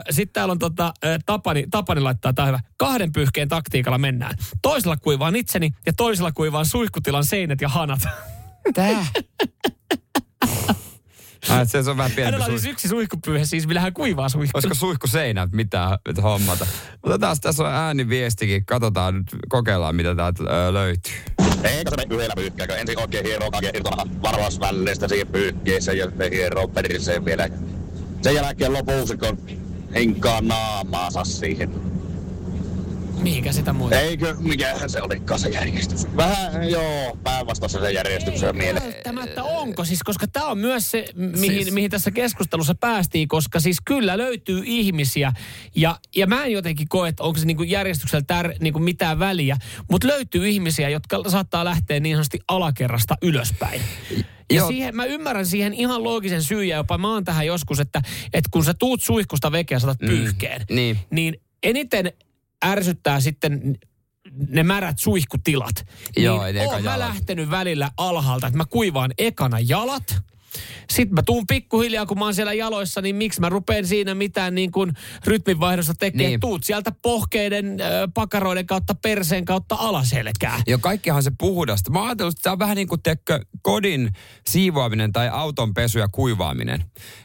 Sitten 0.09 0.33
täällä 0.33 0.51
on 0.51 0.59
tota, 0.59 0.93
Tapani, 1.25 1.65
Tapani 1.71 2.01
laittaa 2.01 2.33
tää 2.33 2.45
hyvä. 2.45 2.59
Kahden 2.77 3.11
pyyhkeen 3.11 3.47
taktiikalla 3.47 3.97
mennään. 3.97 4.35
Toisella 4.61 4.97
kuivaan 4.97 5.35
itseni 5.35 5.69
ja 5.85 5.93
toisella 5.93 6.31
kuivaan 6.31 6.65
suihkutilan 6.65 7.25
seinät 7.25 7.61
ja 7.61 7.69
hanat. 7.69 7.99
Tää? 8.73 9.05
Ai, 11.49 11.65
se 11.65 11.77
on 11.77 11.97
vähän 11.97 12.11
pienempi 12.11 12.21
Hänellä 12.23 12.45
suihku. 12.45 12.61
siis 12.61 12.71
yksi 12.73 12.87
suihkupyyhe, 12.87 13.45
siis 13.45 13.67
millä 13.67 13.81
hän 13.81 13.93
kuivaa 13.93 14.29
suihku. 14.29 14.51
Olisiko 14.57 14.75
suihku 14.75 15.07
seinä, 15.07 15.47
mitä 15.51 15.99
hommata? 16.23 16.67
Mutta 17.03 17.19
taas 17.19 17.39
tässä 17.39 17.63
on 17.63 17.71
ääniviestikin. 17.73 18.65
Katsotaan 18.65 19.15
nyt, 19.17 19.27
kokeillaan 19.49 19.95
mitä 19.95 20.15
täältä 20.15 20.43
löytyy. 20.73 21.13
Ei 21.63 21.83
kato 21.85 21.97
me 21.97 22.15
yhdellä 22.15 22.33
pyyhkeellä, 22.35 22.75
ensin 22.75 22.99
oikein 22.99 23.25
hieroo 23.25 23.51
kaiken 23.51 23.75
irtonahan 23.75 24.21
varvausvälineestä 24.21 25.07
siihen 25.07 25.27
pyyhkeeseen 25.27 25.97
ja 25.97 26.05
sitten 26.05 26.31
hieroo 26.31 26.67
perilliseen 26.67 27.25
vielä. 27.25 27.49
Sen 28.21 28.35
jälkeen 28.35 28.73
lopuksi, 28.73 29.17
kun 29.17 29.37
hinkaa 29.95 30.41
naamaansa 30.41 31.23
siihen. 31.23 31.69
Mihinkä 33.21 33.51
sitä 33.51 33.73
muuta? 33.73 33.99
Eikö, 33.99 34.35
mikähän 34.39 34.89
se 34.89 35.01
olikaan 35.01 35.39
se 35.39 35.49
järjestys? 35.49 36.15
Vähän, 36.17 36.69
joo, 36.69 37.17
päinvastaisen 37.23 37.81
sen 37.81 37.93
järjestyksen 37.93 38.55
mieleen. 38.55 38.83
Välttämättä 38.83 39.43
onko 39.43 39.85
siis, 39.85 40.03
koska 40.03 40.27
tämä 40.27 40.45
on 40.45 40.57
myös 40.57 40.91
se, 40.91 41.05
mihin, 41.15 41.63
Siis- 41.63 41.71
mihin 41.71 41.91
tässä 41.91 42.11
keskustelussa 42.11 42.75
päästiin, 42.75 43.27
koska 43.27 43.59
siis 43.59 43.77
kyllä 43.85 44.17
löytyy 44.17 44.61
ihmisiä, 44.65 45.33
ja, 45.75 45.99
ja 46.15 46.27
mä 46.27 46.45
en 46.45 46.51
jotenkin 46.51 46.89
koe, 46.89 47.09
että 47.09 47.23
onko 47.23 47.39
se 47.39 47.45
niinku 47.45 47.63
järjestyksellä 47.63 48.23
tär, 48.27 48.53
niinku 48.59 48.79
mitään 48.79 49.19
väliä, 49.19 49.57
mutta 49.91 50.07
löytyy 50.07 50.49
ihmisiä, 50.49 50.89
jotka 50.89 51.23
saattaa 51.27 51.65
lähteä 51.65 51.99
niin 51.99 52.15
sanotusti 52.15 52.39
alakerrasta 52.47 53.15
ylöspäin. 53.21 53.81
Ja 54.51 54.57
Joo. 54.57 54.67
siihen, 54.67 54.95
mä 54.95 55.05
ymmärrän 55.05 55.45
siihen 55.45 55.73
ihan 55.73 56.03
loogisen 56.03 56.43
syyn, 56.43 56.67
ja 56.67 56.77
jopa 56.77 56.97
mä 56.97 57.13
oon 57.13 57.23
tähän 57.23 57.45
joskus, 57.45 57.79
että, 57.79 58.01
että 58.33 58.49
kun 58.51 58.63
sä 58.65 58.73
tuut 58.73 59.01
suihkusta 59.01 59.51
vekeä 59.51 59.75
ja 59.75 59.79
saatat 59.79 59.99
pyyhkeen, 59.99 60.61
niin. 60.69 60.97
niin 61.09 61.41
eniten 61.63 62.13
ärsyttää 62.65 63.19
sitten 63.19 63.77
ne 64.49 64.63
märät 64.63 64.99
suihkutilat. 64.99 65.85
Joo, 66.17 66.37
niin 66.37 66.49
eli 66.49 66.59
eka 66.59 66.71
oon 66.71 66.83
mä 66.83 66.99
lähtenyt 66.99 67.49
välillä 67.49 67.91
alhaalta, 67.97 68.47
että 68.47 68.57
mä 68.57 68.65
kuivaan 68.65 69.11
ekana 69.17 69.57
jalat, 69.59 70.15
Sitten 70.89 71.15
mä 71.15 71.23
tuun 71.23 71.47
pikkuhiljaa, 71.47 72.05
kun 72.05 72.19
mä 72.19 72.25
oon 72.25 72.35
siellä 72.35 72.53
jaloissa, 72.53 73.01
niin 73.01 73.15
miksi 73.15 73.41
mä 73.41 73.49
rupeen 73.49 73.87
siinä 73.87 74.15
mitään 74.15 74.55
niin 74.55 74.71
kuin 74.71 74.93
rytminvaihdosta 75.25 75.93
tekemään. 75.99 76.29
Niin. 76.29 76.39
Tuut 76.39 76.63
sieltä 76.63 76.91
pohkeiden, 77.01 77.77
pakaroiden 78.13 78.65
kautta, 78.67 78.95
perseen 78.95 79.45
kautta 79.45 79.75
alaselkää. 79.79 80.61
Ja 80.67 80.77
kaikkihan 80.77 81.23
se 81.23 81.31
puhdasta. 81.39 81.91
Mä 81.91 81.99
oon 81.99 82.07
ajatellut, 82.07 82.33
että 82.33 82.43
tämä 82.43 82.51
on 82.51 82.59
vähän 82.59 82.75
niin 82.75 82.87
kuin 82.87 83.01
tekkö, 83.03 83.39
kodin 83.61 84.11
siivoaminen 84.47 85.11
tai 85.11 85.29
auton 85.29 85.73
pesu 85.73 85.99
ja 85.99 86.07
kuivaaminen. 86.11 86.83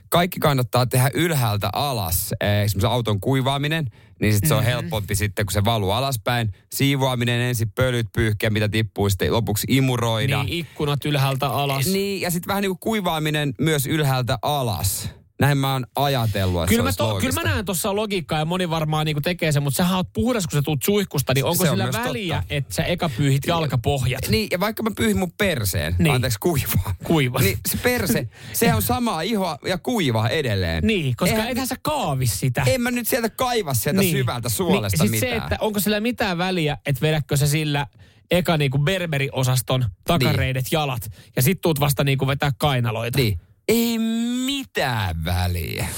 Kaikki 0.08 0.40
kannattaa 0.40 0.86
tehdä 0.86 1.10
ylhäältä 1.14 1.70
alas. 1.72 2.32
Eh, 2.40 2.62
Esimerkiksi 2.64 2.86
auton 2.86 3.20
kuivaaminen, 3.20 3.86
niin 4.20 4.34
sit 4.34 4.46
se 4.46 4.54
on 4.54 4.64
helpompi 4.72 5.14
sitten, 5.14 5.46
kun 5.46 5.52
se 5.52 5.64
valuu 5.64 5.90
alaspäin. 5.90 6.52
Siivoaminen 6.74 7.40
ensin 7.40 7.70
pölyt 7.70 8.06
pyyhkeä, 8.14 8.50
mitä 8.50 8.68
tippuu, 8.68 9.10
sitten 9.10 9.32
lopuksi 9.32 9.66
imuroida. 9.70 10.42
Niin 10.42 10.58
ikkunat 10.58 11.04
ylhäältä 11.04 11.48
alas. 11.48 11.86
Niin, 11.86 12.20
ja 12.20 12.30
sitten 12.30 12.48
vähän 12.48 12.62
niin 12.62 12.70
kuin 12.70 12.78
kuivaaminen 12.80 13.54
myös 13.60 13.86
ylhäältä 13.86 14.38
alas. 14.42 15.10
Näin 15.40 15.58
mä 15.58 15.72
oon 15.72 15.86
ajatellut, 15.96 16.62
että 16.62 16.68
Kyllä 16.76 16.92
se 16.92 17.02
mä, 17.02 17.08
to, 17.08 17.18
kyllä 17.20 17.32
mä 17.42 17.42
näen 17.50 17.64
tuossa 17.64 17.96
logiikkaa 17.96 18.38
ja 18.38 18.44
moni 18.44 18.70
varmaan 18.70 19.06
niinku 19.06 19.20
tekee 19.20 19.52
sen, 19.52 19.62
mutta 19.62 19.76
sähän 19.76 19.96
oot 19.96 20.12
puhdas, 20.12 20.46
kun 20.46 20.58
sä 20.58 20.62
tuut 20.62 20.82
suihkusta, 20.82 21.34
niin 21.34 21.44
onko 21.44 21.64
Se 21.64 21.70
on 21.70 21.76
sillä 21.76 21.84
myös 21.92 22.06
väliä, 22.06 22.36
totta. 22.36 22.54
että 22.54 22.74
sä 22.74 22.84
eka 22.84 23.08
pyyhit 23.16 23.42
jalkapohjat? 23.46 24.28
Niin, 24.28 24.48
ja 24.50 24.60
vaikka 24.60 24.82
mä 24.82 24.90
pyyhin 24.96 25.18
mun 25.18 25.32
perseen, 25.32 25.92
Niin. 25.92 26.04
niin. 26.04 26.14
anteeksi 26.14 26.38
kuivaa. 26.40 26.94
Kuiva. 27.04 27.38
Niin 27.38 27.58
se 27.68 27.76
perse, 27.82 28.28
se 28.52 28.74
on 28.74 28.82
samaa 28.82 29.20
ihoa 29.20 29.58
ja 29.66 29.78
kuiva 29.78 30.28
edelleen. 30.28 30.86
Niin, 30.86 31.16
koska 31.16 31.34
Eihän- 31.36 31.50
ethän 31.50 31.66
sä 31.66 31.76
kaavi 31.82 32.26
sitä. 32.26 32.62
En 32.66 32.80
mä 32.80 32.90
nyt 32.90 33.08
sieltä 33.08 33.28
kaiva 33.30 33.74
sieltä 33.74 34.00
niin. 34.00 34.12
syvältä 34.16 34.48
suolesta 34.48 35.04
niin, 35.04 35.10
sit 35.12 35.20
mitään. 35.20 35.40
se, 35.40 35.44
että 35.44 35.56
onko 35.64 35.80
sillä 35.80 36.00
mitään 36.00 36.38
väliä, 36.38 36.78
että 36.86 37.00
vedätkö 37.00 37.36
se 37.36 37.46
sillä 37.46 37.86
eka 38.30 38.56
niinku 38.56 38.78
berberiosaston 38.78 39.84
takareidet 40.04 40.64
niin. 40.64 40.68
jalat 40.72 41.10
ja 41.36 41.42
sit 41.42 41.60
tuut 41.60 41.80
vasta 41.80 42.04
niinku 42.04 42.26
vetää 42.26 42.50
kainaloita. 42.58 43.18
Niin. 43.18 43.40
Ei 43.68 43.98
mitään 44.46 45.24
väliä. 45.24 45.88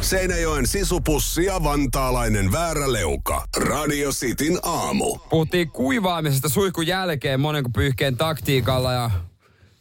Seinäjoen 0.00 0.66
sisupussi 0.66 1.44
ja 1.44 1.62
vantaalainen 1.64 2.52
vääräleuka. 2.52 3.44
Radio 3.56 4.10
Cityn 4.10 4.58
aamu. 4.62 5.18
Puhuttiin 5.30 5.70
kuivaamisesta 5.70 6.48
suihkun 6.48 6.86
jälkeen 6.86 7.40
monen 7.40 7.64
pyyhkeen 7.72 8.16
taktiikalla 8.16 8.92
ja 8.92 9.10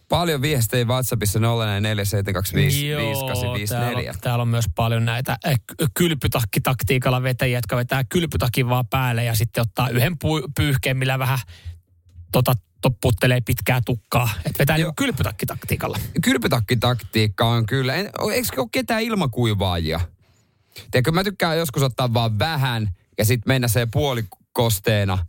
paljon 0.09 0.41
viestejä 0.41 0.85
WhatsAppissa 0.85 1.39
047255 1.39 3.73
täällä, 3.73 3.99
on- 4.09 4.15
täällä 4.21 4.41
on 4.41 4.47
myös 4.47 4.65
paljon 4.75 5.05
näitä 5.05 5.37
k- 5.67 5.73
kylpytakkitaktiikalla 5.93 7.23
vetäjiä, 7.23 7.57
jotka 7.57 7.75
vetää 7.75 8.03
kylpytakin 8.03 8.69
vaan 8.69 8.87
päälle 8.87 9.23
ja 9.23 9.35
sitten 9.35 9.61
ottaa 9.61 9.89
yhden 9.89 10.17
pyyhkeen, 10.55 10.97
millä 10.97 11.19
vähän 11.19 11.39
tota, 12.31 12.53
topputtelee 12.81 13.41
pitkää 13.41 13.81
tukkaa. 13.85 14.29
Et 14.45 14.59
vetää 14.59 14.77
niinku 14.77 14.93
kylpytakkitaktiikalla. 14.95 15.99
Kylpytakkitaktiikka 16.23 17.45
on 17.45 17.65
kyllä. 17.65 17.95
En, 17.95 18.09
eikö 18.33 18.61
ole 18.61 18.69
ketään 18.71 19.01
ilmakuivaajia? 19.01 19.99
Tiedätkö, 20.91 21.11
mä 21.11 21.23
tykkään 21.23 21.57
joskus 21.57 21.83
ottaa 21.83 22.13
vaan 22.13 22.39
vähän 22.39 22.95
ja 23.17 23.25
sitten 23.25 23.53
mennä 23.53 23.67
se 23.67 23.87
puolikosteena 23.91 25.25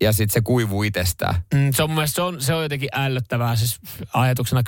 ja 0.00 0.12
sitten 0.12 0.32
se 0.34 0.40
kuivuu 0.40 0.82
itsestään. 0.82 1.34
Mm, 1.54 1.72
se 1.72 1.82
on 1.82 1.90
mun 1.90 1.94
mielestä, 1.94 2.14
se 2.14 2.22
on, 2.22 2.40
se 2.40 2.54
on 2.54 2.62
jotenkin 2.62 2.88
ällöttävää 2.92 3.56
siis 3.56 3.78
ajatuksena. 4.12 4.62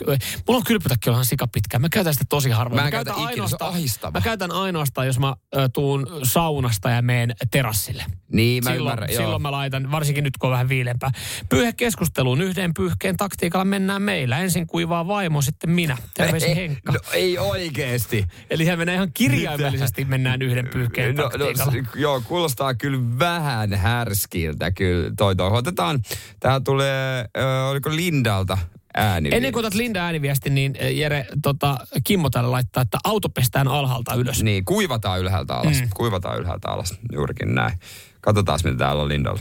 Mulla 0.49 0.59
on 0.59 0.65
kylpytakki 0.65 1.11
onhan 1.11 1.25
sika 1.25 1.47
pitkä. 1.47 1.79
Mä 1.79 1.89
käytän 1.89 2.13
sitä 2.15 2.25
tosi 2.29 2.51
harvoin. 2.51 2.83
Mä 2.83 2.87
en 2.87 2.91
käytä 2.93 3.13
ikinä, 3.31 3.49
se 3.49 3.57
ahistavaa. 3.61 4.21
Mä 4.21 4.25
käytän 4.25 4.51
ainoastaan, 4.53 5.07
jos 5.07 5.19
mä 5.19 5.35
ö, 5.57 5.69
tuun 5.75 6.07
saunasta 6.23 6.91
ja 6.91 7.03
meen 7.03 7.35
terassille. 7.51 8.05
Niin, 8.33 8.65
mä 8.65 8.71
silloin, 8.71 8.93
ymmärrän, 8.93 9.15
joo. 9.15 9.23
silloin 9.23 9.43
mä 9.43 9.53
laitan, 9.53 9.91
varsinkin 9.91 10.25
nyt 10.25 10.37
kun 10.39 10.49
on 10.49 10.53
vähän 10.53 10.69
viilempää. 10.69 11.11
Pyyhekeskusteluun 11.49 12.41
yhden 12.41 12.75
pyyhkeen 12.75 13.17
taktiikalla 13.17 13.65
mennään 13.65 14.03
meillä. 14.03 14.39
Ensin 14.39 14.67
kuivaa 14.67 15.07
vaimo, 15.07 15.43
sitten 15.43 15.71
minä. 15.71 15.97
Terveisin 16.17 16.57
Henkka. 16.61 16.93
No, 16.93 16.99
ei 17.13 17.39
oikeesti. 17.39 18.25
Eli 18.51 18.65
se 18.65 18.77
menee 18.77 18.95
ihan 18.95 19.11
kirjaimellisesti 19.15 20.05
mennään 20.05 20.43
yhden 20.43 20.69
pyyhkeen 20.73 21.15
No, 21.17 21.23
no, 21.23 21.29
taktiikalla. 21.31 21.73
s- 21.73 21.97
joo, 21.97 22.21
kuulostaa 22.21 22.75
kyllä 22.75 22.99
vähän 23.19 23.75
härskiltä 23.75 24.71
kyllä 24.71 25.11
toi 25.21 25.37
toi. 25.37 25.51
Otetaan, 25.53 26.01
tää 26.41 26.61
tulee, 26.61 27.25
ö, 27.37 27.69
oliko 27.71 27.91
Lindalta 27.91 28.59
ääni? 28.95 29.29
Ennen 29.33 29.53
kuin 29.53 29.61
otat 29.61 29.75
Linda 29.75 30.01
ääniviesti, 30.01 30.51
niin 30.51 30.77
eh, 30.79 30.97
Jere, 30.97 31.27
tota, 31.43 31.77
Kimmo 32.05 32.31
täällä 32.31 32.51
laittaa, 32.51 32.83
että 32.83 32.99
auto 33.05 33.29
pestään 33.29 33.69
alhaalta 33.69 34.15
ylös. 34.15 34.43
Niin, 34.43 34.65
kuivataan 34.65 35.21
ylhäältä 35.21 35.55
alas. 35.55 35.81
Mm. 35.81 35.89
Kuivataan 35.97 36.39
ylhäältä 36.39 36.69
alas, 36.69 36.99
juurikin 37.13 37.55
näin. 37.55 37.79
Katsotaan, 38.21 38.61
mitä 38.65 38.77
täällä 38.77 39.03
on 39.03 39.09
Lindalla. 39.09 39.41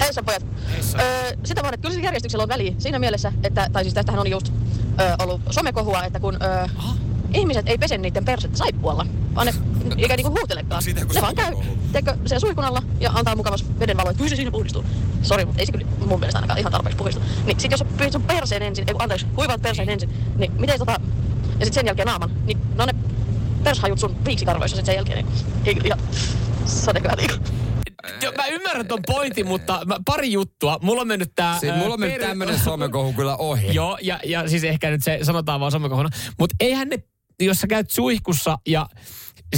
Heissa 0.00 0.22
pojat. 0.22 0.46
Öö, 1.00 1.32
sitä 1.44 1.62
vaan, 1.62 1.74
että 1.74 1.82
kyllä 1.82 1.94
sillä 1.94 2.06
järjestyksellä 2.06 2.42
on 2.42 2.48
väliä 2.48 2.72
siinä 2.78 2.98
mielessä, 2.98 3.32
että, 3.44 3.68
tai 3.72 3.84
siis 3.84 3.94
tästähän 3.94 4.20
on 4.20 4.30
just 4.30 4.52
öö, 5.00 5.14
ollut 5.18 5.40
somekohua, 5.50 6.04
että 6.04 6.20
kun 6.20 6.36
öö, 6.42 6.66
ihmiset 7.34 7.68
ei 7.68 7.78
pese 7.78 7.98
niiden 7.98 8.24
persettä 8.24 8.58
saippualla, 8.58 9.06
vaan 9.34 9.46
ne 9.46 9.54
eikä 10.02 10.16
niinku 10.16 10.38
huutelekaan. 10.38 10.82
Ne 11.14 11.20
vaan 11.20 11.34
käy, 11.34 11.54
teekö, 11.92 12.16
se 12.26 12.40
suihkun 12.40 12.64
alla 12.64 12.82
ja 13.00 13.10
antaa 13.14 13.36
mukavas 13.36 13.64
vedenvalo, 13.80 14.10
että 14.10 14.18
kyllä 14.18 14.30
se 14.30 14.36
siinä 14.36 14.50
puhdistuu. 14.50 14.84
Sori, 15.22 15.44
mutta 15.44 15.60
ei 15.60 15.66
se 15.66 15.72
kyllä 15.72 15.86
mun 16.06 16.20
mielestä 16.20 16.38
ainakaan 16.38 16.58
ihan 16.58 16.72
tarpeeksi 16.72 16.96
puhdistu. 16.96 17.22
Niin 17.46 17.60
sit 17.60 17.70
jos 17.70 17.78
sä 17.78 17.84
pyyhit 17.96 18.12
sun 18.12 18.22
perseen 18.22 18.62
ensin, 18.62 18.84
ei 18.88 18.94
kun 18.94 19.02
anteeksi, 19.02 19.26
kuivaat 19.34 19.62
perseen 19.62 19.88
ensin, 19.88 20.10
niin 20.36 20.52
miten 20.52 20.78
tota, 20.78 20.92
ja 20.92 20.98
sitten 21.66 21.72
sen 21.72 21.86
jälkeen 21.86 22.06
naaman, 22.06 22.30
niin 22.46 22.58
no 22.74 22.86
ne 22.86 22.94
pershajut 23.64 23.98
sun 23.98 24.14
piiksikarvoissa 24.14 24.76
sit 24.76 24.86
sen 24.86 24.94
jälkeen, 24.94 25.24
niin 25.24 25.36
ei 25.64 25.74
kyllä 25.74 25.86
ihan 25.86 25.98
sateenkaan 26.64 27.18
niinku. 27.18 27.34
Jo, 28.22 28.32
mä 28.36 28.46
ymmärrän 28.46 28.86
ton 28.86 29.00
pointin, 29.06 29.46
mutta 29.46 29.80
mä, 29.86 29.96
pari 30.04 30.32
juttua. 30.32 30.78
Mulla 30.82 31.00
on 31.00 31.08
mennyt 31.08 31.32
tää... 31.34 31.58
Siis 31.58 31.72
ää, 31.72 31.78
mulla 31.78 31.94
on 31.94 32.00
mennyt 32.00 32.20
tämmönen 32.20 32.58
somekohu 32.58 33.12
kyllä 33.12 33.36
ohi. 33.36 33.74
Joo, 33.74 33.98
ja, 34.02 34.20
ja 34.24 34.48
siis 34.48 34.64
ehkä 34.64 34.90
nyt 34.90 35.02
se 35.02 35.18
sanotaan 35.22 35.60
vaan 35.60 35.72
somekohuna. 35.72 36.08
Mutta 36.38 36.56
eihän 36.60 36.88
ne, 36.88 36.98
jos 37.40 37.58
sä 37.58 37.66
käyt 37.66 37.90
suihkussa 37.90 38.58
ja 38.66 38.86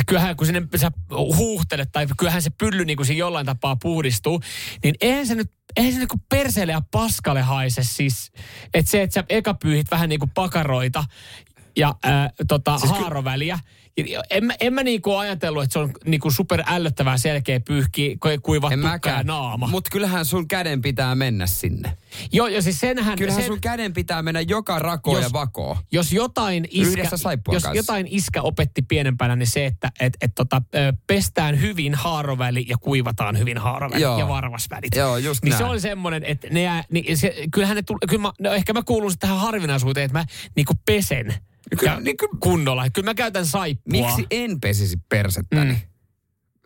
kyllähän 0.06 0.36
kun 0.36 0.46
sinne 0.46 0.62
sä 0.76 0.90
huuhtelet 1.36 1.88
tai 1.92 2.06
kyllähän 2.18 2.42
se 2.42 2.50
pylly 2.50 2.84
niin 2.84 2.96
kuin 2.96 3.06
siinä 3.06 3.18
jollain 3.18 3.46
tapaa 3.46 3.76
puhdistuu, 3.76 4.40
niin 4.84 4.94
eihän 5.00 5.26
se 5.26 5.34
nyt 5.34 5.52
eihän 5.76 5.92
se 5.92 5.98
niinku 5.98 6.20
perseelle 6.28 6.72
ja 6.72 6.82
paskalle 6.90 7.42
haise 7.42 7.82
siis. 7.82 8.32
Että 8.74 8.90
se, 8.90 9.02
että 9.02 9.14
sä 9.14 9.24
eka 9.28 9.54
pyyhit 9.54 9.90
vähän 9.90 10.08
niinku 10.08 10.30
pakaroita 10.34 11.04
ja 11.76 11.94
ää, 12.02 12.30
tota, 12.48 12.78
siis 12.78 12.92
haaroväliä. 12.92 13.54
Ja 13.54 13.58
En 14.30 14.44
mä, 14.44 14.54
en 14.60 14.74
mä 14.74 14.82
niinku 14.82 15.14
ajatellut, 15.14 15.62
että 15.62 15.72
se 15.72 15.78
on 15.78 15.92
niinku 16.06 16.30
super 16.30 16.62
ällöttävää 16.66 17.18
selkeä 17.18 17.60
pyyhki, 17.60 18.18
kuiva 18.42 18.70
tukka 18.70 19.10
ja 19.10 19.22
naama. 19.22 19.66
Mutta 19.66 19.90
kyllähän 19.92 20.24
sun 20.24 20.48
käden 20.48 20.82
pitää 20.82 21.14
mennä 21.14 21.46
sinne. 21.46 21.96
Joo, 22.32 22.46
ja 22.46 22.62
siis 22.62 22.80
senhän... 22.80 23.18
Kyllähän 23.18 23.42
sen, 23.42 23.48
sun 23.48 23.60
käden 23.60 23.92
pitää 23.92 24.22
mennä 24.22 24.40
joka 24.40 24.78
rakoon 24.78 25.16
Jos- 25.16 25.24
ja 25.24 25.32
vakoon. 25.32 25.76
jos 25.92 26.12
jotain 26.12 26.68
iskä, 26.70 27.02
jos 27.02 27.22
kanssa. 27.46 27.74
jotain 27.74 28.06
iskä 28.10 28.42
opetti 28.42 28.82
pienempänä, 28.82 29.36
niin 29.36 29.46
se, 29.46 29.66
että 29.66 29.92
et, 30.00 30.16
et 30.20 30.32
tota, 30.34 30.62
pestään 31.06 31.60
hyvin 31.60 31.94
haaroväli 31.94 32.64
ja 32.68 32.76
kuivataan 32.80 33.38
hyvin 33.38 33.58
haaroväli 33.58 34.02
Joo. 34.02 34.18
ja 34.18 34.28
varvasvälit. 34.28 34.96
Joo, 34.96 35.16
just 35.16 35.42
niin 35.44 35.50
näin. 35.50 35.58
se 35.58 35.64
on 35.64 35.80
semmoinen, 35.80 36.24
että 36.24 36.48
ne 36.50 36.62
jää, 36.62 36.84
niin 36.92 37.18
se, 37.18 37.34
kyllähän 37.52 37.76
ne, 37.76 37.82
tuli, 37.82 37.98
kyllä 38.08 38.22
mä, 38.22 38.32
no 38.40 38.52
ehkä 38.52 38.72
mä 38.72 38.82
kuulun 38.82 39.12
tähän 39.18 39.38
harvinaisuuteen, 39.38 40.04
että 40.04 40.18
mä 40.18 40.24
niinku 40.56 40.72
pesen 40.86 41.34
Kyllä, 41.78 41.92
ja 41.92 42.00
niin 42.00 42.16
kyllä, 42.16 42.32
kunnolla. 42.40 42.90
Kyllä 42.90 43.06
mä 43.10 43.14
käytän 43.14 43.46
saippua. 43.46 43.90
miksi 43.90 44.26
en 44.30 44.60
pesisi 44.60 44.96
persettäni? 45.08 45.72
Mm. 45.72 45.78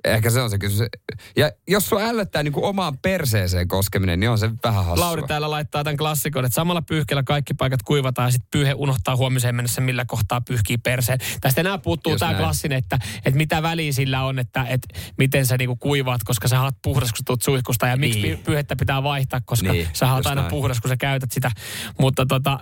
Ehkä 0.05 0.31
se 0.31 0.41
on 0.43 0.51
se 0.51 0.59
kysymys. 0.59 0.89
Ja 1.37 1.51
jos 1.69 1.89
sua 1.89 2.01
ällöttää 2.03 2.43
niin 2.43 2.53
kuin 2.53 2.65
omaan 2.65 2.99
perseeseen 2.99 3.69
koskeminen, 3.69 4.21
niin 4.21 4.31
on 4.31 4.39
se 4.39 4.51
vähän 4.65 4.85
hassua. 4.85 5.05
Lauri 5.07 5.23
täällä 5.23 5.51
laittaa 5.51 5.85
tämän 5.85 5.97
klassikon, 5.97 6.45
että 6.45 6.55
samalla 6.55 6.83
pyyhkeellä 6.83 7.23
kaikki 7.23 7.55
paikat 7.55 7.83
kuivataan 7.83 8.27
ja 8.29 8.33
sitten 8.33 8.49
pyyhe 8.51 8.75
unohtaa 8.75 9.17
huomiseen 9.17 9.55
mennessä, 9.55 9.81
millä 9.81 10.05
kohtaa 10.05 10.41
pyyhkii 10.41 10.79
perseen. 10.79 11.19
Tästä 11.41 11.61
enää 11.61 11.79
puuttuu 11.79 12.17
tämä 12.17 12.33
näin. 12.33 12.45
klassinen, 12.45 12.79
että, 12.79 12.99
että 13.17 13.37
mitä 13.37 13.63
väliä 13.63 13.93
sillä 13.93 14.25
on, 14.25 14.39
että, 14.39 14.67
että 14.69 14.99
miten 15.19 15.47
sä 15.47 15.57
niinku 15.57 15.77
kuivaat, 15.77 16.25
koska 16.25 16.49
sä 16.49 16.63
oot 16.63 16.75
puhdas, 16.83 17.11
kun 17.13 17.19
sä 17.19 17.23
tuut 17.27 17.43
suihkusta 17.43 17.87
ja 17.87 17.97
miksi 17.97 18.23
Niin. 18.23 18.39
py- 18.39 18.43
pyyhettä 18.45 18.77
pitää 18.77 19.03
vaihtaa, 19.03 19.41
koska 19.45 19.73
Niin, 19.73 19.89
sä 19.93 20.07
just 20.17 20.27
aina 20.27 20.41
näin. 20.43 20.51
puhdas, 20.51 20.81
kun 20.81 20.89
sä 20.89 20.97
käytät 20.97 21.33
sitä. 21.33 21.51
Mutta 21.99 22.27
tota, 22.27 22.59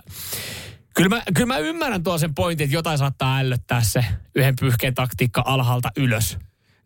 Kyllä 0.95 1.09
mä, 1.09 1.21
kyllä 1.33 1.47
mä 1.47 1.57
ymmärrän 1.57 2.03
tuon 2.03 2.19
sen 2.19 2.35
pointin, 2.35 2.65
että 2.65 2.75
jotain 2.75 2.97
saattaa 2.97 3.39
ällöttää 3.39 3.81
se 3.81 4.05
yhden 4.35 4.55
pyyhkeen 4.59 4.93
taktiikka 4.93 5.43
alhaalta 5.45 5.89
ylös. 5.97 6.37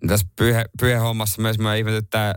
Tässä 0.08 0.28
pyhe, 0.36 0.65
pyhehommassa 0.80 1.41
myös 1.41 1.60
mä 1.60 1.76
ihmetyttää 1.76 2.36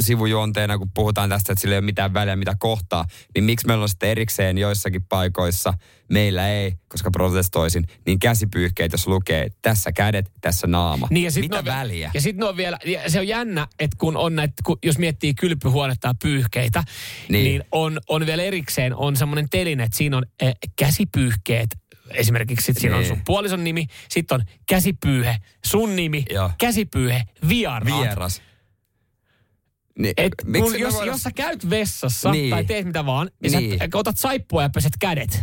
sivujuonteena, 0.00 0.78
kun 0.78 0.90
puhutaan 0.94 1.30
tästä, 1.30 1.52
että 1.52 1.60
sillä 1.60 1.74
ei 1.74 1.78
ole 1.78 1.84
mitään 1.84 2.14
väliä, 2.14 2.36
mitä 2.36 2.56
kohtaa, 2.58 3.04
niin 3.34 3.44
miksi 3.44 3.66
meillä 3.66 3.82
on 3.82 3.88
sitten 3.88 4.08
erikseen 4.08 4.58
joissakin 4.58 5.02
paikoissa, 5.02 5.74
meillä 6.10 6.48
ei, 6.48 6.72
koska 6.88 7.10
protestoisin, 7.10 7.84
niin 8.06 8.18
käsipyyhkeet, 8.18 8.92
jos 8.92 9.06
lukee 9.06 9.48
tässä 9.62 9.92
kädet, 9.92 10.32
tässä 10.40 10.66
naama. 10.66 11.06
Niin 11.10 11.24
ja 11.24 11.30
sit 11.30 11.42
mitä 11.42 11.58
on, 11.58 11.64
väliä? 11.64 12.10
Ja 12.14 12.20
sitten 12.20 12.48
on 12.48 12.56
vielä, 12.56 12.78
ja 12.84 13.10
se 13.10 13.18
on 13.18 13.28
jännä, 13.28 13.66
että 13.78 13.96
kun 14.00 14.16
on 14.16 14.36
näitä, 14.36 14.54
kun, 14.64 14.78
jos 14.82 14.98
miettii 14.98 15.34
kylpyhuonetta 15.34 16.08
ja 16.08 16.14
pyyhkeitä, 16.22 16.84
niin, 17.28 17.44
Niin. 17.44 17.64
on, 17.72 18.00
on 18.08 18.26
vielä 18.26 18.42
erikseen, 18.42 18.94
on 18.96 19.16
semmoinen 19.16 19.48
teline, 19.50 19.82
että 19.82 19.96
siinä 19.96 20.16
on 20.16 20.24
äh, 20.42 20.52
käsipyyhkeet, 20.78 21.68
esimerkiksi 22.10 22.66
sit 22.66 22.78
siinä 22.78 22.96
on 22.96 23.00
Niin. 23.02 23.08
sun 23.08 23.22
puolison 23.26 23.64
nimi, 23.64 23.86
sitten 24.08 24.34
on 24.40 24.46
käsipyyhe, 24.68 25.36
sun 25.64 25.96
nimi, 25.96 26.24
Joo. 26.30 26.50
käsipyyhe, 26.58 27.22
vieraat. 27.48 27.84
Vieras. 28.02 28.42
Niin, 29.98 30.14
Et 30.16 30.32
miksi 30.44 30.70
kun, 30.70 30.80
jos, 30.80 30.94
voidaan- 30.94 31.06
jos 31.14 31.22
sä 31.22 31.30
käyt 31.34 31.70
vessassa 31.70 32.30
niin. 32.30 32.50
Tai 32.50 32.64
teet 32.64 32.86
mitä 32.86 33.06
vaan, 33.06 33.30
niin, 33.42 33.58
niin. 33.58 33.78
Sä 33.78 33.88
otat 33.94 34.18
saippua 34.18 34.62
ja 34.62 34.68
peset 34.74 34.92
kädet, 35.00 35.42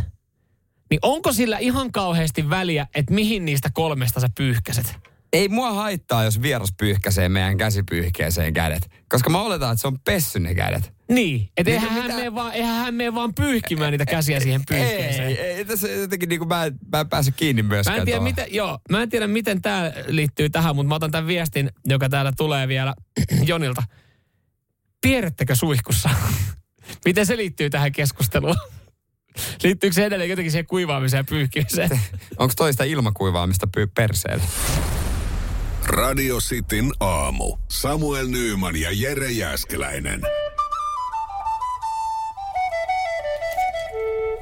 niin 0.90 0.98
onko 1.02 1.32
sillä 1.32 1.58
ihan 1.58 1.92
kauheasti 1.92 2.50
väliä, 2.50 2.86
että 2.94 3.14
mihin 3.14 3.44
niistä 3.44 3.70
kolmesta 3.74 4.20
sä 4.20 4.28
pyyhkäset? 4.36 4.96
Ei 5.32 5.48
mua 5.48 5.72
haittaa, 5.72 6.24
jos 6.24 6.42
vieras 6.42 6.72
pyyhkäsee 6.78 7.28
meidän 7.28 7.56
käsipyyhkeeseen 7.56 8.52
kädet. 8.54 8.88
Koska 9.08 9.30
mä 9.30 9.40
oletan, 9.42 9.72
että 9.72 9.80
se 9.80 9.86
on 9.88 9.98
pessy 10.00 10.38
ne 10.40 10.54
kädet. 10.54 10.92
Niin, 11.08 11.48
että 11.56 11.70
Niin, 11.70 11.82
eihän, 11.82 11.88
no 11.88 11.94
hän 11.94 12.02
mitä- 12.04 12.16
mene 12.16 12.34
vaan, 12.34 12.52
eihän 12.52 12.76
hän 12.76 12.94
mene 12.94 13.14
vaan 13.14 13.34
pyyhkimään 13.34 13.90
niitä 13.90 14.06
käsiä 14.06 14.40
siihen 14.40 14.62
pyyhkeeseen. 14.68 15.28
Ei, 15.28 15.40
ei, 15.40 15.64
tässä 15.64 15.88
jotenkin 15.88 16.28
niin 16.28 16.38
kuin 16.38 16.48
mä, 16.48 16.64
mä 16.92 17.00
en 17.00 17.08
pääse 17.08 17.30
kiinni 17.30 17.62
myöskään 17.62 17.96
Mä 17.96 18.00
en, 18.00 18.04
tiedä, 18.04 18.16
tuohon. 18.18 18.30
miten, 18.30 18.54
joo, 18.54 18.78
mä 18.90 19.02
en 19.02 19.08
tiedä, 19.08 19.26
miten 19.26 19.62
tämä 19.62 19.92
liittyy 20.06 20.50
tähän, 20.50 20.76
mutta 20.76 20.88
mä 20.88 20.94
otan 20.94 21.10
tämän 21.10 21.26
viestin, 21.26 21.70
joka 21.86 22.08
täällä 22.08 22.32
tulee 22.36 22.68
vielä 22.68 22.94
Jonilta. 23.46 23.82
Pierrettekö 25.02 25.54
suihkussa? 25.54 26.10
miten 27.04 27.26
se 27.26 27.36
liittyy 27.36 27.70
tähän 27.70 27.92
keskusteluun? 27.92 28.56
Liittyykö 29.64 29.94
se 29.94 30.04
edelleen 30.06 30.30
jotenkin 30.30 30.52
siihen 30.52 30.66
kuivaamiseen 30.66 31.18
ja 31.20 31.24
pyyhkimiseen? 31.24 31.90
Onko 32.38 32.54
toista 32.56 32.84
ilmakuivaamista 32.84 33.68
py- 33.76 33.90
perseellä? 33.94 34.44
Radio 35.84 36.38
Cityn 36.38 36.92
aamu. 37.00 37.56
Samuel 37.68 38.26
Nyyman 38.26 38.76
ja 38.76 38.90
Jere 38.92 39.30
Jäskeläinen. 39.30 40.22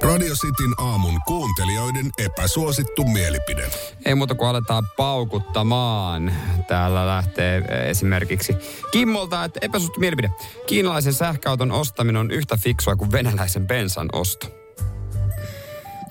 Radio 0.03 0.35
Cityn 0.35 0.75
aamun 0.77 1.21
kuuntelijoiden 1.27 2.11
epäsuosittu 2.19 3.05
mielipide. 3.05 3.71
Ei 4.05 4.15
muuta 4.15 4.35
kuin 4.35 4.49
aletaan 4.49 4.85
paukuttamaan. 4.97 6.33
Täällä 6.69 7.07
lähtee 7.07 7.63
esimerkiksi 7.89 8.57
Kimmolta, 8.93 9.45
että 9.45 9.61
epäsuosittu 9.63 10.01
mielipide. 10.01 10.31
Kiinalaisen 10.67 11.13
sähköauton 11.13 11.73
ostaminen 11.73 12.21
on 12.21 12.31
yhtä 12.31 12.57
fiksua 12.57 12.97
kuin 12.97 13.13
venäläisen 13.13 13.67
bensan 13.67 14.09
osto. 14.13 14.47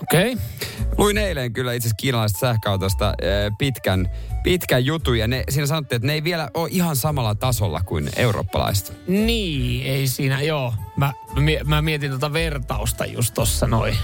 Okei. 0.02 0.34
Okay. 0.34 0.46
Luin 0.98 1.18
eilen 1.18 1.54
kyllä 1.54 1.74
itse 1.74 1.88
asiassa 1.88 1.96
kiinalaisesta 1.96 2.40
sähköautosta 2.40 3.14
eh, 3.22 3.52
pitkän, 3.58 4.10
pitkän 4.44 4.86
jutun 4.86 5.20
ja 5.20 5.28
ne, 5.28 5.44
siinä 5.50 5.68
sanottiin, 5.68 5.98
että 5.98 6.08
ne 6.08 6.14
ei 6.14 6.24
vielä 6.24 6.50
ole 6.54 6.70
ihan 6.72 6.96
samalla 6.96 7.36
tasolla 7.36 7.82
kuin 7.86 8.10
eurooppalaiset. 8.16 8.94
Niin, 9.08 9.88
ei 9.88 10.08
siinä, 10.08 10.42
joo. 10.42 10.74
Mä, 10.96 11.14
mä, 11.36 11.42
mie- 11.42 11.64
mä 11.64 11.82
mietin 11.82 12.12
tota 12.12 12.34
vertausta 12.34 13.06
just 13.06 13.34
tossa 13.34 13.68
noin. 13.68 13.98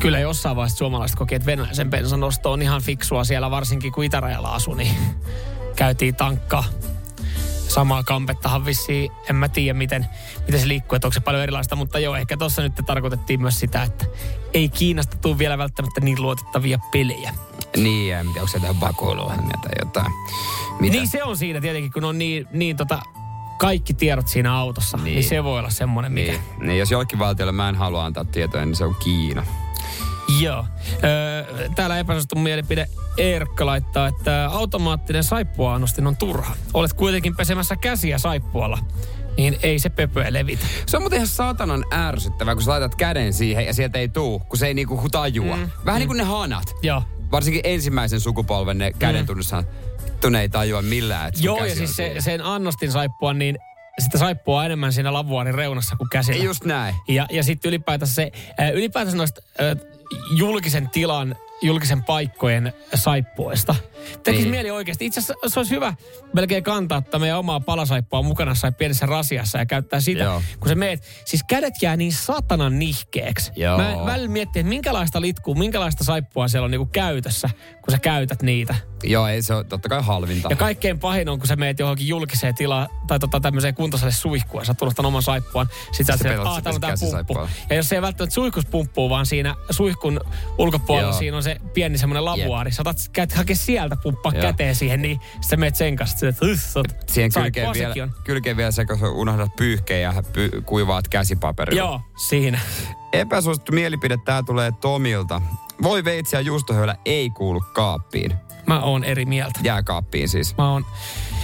Kyllä 0.00 0.18
jossain 0.18 0.56
vaiheessa 0.56 0.78
suomalaiset 0.78 1.18
koki, 1.18 1.34
että 1.34 1.46
venäläisen 1.46 1.90
bensan 1.90 2.24
osto 2.24 2.52
on 2.52 2.62
ihan 2.62 2.82
fiksua 2.82 3.24
siellä, 3.24 3.50
varsinkin 3.50 3.92
kun 3.92 4.04
itärajalla 4.04 4.54
asui, 4.54 4.76
niin 4.76 4.96
käytiin 5.76 6.14
tankkaa. 6.14 6.64
Samaa 7.68 8.02
kampettahan 8.02 8.64
vissiin, 8.64 9.10
en 9.30 9.36
mä 9.36 9.48
tiedä 9.48 9.78
miten, 9.78 10.06
miten 10.46 10.60
se 10.60 10.68
liikkuu, 10.68 10.96
että 10.96 11.06
onko 11.08 11.14
se 11.14 11.20
paljon 11.20 11.42
erilaista, 11.42 11.76
mutta 11.76 11.98
joo, 11.98 12.16
ehkä 12.16 12.36
tuossa 12.36 12.62
nyt 12.62 12.72
tarkoitettiin 12.86 13.40
myös 13.40 13.60
sitä, 13.60 13.82
että 13.82 14.06
ei 14.54 14.68
Kiinasta 14.68 15.16
tule 15.16 15.38
vielä 15.38 15.58
välttämättä 15.58 16.00
niin 16.00 16.22
luotettavia 16.22 16.78
pelejä. 16.92 17.34
Niin, 17.76 18.14
en 18.14 18.26
tiedä, 18.26 18.40
onko 18.40 18.46
se 18.46 18.58
jotain 18.58 18.80
vakoiluohjelmia 18.80 19.58
tai 19.62 19.72
jotain. 19.78 20.12
Mitä? 20.80 20.96
Niin 20.96 21.08
se 21.08 21.24
on 21.24 21.36
siinä 21.36 21.60
tietenkin, 21.60 21.92
kun 21.92 22.04
on 22.04 22.18
niin, 22.18 22.48
niin 22.52 22.76
tota, 22.76 22.98
kaikki 23.58 23.94
tiedot 23.94 24.28
siinä 24.28 24.54
autossa, 24.54 24.96
niin, 24.96 25.14
niin 25.14 25.24
se 25.24 25.44
voi 25.44 25.58
olla 25.58 25.70
semmoinen, 25.70 26.12
mikä... 26.12 26.32
Niin, 26.32 26.42
niin 26.60 26.78
jos 26.78 26.90
jollekin 26.90 27.18
valtiolle 27.18 27.52
mä 27.52 27.68
en 27.68 27.74
halua 27.74 28.04
antaa 28.04 28.24
tietoja, 28.24 28.66
niin 28.66 28.76
se 28.76 28.84
on 28.84 28.94
Kiina. 28.94 29.46
Joo. 30.40 30.64
Öö, 31.04 31.68
täällä 31.74 31.98
epäsuosittu 31.98 32.36
mielipide 32.38 32.88
Erkka 33.18 33.66
laittaa, 33.66 34.06
että 34.06 34.48
automaattinen 34.52 35.24
saippuaannostin 35.24 36.06
on 36.06 36.16
turha. 36.16 36.54
Olet 36.74 36.92
kuitenkin 36.92 37.36
pesemässä 37.36 37.76
käsiä 37.76 38.18
saippualla, 38.18 38.78
niin 39.36 39.58
ei 39.62 39.78
se 39.78 39.88
pöpöä 39.88 40.32
levitä. 40.32 40.66
Se 40.86 40.96
on 40.96 41.02
muuten 41.02 41.16
ihan 41.16 41.28
saatanan 41.28 41.84
ärsyttävää, 41.92 42.54
kun 42.54 42.62
sä 42.62 42.70
laitat 42.70 42.94
käden 42.94 43.32
siihen 43.32 43.66
ja 43.66 43.74
sieltä 43.74 43.98
ei 43.98 44.08
tuu, 44.08 44.38
kun 44.38 44.58
se 44.58 44.66
ei 44.66 44.74
niinku 44.74 45.08
tajua. 45.10 45.56
Mm. 45.56 45.70
Vähän 45.84 45.98
niin 45.98 46.08
kuin 46.08 46.18
ne 46.18 46.24
hanat. 46.24 46.74
Joo. 46.82 47.02
Varsinkin 47.32 47.60
ensimmäisen 47.64 48.20
sukupolven 48.20 48.78
ne 48.78 48.92
käden 48.98 49.26
tunnussaan. 49.26 49.64
Vittu 50.04 50.28
ne 50.28 50.40
ei 50.40 50.48
tajua 50.48 50.82
millään, 50.82 51.28
että 51.28 51.40
Joo, 51.42 51.64
ja 51.64 51.74
siis 51.74 51.96
se, 51.96 52.14
sen 52.18 52.44
annostin 52.44 52.92
saippua, 52.92 53.34
niin 53.34 53.58
sitä 53.98 54.18
saippua 54.18 54.64
enemmän 54.64 54.92
siinä 54.92 55.12
lavuaarin 55.12 55.54
reunassa 55.54 55.96
kuin 55.96 56.08
käsillä. 56.08 56.44
Just 56.44 56.64
näin. 56.64 56.94
Ja, 57.08 57.26
ja 57.30 57.42
sitten 57.42 57.68
ylipäätänsä 57.68 58.14
se, 58.14 58.32
ylipäätänsä 58.74 59.16
noista 59.16 59.40
julkisen 60.36 60.88
tilan, 60.88 61.36
julkisen 61.62 62.04
paikkojen 62.04 62.72
saippuista. 62.94 63.74
Tekisi 64.22 64.42
Niin. 64.44 64.50
mieli 64.50 64.70
oikeasti. 64.70 65.06
Itse 65.06 65.20
asiassa 65.20 65.34
se 65.48 65.60
olisi 65.60 65.74
hyvä 65.74 65.94
melkein 66.32 66.62
kantaa 66.62 66.98
että 66.98 67.18
meidän 67.18 67.38
omaa 67.38 67.60
palasaippua 67.60 68.22
mukana 68.22 68.54
sai 68.54 68.72
pienessä 68.72 69.06
rasiassa 69.06 69.58
ja 69.58 69.66
käyttää 69.66 70.00
sitä, 70.00 70.22
Joo. 70.22 70.42
kun 70.60 70.68
se 70.68 70.74
meet. 70.74 71.02
Siis 71.24 71.42
kädet 71.48 71.74
jää 71.82 71.96
niin 71.96 72.12
satanan 72.12 72.78
nihkeeksi. 72.78 73.52
Joo. 73.56 73.78
Mä 73.78 73.96
välillä 74.06 74.28
miettii, 74.28 74.60
että 74.60 74.68
minkälaista 74.68 75.20
litkuu, 75.20 75.54
minkälaista 75.54 76.04
saippua 76.04 76.48
siellä 76.48 76.64
on 76.64 76.70
niinku 76.70 76.86
käytössä, 76.92 77.50
kun 77.84 77.92
sä 77.92 77.98
käytät 77.98 78.42
niitä. 78.42 78.74
Joo, 79.04 79.26
ei 79.26 79.42
se 79.42 79.54
on 79.54 79.66
totta 79.66 79.88
kai 79.88 80.02
halvinta. 80.02 80.48
Ja 80.50 80.56
kaikkein 80.56 80.98
pahin 80.98 81.28
on, 81.28 81.38
kun 81.38 81.48
sä 81.48 81.56
meet 81.56 81.78
johonkin 81.78 82.08
julkiseen 82.08 82.54
tilaan 82.54 82.88
tai 83.06 83.18
tota 83.18 83.40
tämmöiseen 83.40 83.74
kuntoiselle 83.74 84.12
suihkuun 84.12 84.60
ja 84.60 84.64
sä 84.64 84.74
tulet 84.74 84.98
oman 84.98 85.22
saippuan. 85.22 85.68
Sit 85.92 86.06
sä 86.06 86.12
oot 86.12 86.18
silleen, 86.18 86.38
pelot, 86.40 86.58
että 86.58 86.70
"Aa, 86.70 86.76
että 86.76 86.80
täällä 86.80 86.92
on 86.92 86.98
se 86.98 87.06
tää 87.06 87.08
pumppu. 87.10 87.34
käsisaippualla. 87.34 87.48
Ja 87.70 87.76
jos 87.76 87.88
se 87.88 87.94
ei 87.94 88.02
välttämättä 88.02 88.34
suihkus 88.34 88.66
pumppuu, 88.66 89.10
vaan 89.10 89.26
siinä 89.26 89.54
suihkun 89.70 90.20
ulkopuolella 90.58 91.10
Joo. 91.10 91.18
siinä 91.18 91.36
on 91.36 91.42
se 91.42 91.51
pieni 91.74 91.98
semmoinen 91.98 92.24
lavuaari. 92.24 92.72
Sä 92.72 92.82
otat 92.82 92.96
käyt 93.12 93.32
hakea 93.32 93.56
sieltä 93.56 93.96
pumppaa 94.02 94.32
Joo. 94.32 94.42
käteen 94.42 94.74
siihen, 94.74 95.02
niin 95.02 95.20
sä 95.40 95.56
meet 95.56 95.76
sen 95.76 95.96
kanssa. 95.96 96.28
Että 96.28 96.46
"Yh, 96.46 96.60
sä 96.60 96.80
oot- 96.80 96.94
Siihen 97.06 97.30
kylkeen 97.32 97.72
vielä, 97.74 97.88
sekin 97.88 98.02
on." 98.02 98.12
kylkeen 98.24 98.56
vielä 98.56 98.70
se, 98.70 98.84
kun 98.84 98.98
sä 98.98 99.08
unohdat 99.08 99.56
pyyhkeen 99.56 100.02
ja 100.02 100.22
py, 100.32 100.50
kuivaat 100.66 101.08
käsipaperilla. 101.08 101.78
Joo, 101.78 102.00
siinä. 102.28 102.60
Epäsuosittu 103.12 103.72
mielipide, 103.72 104.16
tää 104.24 104.42
tulee 104.42 104.72
Tomilta. 104.80 105.42
Voi 105.82 106.04
veitsi 106.04 106.36
ja 106.36 106.40
juustohöylä 106.40 106.96
ei 107.04 107.30
kuulu 107.30 107.60
kaappiin. 107.72 108.32
Mä 108.66 108.80
oon 108.80 109.04
eri 109.04 109.24
mieltä. 109.24 109.60
Jääkaappiin 109.62 110.28
siis. 110.28 110.56
Mä 110.56 110.72
oon... 110.72 110.84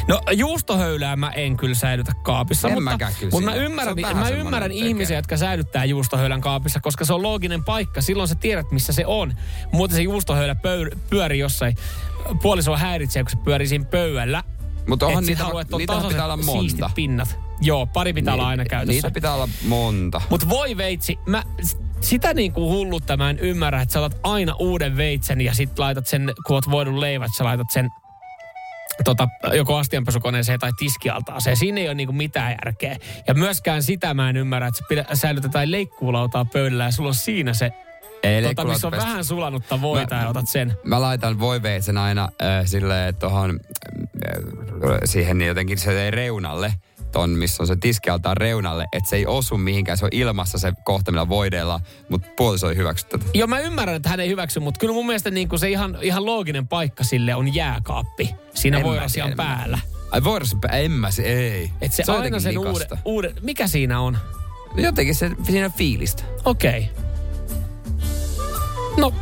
No 0.08 0.20
juustohöylää 0.32 1.16
mä 1.16 1.30
en 1.30 1.56
kyllä 1.56 1.74
säilytä 1.74 2.12
kaapissa, 2.22 2.68
En 2.68 2.74
mutta, 2.74 2.90
mäkään 2.90 3.12
kyllä 3.18 3.30
mutta 3.30 3.50
mä 3.50 3.54
ymmärrän, 3.56 3.96
mä 4.14 4.28
ymmärrän 4.28 4.70
tekee. 4.70 4.86
ihmisiä, 4.86 5.16
jotka 5.16 5.36
säilyttää 5.36 5.84
juustohöylän 5.84 6.40
kaapissa, 6.40 6.80
koska 6.80 7.04
se 7.04 7.12
on 7.12 7.22
looginen 7.22 7.64
paikka. 7.64 8.00
Silloin 8.00 8.28
sä 8.28 8.34
tiedät, 8.34 8.70
missä 8.70 8.92
se 8.92 9.06
on. 9.06 9.34
Muuten 9.72 9.96
se 9.96 10.02
juustohöylä 10.02 10.54
pöyr, 10.54 10.96
pyörii 11.10 11.38
jossain. 11.38 11.76
Puoliso 12.42 12.76
häiritsee, 12.76 13.22
kun 13.22 13.30
se 13.30 13.36
pyörii 13.36 13.66
siinä 13.66 13.84
pöydällä. 13.84 14.44
Mutta 14.88 15.06
onhan 15.06 15.24
niitä, 15.24 15.44
haluaa, 15.44 15.62
että 15.62 15.76
on 15.76 15.80
niitä 15.80 16.00
pitää 16.08 16.24
olla 16.24 16.36
monta. 16.36 16.90
pinnat. 16.94 17.38
Joo, 17.60 17.86
pari 17.86 18.12
pitää 18.12 18.34
olla 18.34 18.48
aina 18.48 18.64
käytössä. 18.64 18.92
Niitä 18.92 19.10
pitää 19.10 19.34
olla 19.34 19.48
monta. 19.66 20.20
Mutta 20.30 20.48
voi 20.48 20.76
veitsi, 20.76 21.18
mä 21.26 21.42
sitä 22.00 22.34
niin 22.34 22.52
kuin 22.52 22.72
hullutta 22.72 23.16
mä 23.16 23.30
en 23.30 23.38
ymmärrä, 23.38 23.82
että 23.82 23.92
sä 23.92 24.00
otat 24.00 24.20
aina 24.22 24.54
uuden 24.58 24.96
veitsen 24.96 25.40
ja 25.40 25.54
sit 25.54 25.78
laitat 25.78 26.06
sen, 26.06 26.32
kun 26.46 26.54
oot 26.54 26.70
voidut 26.70 26.94
leivät, 26.94 27.30
sä 27.36 27.44
laitat 27.44 27.70
sen 27.70 27.90
tota, 29.04 29.28
joko 29.52 29.76
astianpesukoneeseen 29.76 30.58
tai 30.60 30.70
tiskialtaaseen. 30.78 31.56
Siinä 31.56 31.80
ei 31.80 31.86
ole 31.86 31.94
niinku 31.94 32.12
mitään 32.12 32.50
järkeä. 32.50 32.96
Ja 33.26 33.34
myöskään 33.34 33.82
sitä 33.82 34.14
mä 34.14 34.30
en 34.30 34.36
ymmärrä, 34.36 34.66
että 34.66 34.78
sä 34.78 34.84
pidä, 34.88 35.04
säilytetään 35.12 35.70
leikkuulautaa 35.70 36.44
pöydällä 36.44 36.84
ja 36.84 36.90
sulla 36.90 37.08
on 37.08 37.14
siinä 37.14 37.54
se, 37.54 37.72
Ei 38.22 38.42
tota, 38.42 38.64
missä 38.64 38.86
on 38.86 38.90
vähän 38.90 39.24
sulanutta 39.24 39.80
voita 39.80 40.14
ja 40.14 40.28
otat 40.28 40.48
sen. 40.48 40.76
Mä 40.84 41.00
laitan 41.00 41.38
voiveitsen 41.38 41.98
aina 41.98 42.22
äh, 42.22 42.66
silleen 42.66 43.16
tuohon 43.16 43.60
äh, 43.70 44.98
siihen 45.04 45.38
niin 45.38 45.48
jotenkin 45.48 45.78
se 45.78 46.04
ei 46.04 46.10
reunalle 46.10 46.74
ton, 47.12 47.30
missä 47.30 47.62
on 47.62 47.66
se 47.66 47.76
tiskialtaan 47.76 48.36
reunalle, 48.36 48.86
että 48.92 49.10
se 49.10 49.16
ei 49.16 49.26
osu 49.26 49.58
mihinkään. 49.58 49.98
Se 49.98 50.04
on 50.04 50.10
ilmassa 50.12 50.58
se 50.58 50.72
kohta, 50.84 51.10
millä 51.10 51.28
voidella, 51.28 51.80
mutta 52.08 52.28
puoliso 52.36 52.70
ei 52.70 52.76
hyväksy 52.76 53.06
tätä. 53.06 53.24
Joo, 53.34 53.46
mä 53.46 53.60
ymmärrän, 53.60 53.96
että 53.96 54.08
hän 54.08 54.20
ei 54.20 54.28
hyväksy, 54.28 54.60
mutta 54.60 54.78
kyllä 54.78 54.94
mun 54.94 55.06
mielestä 55.06 55.30
niinku 55.30 55.58
se 55.58 55.70
ihan, 55.70 55.98
ihan 56.02 56.26
looginen 56.26 56.68
paikka 56.68 57.04
sille 57.04 57.34
on 57.34 57.54
jääkaappi. 57.54 58.34
Siinä 58.54 58.80
tiedä, 59.12 59.28
mä- 59.28 59.34
päällä. 59.36 59.78
Ai 60.10 60.24
voidas, 60.24 60.56
en 60.72 60.92
mä 60.92 61.10
se, 61.10 61.22
ei. 61.22 61.70
Et 61.80 61.92
se, 61.92 62.04
on 62.08 62.20
aina 62.20 62.40
sen 62.40 62.58
uuden, 62.58 62.88
uuden, 63.04 63.34
mikä 63.42 63.66
siinä 63.66 64.00
on? 64.00 64.18
Jotenkin 64.76 65.14
se, 65.14 65.30
siinä 65.42 65.66
on 65.66 65.72
fiilistä. 65.72 66.22
Okei. 66.44 66.90
Okay. 66.92 67.04
No, 68.96 69.12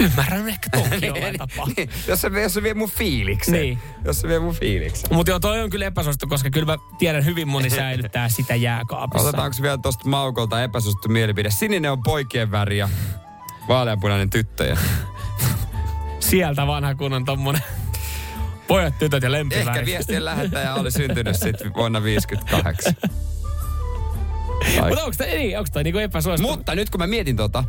ymmärrän 0.00 0.48
ehkä 0.48 0.70
tonkin 0.70 1.02
jollain 1.08 1.38
tapaa. 1.38 1.66
Niin, 1.76 1.90
jos, 2.06 2.20
se, 2.20 2.28
jos 2.42 2.54
se 2.54 2.62
vie 2.62 2.74
mun 2.74 2.90
fiiliksen. 2.90 3.54
Niin. 3.54 3.78
Jos 4.04 4.20
se 4.20 4.28
vie 4.28 4.38
mun 4.38 4.54
fiiliksen. 4.54 5.14
Mutta 5.14 5.30
joo, 5.30 5.40
toi 5.40 5.60
on 5.62 5.70
kyllä 5.70 5.86
epäsuosittu, 5.86 6.26
koska 6.26 6.50
kyllä 6.50 6.66
mä 6.72 6.78
tiedän 6.98 7.24
hyvin 7.24 7.48
moni 7.48 7.70
säilyttää 7.70 8.28
sitä 8.38 8.54
jääkaapissa. 8.54 9.28
Otetaanko 9.28 9.56
vielä 9.62 9.78
tosta 9.78 10.08
Maukolta 10.08 10.62
epäsuosittu 10.62 11.08
mielipide? 11.08 11.50
Sininen 11.50 11.92
on 11.92 12.02
poikien 12.02 12.50
väri 12.50 12.78
ja 12.78 12.88
vaaleanpunainen 13.68 14.30
tyttöjä. 14.30 14.78
Sieltä 16.20 16.66
vanha 16.66 16.94
kunnon 16.94 17.24
tommonen 17.24 17.62
pojat, 18.68 18.98
tytöt 18.98 19.22
ja 19.22 19.32
lempiväri. 19.32 19.68
Ehkä 19.68 19.86
viestien 19.86 20.24
lähettäjä 20.24 20.74
oli 20.74 20.90
syntynyt 20.90 21.36
sitten 21.36 21.74
vuonna 21.74 22.02
58. 22.02 22.94
Mutta 24.88 25.04
onko 25.04 25.16
toi, 25.18 25.26
niin, 25.26 25.58
onko 25.58 25.82
niinku 25.84 25.98
epäsuosittu? 25.98 26.50
Mutta 26.56 26.74
nyt 26.74 26.90
kun 26.90 27.00
mä 27.00 27.06
mietin 27.06 27.36
tota, 27.36 27.64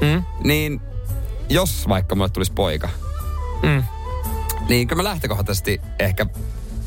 Mm? 0.00 0.24
niin 0.44 0.80
jos 1.48 1.88
vaikka 1.88 2.14
mulle 2.14 2.28
tulisi 2.28 2.52
poika, 2.52 2.88
Mm. 3.62 3.82
niin 4.68 4.88
kyllä 4.88 5.02
mä 5.02 5.08
lähtökohtaisesti 5.08 5.80
ehkä 5.98 6.26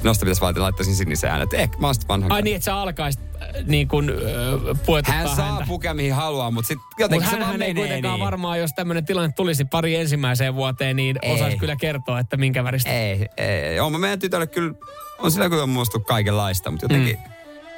Nosta 0.03 0.25
pitäisi 0.25 0.41
vaatia, 0.41 0.63
laittaisin 0.63 0.95
sinisen 0.95 1.29
äänet. 1.31 1.53
Ehkä 1.53 1.77
mä 1.77 1.87
oon 1.87 1.95
vanhan. 2.09 2.31
Ai 2.31 2.41
niin, 2.41 2.55
että 2.55 2.65
sä 2.65 2.75
alkaisit 2.77 3.21
äh, 3.41 3.47
niin 3.65 3.87
kuin 3.87 4.09
äh, 4.09 5.15
Hän 5.15 5.29
saa 5.35 5.45
häntä. 5.51 5.65
pukea 5.67 5.93
mihin 5.93 6.13
haluaa, 6.13 6.51
mutta 6.51 6.67
sitten 6.67 6.85
jotenkin 6.99 7.29
se 7.29 7.31
hän, 7.31 7.39
vaan 7.39 7.51
hän 7.51 7.61
ei 7.61 7.73
menee 7.73 7.81
kuitenkaan 7.87 8.15
niin. 8.15 8.25
varmaan, 8.25 8.59
jos 8.59 8.71
tämmöinen 8.75 9.05
tilanne 9.05 9.33
tulisi 9.35 9.65
pari 9.65 9.95
ensimmäiseen 9.95 10.55
vuoteen, 10.55 10.95
niin 10.95 11.19
Ei. 11.21 11.33
osaisi 11.33 11.57
kyllä 11.57 11.75
kertoa, 11.75 12.19
että 12.19 12.37
minkä 12.37 12.63
väristä. 12.63 12.89
Ei, 12.91 13.27
ei. 13.37 13.79
On 13.79 13.99
meidän 14.01 14.19
tytölle 14.19 14.47
kyllä, 14.47 14.73
on 15.19 15.31
sillä 15.31 15.49
kyllä 15.49 15.65
muistu 15.65 15.99
kaikenlaista, 15.99 16.71
mutta 16.71 16.85
jotenkin 16.85 17.17
mm. 17.27 17.31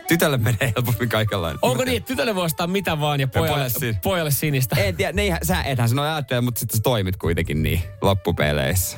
Tytölle 0.09 0.37
menee 0.37 0.73
helpommin 0.75 1.09
kaikenlainen. 1.09 1.59
Onko 1.61 1.83
niin, 1.83 1.97
että 1.97 2.07
tytölle 2.07 2.35
voi 2.35 2.45
ostaa 2.45 2.67
mitä 2.67 2.99
vaan 2.99 3.19
ja 3.19 3.27
pojalle, 3.27 3.49
pojalle 3.49 3.69
sin- 3.69 3.97
pojalle 4.03 4.31
sinistä? 4.31 4.75
En 4.75 4.95
tiedä, 4.95 5.11
ne 5.13 5.25
ihan, 5.25 5.39
sä 5.43 5.61
ethän 5.61 5.89
sä 5.89 6.13
ajattele, 6.13 6.41
mutta 6.41 6.59
sitten 6.59 6.77
sä 6.77 6.83
toimit 6.83 7.17
kuitenkin 7.17 7.63
niin 7.63 7.81
loppupeleissä. 8.01 8.97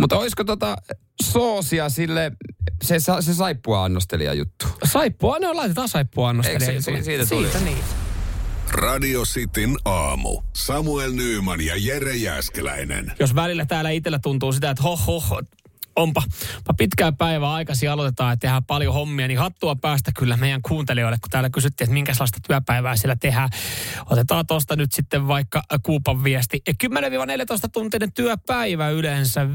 Mutta 0.00 0.18
olisiko 0.18 0.44
tota 0.44 0.76
soosia 1.22 1.88
sille, 1.88 2.32
se, 2.82 2.96
se 3.20 3.34
saippua 3.34 3.84
annostelija 3.84 4.34
juttu? 4.34 4.66
Saippua, 4.84 5.38
no 5.38 5.56
laitetaan 5.56 5.88
saippua 5.88 6.28
annostelija. 6.28 6.70
Eikö 6.70 6.82
se- 6.82 6.90
jutulle. 6.90 7.04
siitä 7.04 7.26
tuli? 7.26 7.46
Siitä 7.50 7.64
niin. 7.64 7.78
Radio 8.70 9.22
Cityn 9.22 9.76
aamu. 9.84 10.42
Samuel 10.52 11.12
Nyyman 11.12 11.60
ja 11.60 11.74
Jere 11.76 12.16
Jäskeläinen. 12.16 13.12
Jos 13.20 13.34
välillä 13.34 13.66
täällä 13.66 13.90
itsellä 13.90 14.18
tuntuu 14.18 14.52
sitä, 14.52 14.70
että 14.70 14.82
hoh, 14.82 15.06
hoh, 15.06 15.32
onpa, 15.32 15.46
onpa 15.96 16.22
pitkää 16.78 17.12
päivää 17.12 17.52
aikaisin 17.52 17.90
aloitetaan 17.90 18.32
ja 18.32 18.36
tehdään 18.36 18.64
paljon 18.64 18.94
hommia, 18.94 19.28
niin 19.28 19.38
hattua 19.38 19.76
päästä 19.76 20.12
kyllä 20.18 20.36
meidän 20.36 20.62
kuuntelijoille, 20.62 21.18
kun 21.22 21.30
täällä 21.30 21.50
kysyttiin, 21.50 21.86
että 21.86 21.94
minkälaista 21.94 22.38
työpäivää 22.46 22.96
siellä 22.96 23.16
tehdään. 23.16 23.48
Otetaan 24.10 24.46
tuosta 24.46 24.76
nyt 24.76 24.92
sitten 24.92 25.28
vaikka 25.28 25.62
Kuupan 25.82 26.24
viesti. 26.24 26.62
10-14 26.84 26.90
tuntinen 27.72 28.12
työpäivä 28.12 28.88
yleensä 28.88 29.44
5-6 29.44 29.48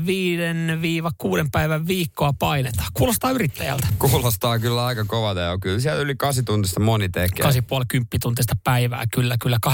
päivän 1.51 1.87
viikkoa 1.87 2.33
painetaan. 2.33 2.87
Kuulostaa 2.93 3.31
yrittäjältä. 3.31 3.87
Kuulostaa 3.99 4.59
kyllä 4.59 4.85
aika 4.85 5.05
kovalta 5.05 5.39
ja 5.39 5.57
kyllä 5.57 5.79
siellä 5.79 6.01
yli 6.01 6.15
8 6.15 6.45
tuntista 6.45 6.79
moni 6.79 7.09
tekee. 7.09 7.45
8,5 7.45 7.51
tuntista 8.21 8.55
päivää, 8.63 9.03
kyllä, 9.13 9.35
kyllä 9.41 9.57
8-13 9.67 9.71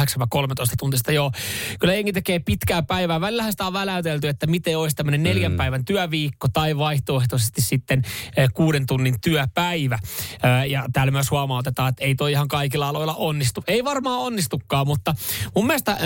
tuntista, 0.79 1.11
joo. 1.11 1.31
Kyllä 1.79 1.93
jengi 1.93 2.13
tekee 2.13 2.39
pitkää 2.39 2.83
päivää. 2.83 3.21
Välillähän 3.21 3.53
sitä 3.53 3.65
on 3.67 3.73
väläytelty, 3.73 4.27
että 4.27 4.47
miten 4.47 4.77
olisi 4.77 4.95
tämmöinen 4.95 5.23
neljän 5.23 5.51
Mm. 5.51 5.57
päivän 5.57 5.85
työviikko 5.85 6.47
tai 6.55 6.77
vaihtoehtoisesti 6.77 7.61
sitten 7.61 8.01
eh, 8.37 8.49
kuuden 8.53 8.85
tunnin 8.85 9.21
työpäivä. 9.21 9.99
Eh, 10.03 10.69
Ja 10.71 10.85
täällä 10.93 11.11
myös 11.11 11.31
huomautetaan, 11.31 11.89
että 11.89 12.03
ei 12.03 12.15
toi 12.15 12.31
ihan 12.31 12.47
kaikilla 12.47 12.89
aloilla 12.89 13.13
onnistu. 13.15 13.63
Ei 13.67 13.83
varmaan 13.83 14.19
onnistukaan, 14.19 14.87
mutta 14.87 15.15
mun 15.55 15.67
mielestä 15.67 15.91
eh, 15.91 15.99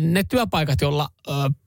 ne 0.00 0.24
työpaikat, 0.24 0.80
joilla 0.80 1.08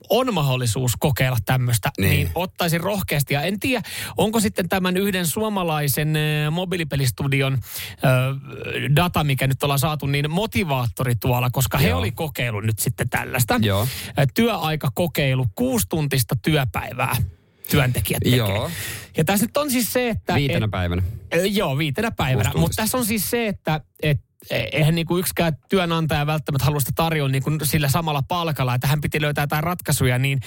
on 0.09 0.33
mahdollisuus 0.33 0.91
kokeilla 0.99 1.37
tämmöistä, 1.45 1.91
niin. 1.97 2.09
Niin. 2.09 2.31
ottaisin 2.35 2.81
rohkeasti. 2.81 3.33
Ja 3.33 3.41
en 3.41 3.59
tiedä, 3.59 3.81
onko 4.17 4.39
sitten 4.39 4.69
tämän 4.69 4.97
yhden 4.97 5.27
suomalaisen 5.27 6.13
mobiilipelistudion 6.51 7.57
data, 8.95 9.23
mikä 9.23 9.47
nyt 9.47 9.63
ollaan 9.63 9.79
saatu, 9.79 10.05
niin 10.05 10.31
motivaattori 10.31 11.15
tuolla, 11.15 11.49
koska 11.49 11.77
he 11.77 11.89
Joo. 11.89 11.99
oli 11.99 12.11
kokeillut 12.11 12.63
nyt 12.63 12.79
sitten 12.79 13.09
tällaista. 13.09 13.59
Joo. 13.61 13.87
Työaikakokeilu, 14.33 15.45
kuusi 15.55 15.85
tuntista 15.89 16.35
työpäivää 16.35 17.15
työntekijät 17.71 18.23
tekee. 18.23 18.37
Joo. 18.37 18.71
Ja 19.17 19.23
tässä 19.23 19.45
nyt 19.45 19.57
on 19.57 19.71
siis 19.71 19.93
se, 19.93 20.09
että... 20.09 20.35
Viitenä 20.35 20.65
et, 20.65 20.71
päivänä. 20.71 21.03
Joo, 21.51 21.77
viitenä 21.77 22.11
päivänä. 22.11 22.51
Mutta 22.55 22.75
tässä 22.75 22.97
on 22.97 23.05
siis 23.05 23.29
se, 23.29 23.47
että 23.47 23.81
et, 24.03 24.24
eihän 24.49 24.95
niinku 24.95 25.17
yksikään 25.17 25.57
työnantaja 25.69 26.27
välttämättä 26.27 26.65
halua 26.65 26.79
sitä 26.79 26.91
tarjoa 26.95 27.27
niinku 27.27 27.51
sillä 27.63 27.89
samalla 27.89 28.21
palkalla, 28.21 28.75
että 28.75 28.87
hän 28.87 29.01
piti 29.01 29.21
löytää 29.21 29.43
jotain 29.43 29.63
ratkaisuja, 29.63 30.17
niin 30.17 30.39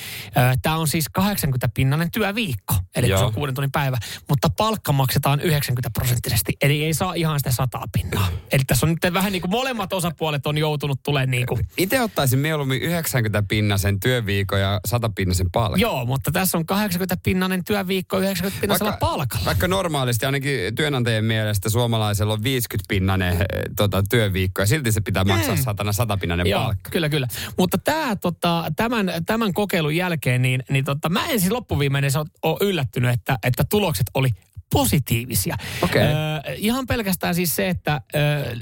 tämä 0.63 0.77
on 0.77 0.89
siis 0.89 1.05
80-pinnanen 1.19 2.11
työviikko, 2.13 2.75
eli 2.97 3.07
kun 3.09 3.19
se 3.19 3.23
Joo. 3.23 3.27
on 3.27 3.35
kuuden 3.35 3.55
tunnin 3.55 3.73
päivä, 3.73 3.99
mutta 4.29 4.49
palkka 4.57 4.93
maksetaan 4.93 5.41
90 5.41 5.91
prosenttisesti, 5.91 6.53
eli 6.63 6.85
ei 6.85 6.95
saa 6.95 7.15
ihan 7.15 7.41
sitä 7.41 7.53
sataa 7.53 7.85
pinnaa. 7.93 8.29
Eli 8.53 8.63
tässä 8.67 8.87
on 8.87 8.91
nyt 8.91 9.15
vähän 9.15 9.33
niin 9.33 9.43
kuin 9.43 9.51
molemmat 9.51 9.93
osapuolet 9.93 10.47
on 10.47 10.59
joutunut 10.59 11.03
tulemaan 11.03 11.31
niin 11.31 11.47
kuin, 11.47 11.69
Itse 11.77 12.01
ottaisin 12.01 12.39
mieluummin 12.39 12.83
90 12.83 13.43
pinnasen 13.49 14.01
työviikon 14.01 14.61
ja 14.61 14.81
100 14.87 15.09
pinnasen 15.09 15.51
palkan. 15.53 15.81
joo, 15.81 16.07
mutta 16.07 16.31
tässä 16.31 16.59
on 16.59 16.65
80-pinnanen 16.73 17.63
työviikko 17.67 18.19
90 18.19 18.61
pinnasella 18.61 18.93
palkalla. 18.93 19.45
Vaikka 19.45 19.69
normaalisti 19.69 20.27
ainakin 20.27 20.75
työnantajien 20.75 21.25
mielestä 21.25 21.71
suomalaisella 21.71 22.33
on 22.33 22.43
50 22.43 22.89
pinnanen 22.89 23.33
eh, 23.33 23.47
tota, 23.91 24.09
työviikko 24.11 24.63
ja 24.63 24.67
silti 24.67 24.93
se 24.93 25.01
pitää 25.01 25.25
maksaa 25.25 25.55
Mm. 25.55 25.63
satana 25.63 25.93
100 25.93 26.17
pinnanen 26.17 26.47
Joo, 26.47 26.63
palkka. 26.63 26.91
kyllä, 26.91 27.09
kyllä. 27.09 27.27
Mutta 27.59 27.79
tää, 27.79 28.17
tota, 28.17 28.65
tämän, 28.77 29.11
tämän 29.27 29.53
kokeilun 29.53 29.97
jälkeen, 29.97 30.43
niin, 30.43 30.63
niin 30.71 30.85
tota, 30.85 31.09
mä 31.09 31.27
en 31.27 31.41
siis 31.41 31.53
loppuviimeinen 31.53 32.11
ole 32.43 32.57
yllättynyt, 32.61 33.11
että, 33.11 33.39
että 33.43 33.65
tulokset 33.71 34.07
oli 34.15 34.31
positiivisia. 34.73 35.57
Okei. 35.83 36.03
Öö, 36.03 36.55
ihan 36.57 36.87
pelkästään 36.87 37.35
siis 37.35 37.57
se, 37.57 37.69
että 37.69 38.01
öö, 38.15 38.57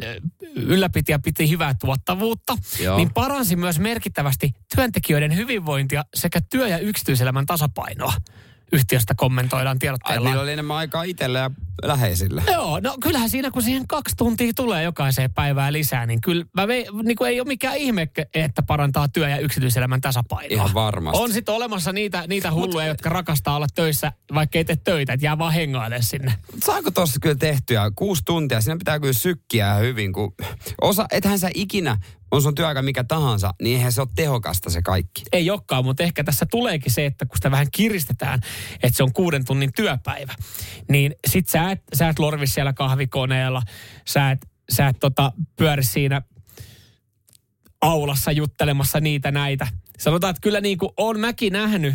ylläpitäjä 0.57 1.19
piti 1.19 1.51
hyvää 1.51 1.75
tuottavuutta, 1.81 2.57
Joo. 2.83 2.97
niin 2.97 3.13
paransi 3.15 3.57
myös 3.57 3.79
merkittävästi 3.79 4.53
työntekijöiden 4.77 5.37
hyvinvointia 5.37 6.05
sekä 6.15 6.41
työ- 6.51 6.69
ja 6.69 6.79
yksityiselämän 6.79 7.47
tasapainoa. 7.47 8.13
Yhtiöstä 8.73 9.15
kommentoidaan 9.17 9.79
tiedotteella. 9.79 10.29
niillä 10.29 10.43
oli 10.43 10.53
enemmän 10.53 10.77
aikaa 10.77 11.03
itselle 11.03 11.39
ja 11.39 11.51
läheisille. 11.85 12.43
Joo, 12.53 12.81
no 12.81 12.97
kyllähän 13.03 13.31
siinä 13.31 13.51
kun 13.51 13.63
siihen 13.63 13.87
kaksi 13.89 14.17
tuntia 14.17 14.53
tulee 14.57 14.83
jokaiseen 14.83 15.33
päivään 15.33 15.73
lisää, 15.73 16.07
niin 16.07 16.21
kyllä 16.21 16.45
mä 16.55 16.69
vei, 16.69 16.87
niin 17.03 17.17
kuin 17.17 17.31
ei 17.31 17.41
ole 17.41 17.49
mikään 17.49 17.77
ihme, 17.77 18.09
että 18.35 18.63
parantaa 18.63 19.09
työ- 19.09 19.29
ja 19.29 19.39
yksityiselämän 19.39 20.01
tasapainoa. 20.01 20.55
Ihan 20.55 20.75
varmasti. 20.75 21.23
On 21.23 21.33
sitten 21.33 21.55
olemassa 21.55 21.93
niitä, 21.93 22.25
niitä 22.27 22.53
hulluja, 22.53 22.87
jotka 22.87 23.09
rakastaa 23.09 23.57
olla 23.57 23.67
töissä, 23.75 24.13
vaikka 24.35 24.59
ei 24.59 24.65
tee 24.65 24.77
töitä, 24.77 25.13
että 25.13 25.27
jää 25.27 25.39
vaan 25.39 25.53
hengaille 25.53 26.03
sinne. 26.03 26.35
Saako 26.65 26.91
tuossa 26.91 27.21
kyllä 27.23 27.35
tehtyä 27.35 27.91
kuusi 27.97 28.23
tuntia? 28.25 28.61
Siinä 28.61 28.79
pitää 28.79 29.01
kyllä 29.01 29.13
sykkiä 29.13 29.75
hyvin, 29.75 30.13
kun 30.13 30.35
osa, 30.81 31.07
ethän 31.11 31.39
sä 31.39 31.51
ikinä, 31.55 31.99
on 32.31 32.43
sun 32.43 32.55
työaika 32.55 32.83
mikä 32.83 33.05
tahansa, 33.05 33.55
niin 33.63 33.77
eihän 33.77 33.93
se 33.93 34.01
ole 34.01 34.09
tehokasta 34.15 34.71
se 34.71 34.83
kaikki. 34.83 35.23
Ei 35.33 35.51
olekaan, 35.51 35.85
mutta 35.85 36.03
ehkä 36.03 36.25
tässä 36.25 36.47
tuleekin 36.51 36.93
se, 36.93 37.07
että 37.07 37.27
kun 37.27 37.37
sitä 37.37 37.51
vähän 37.51 37.67
kiristetään, 37.73 38.41
että 38.83 38.97
se 38.97 39.03
on 39.03 39.13
kuuden 39.13 39.45
tunnin 39.45 39.73
työpäivä, 39.77 40.35
niin 40.89 41.15
sit 41.27 41.49
sä 41.49 41.71
et, 41.71 41.83
sä 41.95 42.09
et 42.09 42.19
lorvi 42.19 42.47
siellä 42.47 42.73
kahvikoneella, 42.73 43.63
sä 44.09 44.31
et, 44.31 44.47
sä 44.73 44.89
et 44.89 44.97
tota, 45.01 45.33
pyöri 45.57 45.85
siinä 45.85 46.23
aulassa 47.81 48.33
juttelemassa 48.33 49.01
niitä 49.01 49.31
näitä. 49.31 49.69
Sanotaan, 49.99 50.31
että 50.31 50.41
kyllä 50.41 50.61
niin 50.61 50.79
kuin 50.79 50.91
on 50.97 51.21
mäkin 51.21 51.53
nähnyt 51.53 51.95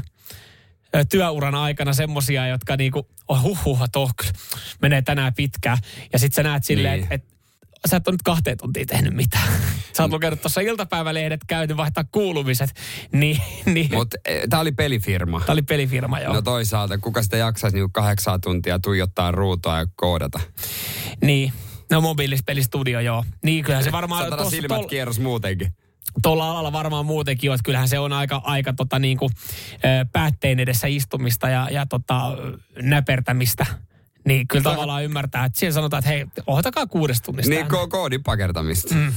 työuran 1.09 1.55
aikana 1.55 1.93
semmosia, 1.93 2.47
jotka 2.47 2.77
niinku, 2.77 3.07
oh, 3.27 3.43
huh, 3.43 3.65
huh, 3.65 3.79
toh, 3.91 4.11
menee 4.81 5.01
tänään 5.01 5.33
pitkään. 5.33 5.77
Ja 6.13 6.19
sit 6.19 6.33
sä 6.33 6.43
näet 6.43 6.63
silleen, 6.63 6.93
Niin. 6.99 7.03
että 7.03 7.15
et, 7.15 7.40
sä 7.87 7.97
et 7.97 8.07
ole 8.07 8.13
nyt 8.13 8.21
kahteen 8.21 8.57
tuntiin 8.57 8.87
tehnyt 8.87 9.13
mitään. 9.13 9.47
Sä 9.93 10.03
oot 10.03 10.11
lukenut 10.11 10.41
tuossa 10.41 10.61
iltapäivälehdet, 10.61 11.41
käynyt 11.47 11.77
vaihtaa 11.77 12.03
kuulumiset. 12.11 12.69
Niin, 13.11 13.41
niin. 13.65 13.89
Mutta 13.93 14.17
tämä 14.49 14.61
oli 14.61 14.71
pelifirma. 14.71 15.39
Tämä 15.39 15.53
oli 15.53 15.61
pelifirma, 15.61 16.19
joo. 16.19 16.33
No 16.33 16.41
toisaalta, 16.41 16.97
kuka 16.97 17.23
sitä 17.23 17.37
jaksaisi 17.37 17.77
niinku 17.77 17.89
kahdeksaa 17.93 18.39
tuntia 18.39 18.79
tuijottaa 18.79 19.31
ruutua 19.31 19.77
ja 19.77 19.85
koodata? 19.95 20.39
Niin. 21.21 21.53
No 21.91 22.01
mobiilispelistudio, 22.01 22.99
joo. 22.99 23.25
Niin 23.43 23.63
kyllähän 23.63 23.83
se 23.83 23.91
varmaan... 23.91 24.23
Satana 24.29 24.49
silmät 24.49 24.81
tol- 24.81 24.87
kierros 24.87 25.19
muutenkin. 25.19 25.73
tuolla 26.23 26.51
alalla 26.51 26.71
varmaan 26.71 27.05
muutenkin 27.05 27.51
on, 27.51 27.55
että 27.55 27.63
kyllähän 27.65 27.87
se 27.89 27.99
on 27.99 28.13
aika, 28.13 28.41
aika 28.43 28.73
tota 28.73 28.99
niin 28.99 29.17
kuin, 29.17 29.31
päätteen 30.13 30.59
edessä 30.59 30.87
istumista 30.87 31.49
ja, 31.49 31.67
ja 31.71 31.85
tota, 31.85 32.37
näpertämistä. 32.81 33.65
Niin 34.25 34.47
kyllä 34.47 34.63
tavallaan 34.63 35.03
ymmärtää, 35.03 35.45
että 35.45 35.59
siellä 35.59 35.73
sanotaan, 35.73 35.99
että 35.99 36.09
hei, 36.09 36.25
ohjatakaa 36.47 36.87
kuudes 36.87 37.21
tunnista. 37.21 37.49
Niin 37.49 37.65
ko- 37.65 37.87
koodin 37.89 38.23
pakertamista. 38.23 38.95
Mm. 38.95 39.13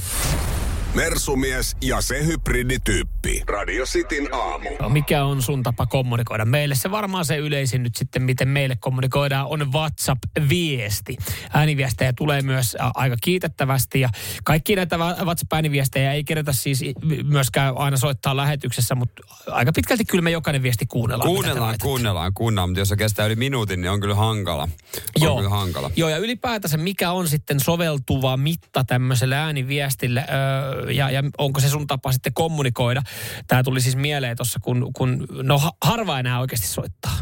Mersumies 0.95 1.77
ja 1.81 2.01
se 2.01 2.25
hybridityyppi. 2.25 3.43
Radio 3.47 3.85
Cityn 3.85 4.33
aamu. 4.33 4.69
No, 4.81 4.89
mikä 4.89 5.23
on 5.23 5.41
sun 5.41 5.63
tapa 5.63 5.85
kommunikoida 5.85 6.45
meille? 6.45 6.75
Se 6.75 6.91
varmaan 6.91 7.25
se 7.25 7.37
yleisin 7.37 7.83
nyt 7.83 7.95
sitten, 7.95 8.23
miten 8.23 8.47
meille 8.47 8.75
kommunikoidaan, 8.79 9.47
on 9.47 9.71
WhatsApp-viesti. 9.73 11.17
Ääniviestejä 11.53 12.13
tulee 12.13 12.41
myös 12.41 12.77
aika 12.79 13.15
kiitettävästi 13.21 13.99
ja 13.99 14.09
kaikki 14.43 14.75
näitä 14.75 14.97
WhatsApp-ääniviestejä 14.97 16.13
ei 16.13 16.23
kerätä 16.23 16.53
siis 16.53 16.83
myöskään 17.23 17.77
aina 17.77 17.97
soittaa 17.97 18.37
lähetyksessä, 18.37 18.95
mutta 18.95 19.23
aika 19.47 19.71
pitkälti 19.71 20.05
kyllä 20.05 20.21
me 20.21 20.31
jokainen 20.31 20.63
viesti 20.63 20.85
kuunnellaan. 20.85 21.27
Kuunnellaan, 21.27 21.75
kuunnellaan, 21.81 22.33
kuunnellaan, 22.33 22.69
mutta 22.69 22.81
jos 22.81 22.89
se 22.89 22.95
kestää 22.95 23.25
yli 23.25 23.35
minuutin, 23.35 23.81
niin 23.81 23.91
on 23.91 23.99
kyllä 23.99 24.15
hankala. 24.15 24.63
On 24.63 25.23
Joo. 25.23 25.37
kyllä 25.37 25.49
hankala. 25.49 25.91
Joo, 25.95 26.09
ja 26.09 26.17
ylipäätänsä 26.17 26.77
mikä 26.77 27.11
on 27.11 27.27
sitten 27.27 27.59
soveltuva 27.59 28.37
mitta 28.37 28.83
tämmöiselle 28.83 29.35
ääniviestille, 29.35 30.25
öö, 30.29 30.84
ja, 30.91 31.11
ja 31.11 31.23
onko 31.37 31.59
se 31.59 31.69
sun 31.69 31.87
tapa 31.87 32.11
sitten 32.11 32.33
kommunikoida? 32.33 33.01
Tämä 33.47 33.63
tuli 33.63 33.81
siis 33.81 33.95
mieleen 33.95 34.37
tuossa, 34.37 34.59
kun, 34.63 34.91
kun 34.93 35.27
no 35.43 35.59
ha- 35.59 35.73
harva 35.81 36.19
enää 36.19 36.39
oikeasti 36.39 36.67
soittaa. 36.67 37.17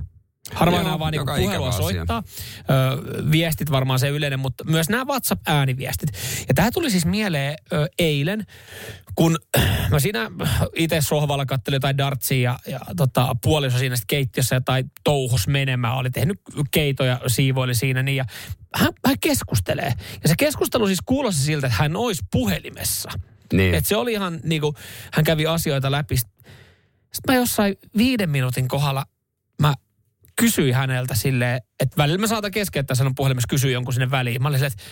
Joo, 0.66 0.80
enää 0.80 1.00
vaan 1.00 1.14
joka 1.14 1.36
puhelua 1.36 1.72
soittaa. 1.72 2.24
Ö, 2.70 3.32
viestit 3.32 3.72
varmaan 3.72 4.00
se 4.00 4.10
yleinen, 4.10 4.40
mutta 4.40 4.64
myös 4.64 4.90
nämä 4.90 5.06
WhatsApp-ääniviestit. 5.06 6.10
Ja 6.48 6.54
tämä 6.54 6.72
tuli 6.72 6.92
siis 6.92 7.06
mieleen 7.06 7.56
ö, 7.74 7.88
eilen, 8.00 8.46
kun 9.16 9.38
mä 9.92 10.00
siinä 10.00 10.32
itse 10.76 11.02
sohvalla 11.02 11.46
kattelin 11.46 11.76
jotain 11.76 11.98
dartsia 11.98 12.60
ja, 12.68 12.72
ja 12.72 12.80
tota, 12.98 13.36
puoliso 13.44 13.78
siinä 13.78 13.96
sitten 13.96 14.18
keittiössä 14.18 14.56
jotain 14.56 14.92
touhus 15.04 15.48
menemään. 15.48 15.96
Oli 15.96 16.10
tehnyt 16.10 16.42
keitoja, 16.72 17.20
siivoili 17.28 17.76
siinä 17.76 18.04
niin 18.04 18.18
ja 18.18 18.26
hän, 18.76 18.94
hän 19.06 19.16
keskustelee. 19.22 19.94
Ja 20.24 20.30
se 20.30 20.36
keskustelu 20.38 20.88
siis 20.88 21.02
kuulosti 21.06 21.42
siltä, 21.42 21.68
että 21.68 21.80
hän 21.80 21.96
olisi 21.96 22.24
puhelimessa. 22.32 23.12
Niin. 23.54 23.76
Et 23.76 23.86
se 23.86 23.96
oli 23.96 24.12
ihan 24.12 24.40
niin 24.44 24.62
kuin, 24.62 24.76
hän 25.14 25.26
kävi 25.26 25.48
asioita 25.48 25.92
läpi. 25.92 26.18
Sitten 26.18 26.44
mä 27.28 27.36
jossain 27.36 27.76
viiden 27.98 28.30
minuutin 28.30 28.68
kohdalla 28.68 29.06
mä 29.62 29.74
kysyin 30.36 30.76
häneltä 30.76 31.16
silleen, 31.16 31.62
että 31.80 31.98
välillä 31.98 32.18
mä 32.18 32.28
saatan 32.28 32.52
keskeyttää 32.52 32.96
sanon 32.96 33.16
puhelimessa 33.16 33.48
kysyä 33.50 33.72
jonkun 33.72 33.94
sinne 33.94 34.12
väliin. 34.12 34.42
Mä 34.42 34.48
olin 34.48 34.60
silleen, 34.60 34.72
että, 34.72 34.84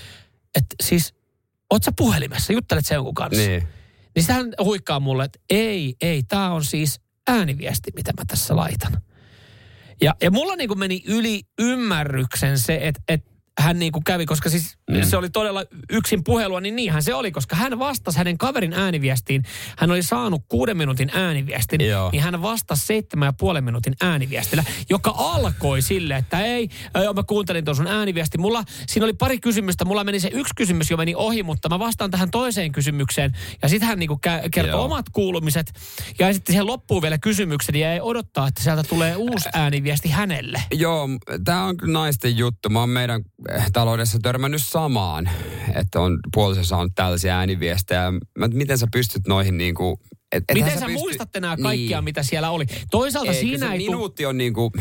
että 0.56 0.76
siis, 0.84 1.14
oot 1.70 1.84
sä 1.84 1.92
puhelimessa, 1.98 2.54
juttelet 2.54 2.86
sen 2.86 2.96
jonkun 2.96 3.14
kanssa? 3.14 3.42
Niin. 3.42 3.68
Niin 4.16 4.26
hän 4.30 4.54
huikkaa 4.64 5.00
mulle, 5.00 5.24
että 5.24 5.40
ei, 5.50 5.96
ei, 6.02 6.24
tää 6.24 6.52
on 6.52 6.66
siis 6.66 7.02
ääniviesti, 7.28 7.92
mitä 7.96 8.12
mä 8.18 8.24
tässä 8.28 8.56
laitan. 8.56 9.02
Ja, 10.02 10.16
ja 10.22 10.32
mulla 10.32 10.56
niin 10.56 10.80
meni 10.80 11.04
yli 11.08 11.42
ymmärryksen 11.60 12.60
se, 12.60 12.80
että, 12.82 13.02
että 13.08 13.31
hän 13.60 13.80
niin 13.80 13.92
kuin 13.92 14.04
kävi, 14.04 14.26
koska 14.26 14.50
siis 14.50 14.78
mm. 14.92 15.04
se 15.04 15.18
oli 15.18 15.30
todella 15.30 15.64
yksin 15.92 16.24
puhelua, 16.24 16.62
niin 16.62 16.76
niinhän 16.76 17.04
se 17.04 17.14
oli, 17.14 17.32
koska 17.32 17.56
hän 17.56 17.80
vastasi 17.80 18.18
hänen 18.18 18.38
kaverin 18.38 18.74
ääniviestiin. 18.74 19.44
Hän 19.78 19.92
oli 19.92 20.04
saanut 20.04 20.42
kuuden 20.48 20.78
minuutin 20.78 21.12
ääniviestin, 21.14 21.82
Joo. 21.82 22.10
niin 22.12 22.24
hän 22.24 22.42
vastasi 22.42 22.86
seitsemän 22.86 23.26
ja 23.26 23.34
puolen 23.34 23.64
minuutin 23.64 23.94
ääniviestillä, 24.02 24.64
joka 24.90 25.14
alkoi 25.18 25.82
sille, 25.82 26.16
että 26.16 26.42
ei, 26.42 26.70
joo, 27.04 27.14
mä 27.14 27.24
kuuntelin 27.24 27.66
tuon 27.66 27.76
sun 27.76 27.88
ääniviesti. 27.88 28.38
Mulla, 28.38 28.64
siinä 28.88 29.06
oli 29.06 29.14
pari 29.14 29.40
kysymystä, 29.40 29.86
mulla 29.86 30.04
meni 30.04 30.20
se 30.20 30.30
yksi 30.34 30.54
kysymys 30.56 30.92
jo 30.92 30.98
meni 30.98 31.16
ohi, 31.16 31.44
mutta 31.44 31.70
mä 31.70 31.80
vastaan 31.80 32.12
tähän 32.12 32.32
toiseen 32.32 32.72
kysymykseen. 32.72 33.32
Ja 33.62 33.70
sitten 33.70 33.90
hän 33.90 34.00
niinku 34.00 34.20
kä- 34.28 34.50
kertoi 34.52 34.72
Joo. 34.72 34.86
omat 34.86 35.06
kuulumiset 35.12 35.74
ja 36.20 36.34
sitten 36.34 36.54
siihen 36.54 36.68
loppuu 36.68 37.02
vielä 37.02 37.18
kysymyksen 37.18 37.76
ja 37.76 37.94
ei 37.94 38.02
odottaa, 38.02 38.48
että 38.48 38.64
sieltä 38.64 38.84
tulee 38.84 39.16
uusi 39.16 39.50
ääniviesti 39.54 40.10
hänelle. 40.10 40.64
Joo, 40.74 41.10
tämä 41.46 41.64
on 41.64 41.78
kyllä 41.78 41.94
naisten 41.94 42.38
juttu. 42.38 42.70
Mä 42.70 42.80
oon 42.80 42.90
meidän 42.90 43.22
taloudessa 43.74 44.20
törmännyt 44.22 44.62
samaan, 44.64 45.30
että 45.76 46.00
on 46.00 46.20
puoliso 46.34 46.64
saanut 46.64 46.92
tällaisia 46.96 47.38
ääniviestejä. 47.38 48.12
Mä, 48.38 48.48
miten 48.48 48.78
sä 48.78 48.88
pystyt 48.92 49.28
noihin 49.28 49.58
niinku... 49.58 50.00
Et, 50.32 50.44
ethän 50.50 50.66
Miten 50.66 50.80
sä, 50.80 50.86
pysty- 50.86 51.00
muistat 51.00 51.36
enää 51.36 51.58
kaikkia, 51.58 52.02
mitä 52.02 52.24
siellä 52.24 52.50
oli? 52.50 52.66
Toisaalta 52.92 53.32
ei, 53.32 53.40
siinä 53.40 53.74
ei 53.74 53.80
tuu- 53.80 53.88
minuutti 53.88 54.26
on 54.26 54.38
niinku... 54.38 54.72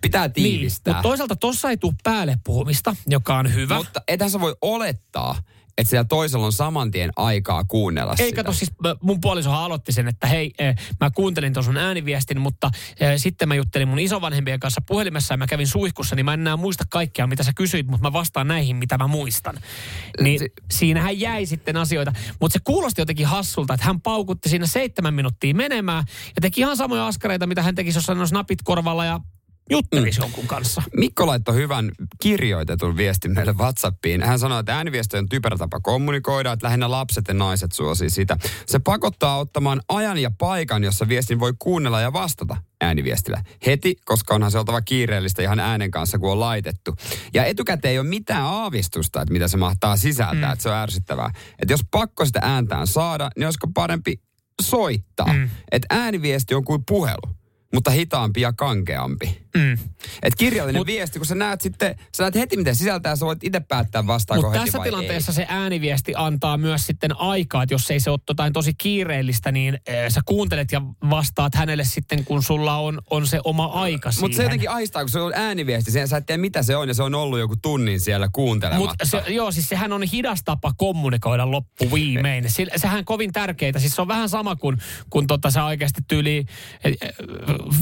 Pitää 0.00 0.26
Niin, 0.26 0.32
tiivistää. 0.32 0.94
mutta 0.94 1.08
toisaalta 1.08 1.36
tossa 1.36 1.70
ei 1.70 1.76
tule 1.76 1.94
päälle 2.02 2.38
puhumista, 2.44 2.96
joka 3.06 3.36
on 3.36 3.54
hyvä. 3.54 3.76
Mutta 3.76 4.02
ethän 4.08 4.30
sä 4.30 4.40
voi 4.40 4.56
olettaa, 4.62 5.42
että 5.78 5.90
siellä 5.90 6.04
toisella 6.04 6.46
on 6.46 6.52
saman 6.52 6.90
tien 6.90 7.10
aikaa 7.16 7.64
kuunnella 7.64 8.14
Ei 8.18 8.26
sitä. 8.26 8.36
kato, 8.36 8.52
siis 8.52 8.72
mun 9.02 9.20
puolisohan 9.20 9.62
aloitti 9.62 9.92
sen, 9.92 10.08
että 10.08 10.26
hei, 10.26 10.52
eh, 10.58 10.76
mä 11.00 11.10
kuuntelin 11.10 11.52
tuon 11.52 11.64
sun 11.64 11.76
ääniviestin, 11.76 12.40
mutta 12.40 12.70
eh, 13.00 13.12
sitten 13.16 13.48
mä 13.48 13.54
juttelin 13.54 13.88
mun 13.88 13.98
isovanhempien 13.98 14.60
kanssa 14.60 14.80
puhelimessa 14.80 15.34
ja 15.34 15.38
mä 15.38 15.46
kävin 15.46 15.66
suihkussa, 15.66 16.16
niin 16.16 16.24
mä 16.24 16.34
en 16.34 16.40
enää 16.40 16.56
muista 16.56 16.84
kaikkea, 16.90 17.26
mitä 17.26 17.42
sä 17.42 17.52
kysyit, 17.56 17.86
mutta 17.86 18.02
mä 18.08 18.12
vastaan 18.12 18.48
näihin, 18.48 18.76
mitä 18.76 18.98
mä 18.98 19.06
muistan. 19.06 19.56
Niin 20.20 20.38
Si- 20.38 20.52
siinähän 20.70 21.20
jäi 21.20 21.46
sitten 21.46 21.76
asioita. 21.76 22.12
Mutta 22.40 22.52
se 22.52 22.60
kuulosti 22.64 23.00
jotenkin 23.00 23.26
hassulta, 23.26 23.74
että 23.74 23.86
hän 23.86 24.00
paukutti 24.00 24.48
siinä 24.48 24.66
seitsemän 24.66 25.14
minuuttia 25.14 25.54
menemään 25.54 26.04
ja 26.08 26.40
teki 26.40 26.60
ihan 26.60 26.76
samoja 26.76 27.06
askareita, 27.06 27.46
mitä 27.46 27.62
hän 27.62 27.74
tekisi, 27.74 27.98
jos 27.98 28.08
hän 28.08 28.18
olisi 28.18 28.34
napit 28.34 28.58
korvalla 28.64 29.04
ja 29.04 29.20
juttelisi 29.70 30.20
jonkun 30.20 30.46
kanssa. 30.46 30.82
Mikko 30.96 31.26
laittoi 31.26 31.54
hyvän 31.54 31.90
kirjoitetun 32.22 32.96
viestin 32.96 33.34
meille 33.34 33.52
WhatsAppiin. 33.52 34.22
Hän 34.22 34.38
sanoi, 34.38 34.60
että 34.60 34.76
ääniviesti 34.76 35.16
on 35.16 35.28
typerä 35.28 35.56
tapa 35.56 35.80
kommunikoida, 35.80 36.52
että 36.52 36.66
lähinnä 36.66 36.90
lapset 36.90 37.28
ja 37.28 37.34
naiset 37.34 37.72
suosii 37.72 38.10
sitä. 38.10 38.36
Se 38.66 38.78
pakottaa 38.78 39.38
ottamaan 39.38 39.80
ajan 39.88 40.18
ja 40.18 40.30
paikan, 40.38 40.84
jossa 40.84 41.08
viestin 41.08 41.40
voi 41.40 41.52
kuunnella 41.58 42.00
ja 42.00 42.12
vastata 42.12 42.56
ääniviestillä. 42.80 43.42
Heti, 43.66 43.96
koska 44.04 44.34
onhan 44.34 44.50
se 44.50 44.58
oltava 44.58 44.82
kiireellistä 44.82 45.42
ihan 45.42 45.60
äänen 45.60 45.90
kanssa, 45.90 46.18
kun 46.18 46.32
on 46.32 46.40
laitettu. 46.40 46.94
Ja 47.34 47.44
etukäteen 47.44 47.92
ei 47.92 47.98
ole 47.98 48.08
mitään 48.08 48.42
aavistusta, 48.42 49.22
että 49.22 49.32
mitä 49.32 49.48
se 49.48 49.56
mahtaa 49.56 49.96
sisältää, 49.96 50.48
mm. 50.48 50.52
että 50.52 50.62
se 50.62 50.68
on 50.68 50.76
ärsyttävää. 50.76 51.30
Että 51.58 51.72
jos 51.72 51.80
pakko 51.90 52.24
sitä 52.24 52.40
ääntään 52.42 52.86
saada, 52.86 53.30
niin 53.36 53.46
olisiko 53.46 53.66
parempi 53.74 54.20
soittaa. 54.62 55.32
Mm. 55.32 55.50
Että 55.72 55.86
ääniviesti 55.90 56.54
on 56.54 56.64
kuin 56.64 56.84
puhelu, 56.88 57.36
mutta 57.76 57.90
hitaampi 57.90 58.40
ja 58.40 58.52
kankeampi. 58.52 59.46
Mm. 59.56 59.78
Et 60.22 60.34
kirjallinen 60.34 60.80
Mut, 60.80 60.86
viesti, 60.86 61.18
kun 61.18 61.26
sä 61.26 61.34
näet 61.34 61.60
sitten, 61.60 61.98
sä 62.16 62.22
näet 62.22 62.34
heti 62.34 62.56
miten 62.56 62.76
sisältää, 62.76 63.16
sä 63.16 63.26
voit 63.26 63.44
itse 63.44 63.60
päättää 63.60 64.06
vastaako 64.06 64.42
Mutta 64.42 64.58
heti 64.58 64.70
tässä 64.70 64.84
tilanteessa 64.84 65.32
se 65.32 65.46
ääniviesti 65.48 66.12
antaa 66.16 66.58
myös 66.58 66.86
sitten 66.86 67.20
aikaa, 67.20 67.62
että 67.62 67.74
jos 67.74 67.90
ei 67.90 68.00
se 68.00 68.10
ole 68.10 68.18
jotain 68.28 68.52
tosi 68.52 68.74
kiireellistä, 68.74 69.52
niin 69.52 69.74
äh, 69.74 69.94
sä 70.08 70.20
kuuntelet 70.24 70.72
ja 70.72 70.82
vastaat 71.10 71.54
hänelle 71.54 71.84
sitten, 71.84 72.24
kun 72.24 72.42
sulla 72.42 72.76
on, 72.76 73.02
on 73.10 73.26
se 73.26 73.40
oma 73.44 73.66
aika 73.66 74.08
ei. 74.08 74.20
Mutta 74.20 74.36
se 74.36 74.42
jotenkin 74.42 74.70
ahistaa, 74.70 75.02
kun 75.02 75.10
se 75.10 75.20
on 75.20 75.32
ääniviesti, 75.34 75.90
sen 75.90 76.08
sä 76.08 76.16
et 76.16 76.26
tiedä 76.26 76.40
mitä 76.40 76.62
se 76.62 76.76
on 76.76 76.88
ja 76.88 76.94
se 76.94 77.02
on 77.02 77.14
ollut 77.14 77.38
joku 77.38 77.56
tunnin 77.56 78.00
siellä 78.00 78.28
kuuntelematta. 78.32 78.88
Mutta 78.88 79.04
se, 79.04 79.32
joo, 79.32 79.52
siis 79.52 79.68
sehän 79.68 79.92
on 79.92 80.02
hidas 80.02 80.42
tapa 80.44 80.72
kommunikoida 80.76 81.50
loppuviimein. 81.50 82.50
Se, 82.50 82.66
sehän 82.76 83.04
kovin 83.04 83.32
tärkeää. 83.32 83.78
Siis 83.78 83.94
se 83.94 84.02
on 84.02 84.08
vähän 84.08 84.28
sama 84.28 84.56
kuin 84.56 84.78
kun 85.10 85.26
tota, 85.26 85.50
sä 85.50 85.64
oikeasti 85.64 86.00
tyyli 86.08 86.44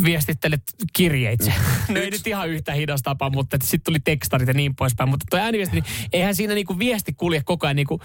viestittelet 0.05 0.63
kirjeitse. 0.93 1.53
no 1.89 2.01
ei 2.01 2.11
nyt 2.11 2.27
ihan 2.27 2.49
yhtä 2.49 2.73
hidas 2.73 3.03
tapa, 3.03 3.31
mutta 3.31 3.57
sitten 3.61 3.85
tuli 3.85 4.01
tekstarit 4.01 4.49
ja 4.49 4.55
niin 4.55 4.77
poispäin. 4.77 5.11
Mutta 5.11 5.27
tuo 5.31 5.39
ääniviesti, 5.39 5.77
niin 5.77 5.85
eihän 6.13 6.35
siinä 6.35 6.55
niinku 6.55 6.79
viesti 6.79 7.13
kulje 7.13 7.43
koko 7.45 7.67
ajan 7.67 7.77
niinku 7.77 8.01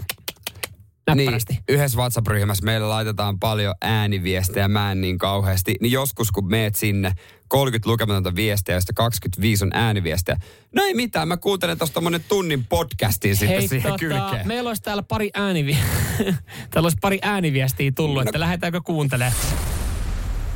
näppärästi. 1.16 1.54
Niin, 1.54 1.64
yhdessä 1.70 1.98
WhatsApp-ryhmässä 1.98 2.66
meillä 2.66 2.90
laitetaan 2.90 3.40
paljon 3.40 3.76
ääniviestejä, 3.82 4.68
mä 4.68 4.92
en 4.92 5.02
niin 5.02 5.18
kauheasti. 5.18 5.76
Niin 5.82 5.92
joskus 5.92 6.32
kun 6.32 6.50
meet 6.50 6.76
sinne, 6.76 7.14
30 7.48 7.90
lukematonta 7.90 8.36
viestiä, 8.36 8.76
joista 8.76 8.94
25 8.94 9.66
on 9.66 9.72
ääniviestejä. 9.74 10.38
No 10.76 10.84
ei 10.84 10.94
mitään, 10.94 11.28
mä 11.28 11.38
kuuntelen 11.38 11.78
tuosta 11.78 12.02
monen 12.02 12.24
tunnin 12.28 12.66
podcastin 12.66 13.36
sitten 13.36 13.58
Hei, 13.58 13.68
siihen 13.68 13.92
tota, 13.92 14.00
kylkeen. 14.00 14.48
meillä 14.48 14.68
olisi 14.68 14.82
täällä 14.82 15.04
pari, 15.04 15.30
äänivi... 15.34 15.78
täällä 16.72 16.86
olisi 16.86 16.98
pari 17.02 17.20
ääniviestiä 17.22 17.92
tullut, 17.96 18.24
että 18.24 18.40
lähdetäänkö 18.40 18.82
kuuntelemaan. 18.82 19.36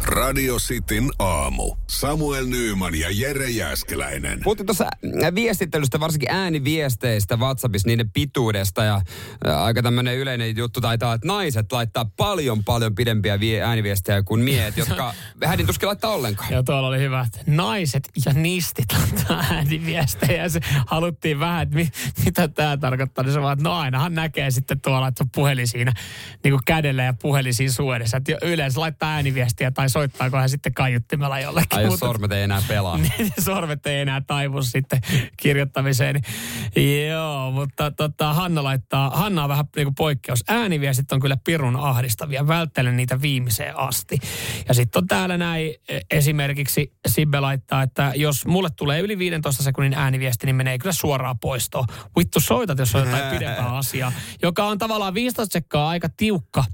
Radio 0.06 0.56
Cityn 0.58 1.10
aamu. 1.20 1.76
Samuel 1.90 2.46
Nyyman 2.46 2.96
ja 2.96 3.08
Jere 3.12 3.50
Jäskeläinen. 3.50 4.40
Puhuttiin 4.44 4.66
tuossa 4.68 4.88
viestittelystä, 5.36 6.00
varsinkin 6.00 6.32
ääniviesteistä 6.32 7.38
WhatsAppissa, 7.38 7.88
niiden 7.88 8.10
pituudesta 8.12 8.84
ja 8.84 9.02
ä, 9.48 9.64
aika 9.64 9.84
tämmöinen 9.84 10.18
yleinen 10.18 10.58
juttu 10.58 10.82
taitaa, 10.82 11.14
että 11.14 11.28
naiset 11.28 11.72
laittaa 11.72 12.06
paljon 12.18 12.64
paljon 12.64 12.96
pidempiä 12.96 13.40
vie- 13.40 13.62
ääniviestejä 13.62 14.24
kuin 14.24 14.42
miehet, 14.42 14.78
jotka 14.78 15.14
hädin 15.46 15.68
tuskin 15.68 15.88
laittaa 15.88 16.12
ollenkaan. 16.12 16.54
Ja 16.54 16.64
tuolla 16.64 16.88
oli 16.88 17.00
hyvä, 17.00 17.22
että 17.22 17.52
naiset 17.52 18.10
ja 18.26 18.34
nistit 18.34 18.86
laittaa 19.00 19.44
ääniviestejä. 19.52 20.50
Se 20.50 20.60
haluttiin 20.88 21.40
vähän, 21.40 21.64
että 21.64 21.76
mi, 21.76 21.90
mitä 22.26 22.48
tämä 22.48 22.78
tarkoittaa. 22.78 23.24
Niin 23.24 23.34
se 23.34 23.42
vaan, 23.42 23.54
että 23.54 23.70
no 23.70 23.76
ainahan 23.76 24.14
näkee 24.14 24.52
sitten 24.52 24.82
tuolla, 24.82 25.08
että 25.08 25.24
on 25.24 25.30
puhelin 25.36 25.68
siinä 25.68 25.94
niin 26.44 26.52
kuin 26.52 26.62
kädellä 26.66 27.04
ja 27.04 27.14
puhelin 27.14 27.54
siinä 27.54 27.74
suodessa. 27.74 28.18
Että 28.18 28.38
yleensä 28.42 28.80
laittaa 28.80 29.14
ääniviestiä 29.14 29.72
tai 29.72 29.90
soittaako 29.94 30.38
hän 30.38 30.50
sitten 30.50 30.74
kaiuttimella 30.74 31.40
jollekin. 31.40 31.78
Ai 31.78 31.84
jos 31.84 32.00
sormet 32.00 32.32
ei 32.32 32.44
enää 32.44 32.62
pelaa. 32.68 32.98
niin 33.18 33.32
sormet 33.40 33.86
ei 33.86 34.02
enää 34.02 34.22
taivu 34.22 34.62
sitten 34.64 35.02
kirjoittamiseen. 35.38 36.22
Joo, 37.10 37.52
mutta 37.52 37.92
tota, 37.92 38.34
Hanna 38.34 38.64
laittaa, 38.64 39.10
Hanna 39.10 39.44
on 39.44 39.50
vähän 39.50 39.66
niin 39.76 39.86
kuin 39.86 39.96
poikkeus. 39.96 40.44
Ääniviestit 40.48 41.12
on 41.12 41.20
kyllä 41.20 41.38
pirun 41.44 41.76
ahdistavia. 41.76 42.48
Välttelen 42.48 42.98
niitä 42.98 43.22
viimeiseen 43.22 43.80
asti. 43.80 44.18
Ja 44.68 44.74
sitten 44.74 45.02
on 45.02 45.08
täällä 45.08 45.38
näin 45.38 45.76
e, 45.90 46.00
esimerkiksi 46.12 46.94
Sibbe 47.08 47.40
laittaa, 47.40 47.84
että 47.84 48.12
jos 48.16 48.46
mulle 48.46 48.70
tulee 48.76 49.00
yli 49.00 49.18
15 49.18 49.64
sekunnin 49.64 49.94
ääniviesti, 49.94 50.46
niin 50.46 50.56
menee 50.56 50.78
kyllä 50.78 50.94
suoraan 50.94 51.40
poistoon. 51.40 51.86
Vittu 52.18 52.40
soitat, 52.40 52.80
jos 52.80 52.96
on 52.96 53.06
jotain 53.06 53.32
pidempää 53.36 53.78
asiaa. 53.78 54.12
Joka 54.42 54.64
on 54.64 54.78
tavallaan 54.78 55.14
15 55.14 55.54
sekkaa 55.54 55.90
aika 55.90 56.10
tiukka, 56.18 56.66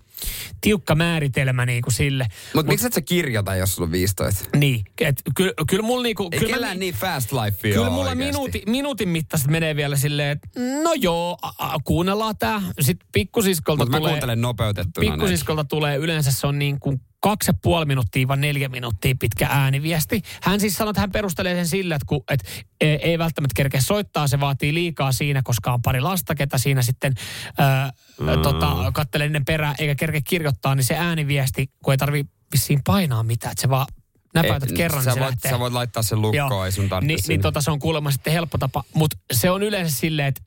tiukka 0.62 0.96
määritelmä 0.96 1.66
niin 1.66 1.82
kuin 1.82 1.94
sille. 1.94 2.28
Mutta 2.54 2.72
miksi 2.72 2.88
et 2.88 2.94
sä 2.94 3.02
kirjoita, 3.02 3.56
jos 3.56 3.76
sulla 3.76 3.86
on 3.86 3.92
15? 3.92 4.50
Niin, 4.58 4.86
et 5.02 5.22
kyllä 5.36 5.54
kyl 5.70 5.82
mulla 5.82 6.04
niinku... 6.04 6.30
Ei 6.32 6.40
kyllä 6.40 6.68
mä- 6.68 6.74
niin 6.74 6.94
fast 6.94 7.32
life 7.32 7.58
Kyllä 7.62 7.90
mulla 7.90 8.00
oikeasti. 8.10 8.24
minuutin, 8.26 8.62
minuutin 8.66 9.10
mittaisesti 9.10 9.52
menee 9.52 9.76
vielä 9.76 9.96
silleen, 9.96 10.32
että 10.32 10.48
no 10.84 10.94
joo, 10.94 11.38
a, 11.42 11.52
a, 11.58 11.80
kuunnellaan 11.84 12.38
tää. 12.38 12.62
Sitten 12.80 13.08
pikkusiskolta 13.12 13.84
Mutta 13.84 13.92
mä 13.92 13.98
tulee... 13.98 14.12
kuuntelen 14.12 14.42
nopeutettuna. 14.42 15.12
Pikkusiskolta 15.12 15.64
tulee 15.64 15.98
yleensä 15.98 16.32
se 16.32 16.48
on 16.48 16.60
niin 16.60 16.80
kuin 16.80 17.02
kaksi 17.20 17.50
ja 17.50 17.54
puoli 17.62 17.86
minuuttia 17.86 18.28
vai 18.28 18.38
neljä 18.38 18.70
minuuttia 18.70 19.16
pitkä 19.20 19.48
ääniviesti. 19.52 20.22
Hän 20.42 20.60
siis 20.60 20.76
sanoi, 20.76 20.90
että 20.90 21.02
hän 21.02 21.12
perustelee 21.12 21.56
sen 21.56 21.68
sillä, 21.68 21.96
että, 21.96 22.06
kun, 22.06 22.24
että 22.32 22.50
ei, 22.82 22.96
ei 22.96 23.20
välttämättä 23.20 23.54
kerkeä 23.56 23.82
soittaa, 23.82 24.28
se 24.28 24.40
vaatii 24.40 24.74
liikaa 24.74 25.12
siinä, 25.12 25.42
koska 25.44 25.74
on 25.74 25.82
pari 25.82 26.02
lasta, 26.02 26.36
ketä 26.36 26.58
siinä 26.58 26.82
sitten 26.82 27.14
ää, 27.58 27.94
mm. 28.20 28.42
tota, 28.42 28.92
kattelee 28.94 29.26
ennen 29.26 29.46
perään, 29.46 29.76
eikä 29.80 29.96
kerkeä 29.96 30.22
kirjoittaa, 30.24 30.76
niin 30.76 30.84
se 30.84 30.96
ääniviesti, 30.96 31.72
kun 31.84 31.94
ei 31.94 31.98
tarvi 31.98 32.26
vissiin 32.52 32.82
painaa 32.84 33.24
mitään, 33.24 33.52
että 33.52 33.62
se 33.62 33.70
vaan 33.70 33.88
näpäytät 34.34 34.72
Ei, 34.72 34.78
kerran, 34.78 35.04
sä 35.04 35.10
niin 35.10 35.16
se 35.16 35.20
voit, 35.20 35.32
lähtee. 35.32 35.52
sä 35.52 35.60
voit 35.60 35.74
laittaa 35.74 36.04
sen 36.04 36.22
lukkoon, 36.22 36.66
ei 36.66 36.72
sun 36.72 36.90
tarvitse 36.90 37.16
Niin, 37.16 37.24
niin 37.28 37.42
tota, 37.42 37.62
se 37.62 37.72
on 37.72 37.80
kuulemma 37.80 38.12
sitten 38.12 38.34
helppo 38.34 38.58
tapa, 38.58 38.84
mutta 38.94 39.18
se 39.32 39.52
on 39.52 39.64
yleensä 39.64 39.98
silleen, 39.98 40.28
että 40.28 40.42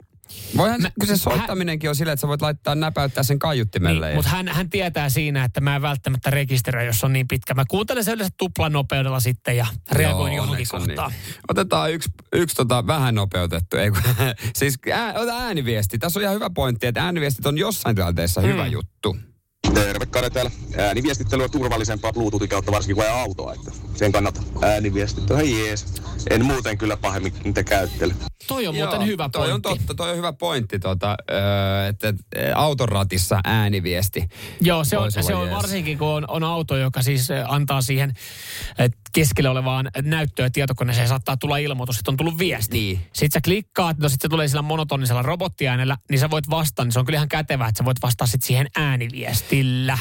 Voihan, 0.57 0.83
Mä- 0.83 0.91
kun 1.01 1.07
se 1.07 1.13
hän- 1.13 1.19
soittaminenkin 1.19 1.91
on 1.91 1.97
silleen, 1.97 2.13
että 2.13 2.21
sä 2.21 2.29
voit 2.29 2.43
laittaa 2.43 2.75
näpäyttää 2.75 3.23
sen 3.23 3.39
kaiuttimelle. 3.39 4.07
Niin, 4.07 4.11
ja- 4.11 4.17
mutta 4.17 4.31
hän, 4.31 4.49
hän 4.49 4.71
tietää 4.71 5.09
siinä, 5.09 5.45
että 5.45 5.61
mä 5.61 5.77
en 5.77 5.83
välttämättä 5.83 6.31
rekisteröi, 6.31 6.87
jos 6.87 7.05
on 7.05 7.13
niin 7.13 7.29
pitkä. 7.29 7.55
Mä 7.55 7.65
kuuntelen 7.69 8.05
se 8.05 8.13
yleensä 8.13 8.35
tuplanopeudella 8.39 9.21
sitten 9.21 9.57
ja 9.57 9.67
reagoin 9.93 10.33
Joo, 10.33 10.45
johonkin 10.45 10.67
on 10.73 10.81
kohtaan. 10.81 11.11
Niin. 11.11 11.35
Otetaan 11.49 11.93
yksi, 11.93 12.09
yksi 12.33 12.57
tota 12.57 12.87
vähän 12.87 13.15
nopeutettu. 13.15 13.77
Ei, 13.77 13.91
kun, 13.91 14.01
siis 14.59 14.79
ää, 14.93 15.15
ota 15.15 15.39
ääniviesti. 15.39 15.99
Tässä 15.99 16.19
on 16.19 16.23
ihan 16.23 16.35
hyvä 16.35 16.51
pointti, 16.51 16.87
että 16.87 17.05
ääniviestit 17.05 17.47
on 17.47 17.59
jossain 17.59 17.97
tilanteessa 17.97 18.41
mm. 18.41 18.47
hyvä 18.47 18.67
juttu. 18.67 19.17
Terve 19.75 20.07
Kare 20.07 20.31
täällä. 20.31 20.51
Ääniviestittely 20.79 21.43
on 21.45 21.51
turvallisempaa 21.51 22.13
Bluetoothin 22.13 22.49
kautta 22.49 22.73
varsinkin 22.73 22.95
kun 22.97 23.05
ajaa 23.05 23.23
autoa. 23.23 23.55
Että 23.55 23.71
sen 23.95 24.13
kannattaa. 24.13 24.42
Ääniviestittely 24.63 25.41
on 25.41 25.51
jees. 25.51 26.03
En 26.31 26.45
muuten 26.45 26.79
kyllä 26.79 26.97
pahemmin 26.97 27.33
niitä 27.45 27.65
käyttele. 27.65 28.15
Toi 28.47 28.67
on 28.67 28.75
muuten 28.75 29.07
hyvä 29.07 29.29
toi 29.29 29.49
pointti. 29.49 29.69
on 29.69 29.77
totta, 29.77 29.95
toi 29.95 30.11
on 30.11 30.17
hyvä 30.17 30.33
pointti, 30.33 30.81
öö, 30.87 31.89
että 31.89 32.09
et, 32.09 32.17
auton 32.55 32.89
ratissa 32.89 33.41
ääniviesti. 33.45 34.29
Joo, 34.61 34.85
se 34.85 34.99
on, 34.99 35.13
se 35.13 35.35
on 35.35 35.51
varsinkin, 35.51 35.99
kun 35.99 36.09
on, 36.09 36.25
on 36.29 36.45
auto, 36.45 36.77
joka 36.77 37.03
siis 37.03 37.31
eh, 37.31 37.45
antaa 37.49 37.83
siihen 37.83 38.13
keskelle 39.13 39.51
olevaan 39.51 39.91
näyttöä 40.03 40.51
tietokoneeseen 40.51 41.09
saattaa 41.09 41.37
tulla 41.37 41.57
ilmoitus, 41.57 41.99
että 41.99 42.11
on 42.11 42.17
tullut 42.17 42.39
viesti. 42.39 42.79
Niin. 42.79 42.99
Sitten 43.13 43.31
sä 43.33 43.41
klikkaat, 43.45 43.99
no 43.99 44.09
sitten 44.09 44.29
se 44.29 44.31
tulee 44.31 44.49
sillä 44.49 44.63
monotonisella 44.63 45.23
robottiäänellä, 45.23 45.97
niin 46.11 46.19
sä 46.19 46.31
voit 46.31 46.51
vastata, 46.51 46.85
niin 46.85 46.93
se 46.93 46.99
on 46.99 47.05
kyllä 47.05 47.17
ihan 47.17 47.29
kätevää, 47.29 47.69
että 47.69 47.79
sä 47.79 47.85
voit 47.85 48.03
vastata 48.03 48.27
sitten 48.27 48.47
siihen 48.47 48.67
ääniviestillä. 48.77 49.99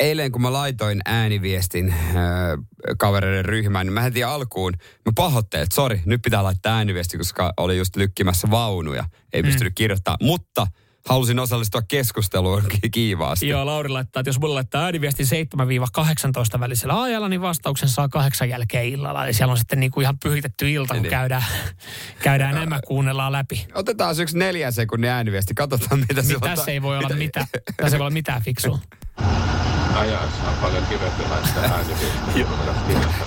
Eilen 0.00 0.32
kun 0.32 0.42
mä 0.42 0.52
laitoin 0.52 1.00
ääniviestin 1.04 1.94
öö, 2.14 2.56
kavereiden 2.98 3.44
ryhmään, 3.44 3.86
niin 3.86 3.94
mä 3.94 4.00
heti 4.00 4.24
alkuun, 4.24 4.72
mä 5.06 5.12
pahoittelin, 5.14 5.62
että 5.62 5.74
sori, 5.74 6.02
nyt 6.04 6.22
pitää 6.22 6.42
laittaa 6.44 6.76
ääniviesti, 6.76 7.18
koska 7.18 7.52
oli 7.56 7.78
just 7.78 7.96
lykkimässä 7.96 8.50
vaunuja. 8.50 9.04
Ei 9.32 9.42
Mm. 9.42 9.46
pystynyt 9.46 9.72
kirjoittamaan, 9.76 10.18
mutta 10.22 10.66
halusin 11.08 11.38
osallistua 11.38 11.82
keskusteluun 11.88 12.62
ki- 12.82 12.90
kiivaasti. 12.90 13.48
Joo, 13.48 13.66
Lauri 13.66 13.88
laittaa, 13.88 14.20
että 14.20 14.28
jos 14.28 14.40
mulle 14.40 14.54
laittaa 14.54 14.84
ääniviestin 14.84 15.26
7-18 16.56 16.60
välisellä 16.60 17.02
ajalla, 17.02 17.28
niin 17.28 17.40
vastauksen 17.40 17.88
saa 17.88 18.08
kahdeksan 18.08 18.48
jälkeen 18.48 18.84
illalla. 18.86 19.24
Eli 19.24 19.32
siellä 19.32 19.52
on 19.52 19.58
sitten 19.58 19.80
niin 19.80 19.90
kuin 19.90 20.02
ihan 20.02 20.18
pyhitetty 20.22 20.70
ilta, 20.72 20.94
kun 20.94 21.02
Niin. 21.02 21.10
käydään, 21.10 21.44
käydään 22.22 22.54
nämä 22.54 22.80
kuunnellaan 22.86 23.32
läpi. 23.32 23.66
Otetaan 23.74 24.14
se 24.14 24.22
yksi 24.22 24.38
neljän 24.38 24.72
sekunnin 24.72 25.10
ääniviesti, 25.10 25.54
katsotaan 25.54 26.00
mitä 26.00 26.14
Niin 26.14 26.24
silloin... 26.24 26.54
tässä 26.54 26.70
ei 26.72 26.82
voi 26.82 26.98
olla 26.98 27.08
mitään, 27.08 27.46
tässä 27.76 27.96
ei 27.96 27.98
voi 27.98 28.04
olla 28.06 28.10
mitään 28.10 28.42
fiksua. 28.42 28.78
Ajaessa 29.96 30.48
on 30.48 30.54
paljon 30.62 30.86
kivempi 30.86 31.22
laittaa 31.30 31.62
ääniviestiä. 31.62 32.46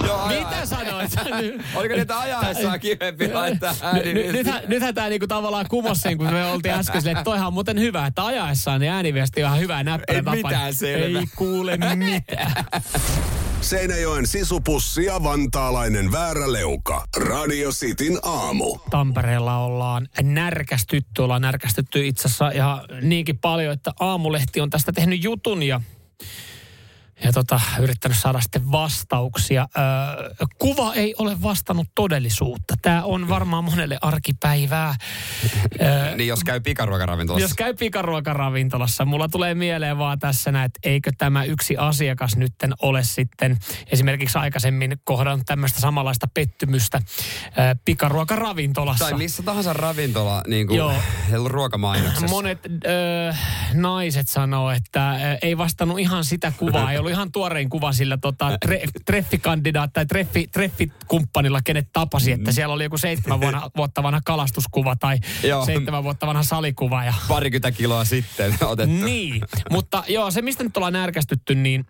Joo, 0.08 0.28
Mitä 0.28 0.66
sanoit? 0.66 1.12
Oliko 1.76 1.96
niitä 1.96 2.20
ajaessaan 2.20 2.80
kivempi 2.80 3.34
laittaa 3.34 3.74
Ny- 3.74 3.80
ny- 3.82 3.88
ääniviesti? 3.98 4.38
Nythän, 4.38 4.62
nythän 4.68 4.96
tämä 4.96 5.10
niinku 5.10 5.28
tavallaan 5.28 5.66
kumosi 5.70 6.02
sen, 6.02 6.18
kun 6.18 6.34
me 6.34 6.46
oltiin 6.46 6.74
äsken 6.74 7.02
silleen, 7.02 7.18
että 7.18 7.24
toihan 7.24 7.48
on 7.48 7.54
muuten 7.54 7.80
hyvä, 7.80 8.06
että 8.06 8.26
ajaessaan 8.26 8.80
niin 8.80 8.92
ääniviesti 8.92 9.44
on 9.44 9.48
ihan 9.48 9.60
hyvä 9.60 9.84
näppärä 9.84 10.24
Ei 10.36 10.44
mitään 10.44 10.74
selvä. 10.74 11.20
Ei 11.20 11.26
kuule 11.36 11.78
mitään. 11.78 12.66
Seinäjoen 13.62 14.28
sisupussi 14.28 15.06
ja 15.06 15.24
vantaalainen 15.24 16.12
vääräleuka. 16.12 17.06
Radio 17.18 17.70
Cityn 17.72 18.20
aamu. 18.24 18.78
Tampereella 18.90 19.58
ollaan 19.58 20.08
närkästytty. 20.22 21.22
Ollaan 21.22 21.42
närkästytty 21.42 22.08
itse 22.08 22.28
asiassa 22.28 22.50
ihan 22.50 22.82
niinkin 23.02 23.38
paljon, 23.38 23.74
että 23.74 23.92
Aamulehti 24.00 24.62
on 24.62 24.70
tästä 24.70 24.92
tehnyt 24.92 25.24
jutun 25.24 25.64
ja 25.64 25.82
ja 27.24 27.32
tota, 27.34 27.62
yrittänyt 27.80 28.18
saada 28.20 28.42
sitten 28.42 28.72
vastauksia. 28.72 29.68
Öö, 29.78 30.48
kuva 30.60 30.94
ei 30.94 31.16
ole 31.18 31.42
vastannut 31.42 31.88
todellisuutta. 31.96 32.74
Tämä 32.82 33.04
on 33.04 33.30
varmaan 33.30 33.64
monelle 33.64 33.98
arkipäivää. 34.02 34.96
Öö, 35.82 36.16
Niin 36.20 36.28
jos 36.28 36.44
käy 36.44 36.60
pikaruokaravintolassa. 36.60 37.44
jos 37.44 37.54
käy 37.54 37.74
pikaruokaravintolassa, 37.74 39.06
mulla 39.06 39.30
tulee 39.30 39.56
mieleen 39.56 39.98
vaan 39.98 40.20
tässä 40.20 40.52
näin, 40.52 40.66
että 40.66 40.80
eikö 40.84 41.12
tämä 41.18 41.44
yksi 41.44 41.78
asiakas 41.78 42.36
nytten 42.36 42.74
ole 42.82 43.04
sitten 43.04 43.58
esimerkiksi 43.92 44.38
aikaisemmin 44.38 44.98
kohdannut 45.04 45.46
tämmöistä 45.46 45.80
samanlaista 45.80 46.28
pettymystä 46.34 47.02
öö, 47.58 47.76
pikaruokaravintolassa. 47.86 49.06
Tai 49.06 49.18
missä 49.18 49.44
tahansa 49.44 49.74
ravintola 49.74 50.44
niin 50.48 50.68
kuin, 50.68 50.78
Joo. 50.78 50.94
ruokamainoksessa. 51.46 52.28
Monet 52.28 52.60
ö, 52.66 52.70
naiset 53.74 54.28
sanoo, 54.28 54.72
että 54.72 55.12
ö, 55.12 55.16
ei 55.42 55.58
vastannut 55.58 56.00
ihan 56.00 56.26
sitä 56.26 56.54
kuvaa. 56.58 56.92
Ei 56.92 56.98
ollut 57.00 57.09
ihan 57.10 57.32
tuorein 57.32 57.70
kuva 57.70 57.94
sillä 57.94 58.18
tota, 58.18 58.58
tre, 58.62 58.82
treffikandidaat 59.06 59.94
tai 59.94 60.06
treffi, 60.06 60.48
treffikumppanilla, 60.48 61.62
kenet 61.62 61.88
tapasi. 61.94 62.32
Että 62.32 62.52
siellä 62.52 62.74
oli 62.74 62.84
joku 62.84 62.98
seitsemän 62.98 63.42
vuonna, 63.42 63.70
vuotta 63.78 64.04
vanha 64.04 64.22
kalastuskuva 64.26 64.96
tai 64.96 65.18
Joo. 65.44 65.66
seitsemän 65.66 66.04
vuotta 66.04 66.28
vanha 66.28 66.44
salikuva. 66.44 67.04
Ja, 67.04 67.14
Parikymmentä 67.28 67.72
kiloa 67.78 68.06
sitten 68.06 68.54
otettu. 68.66 68.96
niin, 69.06 69.42
mutta 69.70 70.04
joo, 70.08 70.32
se 70.32 70.42
mistä 70.42 70.64
nyt 70.64 70.78
ollaan 70.78 70.94
närkästytty, 70.94 71.56
niin 71.56 71.86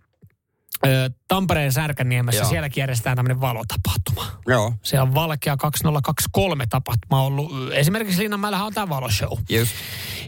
Tampereen 1.28 1.72
Särkänniemessä, 1.72 2.42
Joo. 2.42 2.50
sielläkin 2.50 2.82
järjestetään 2.82 3.16
tämmöinen 3.16 3.40
valotapahtuma. 3.40 4.26
Joo. 4.46 4.74
Siellä 4.82 5.02
on 5.02 5.14
Valkea 5.14 5.56
2023 5.56 6.66
tapahtuma 6.66 7.22
ollut. 7.22 7.52
Esimerkiksi 7.72 8.22
Linnanmäellähän 8.22 8.66
on 8.66 8.74
tämä 8.74 8.88
valoshow. 8.88 9.38
Just. 9.48 9.72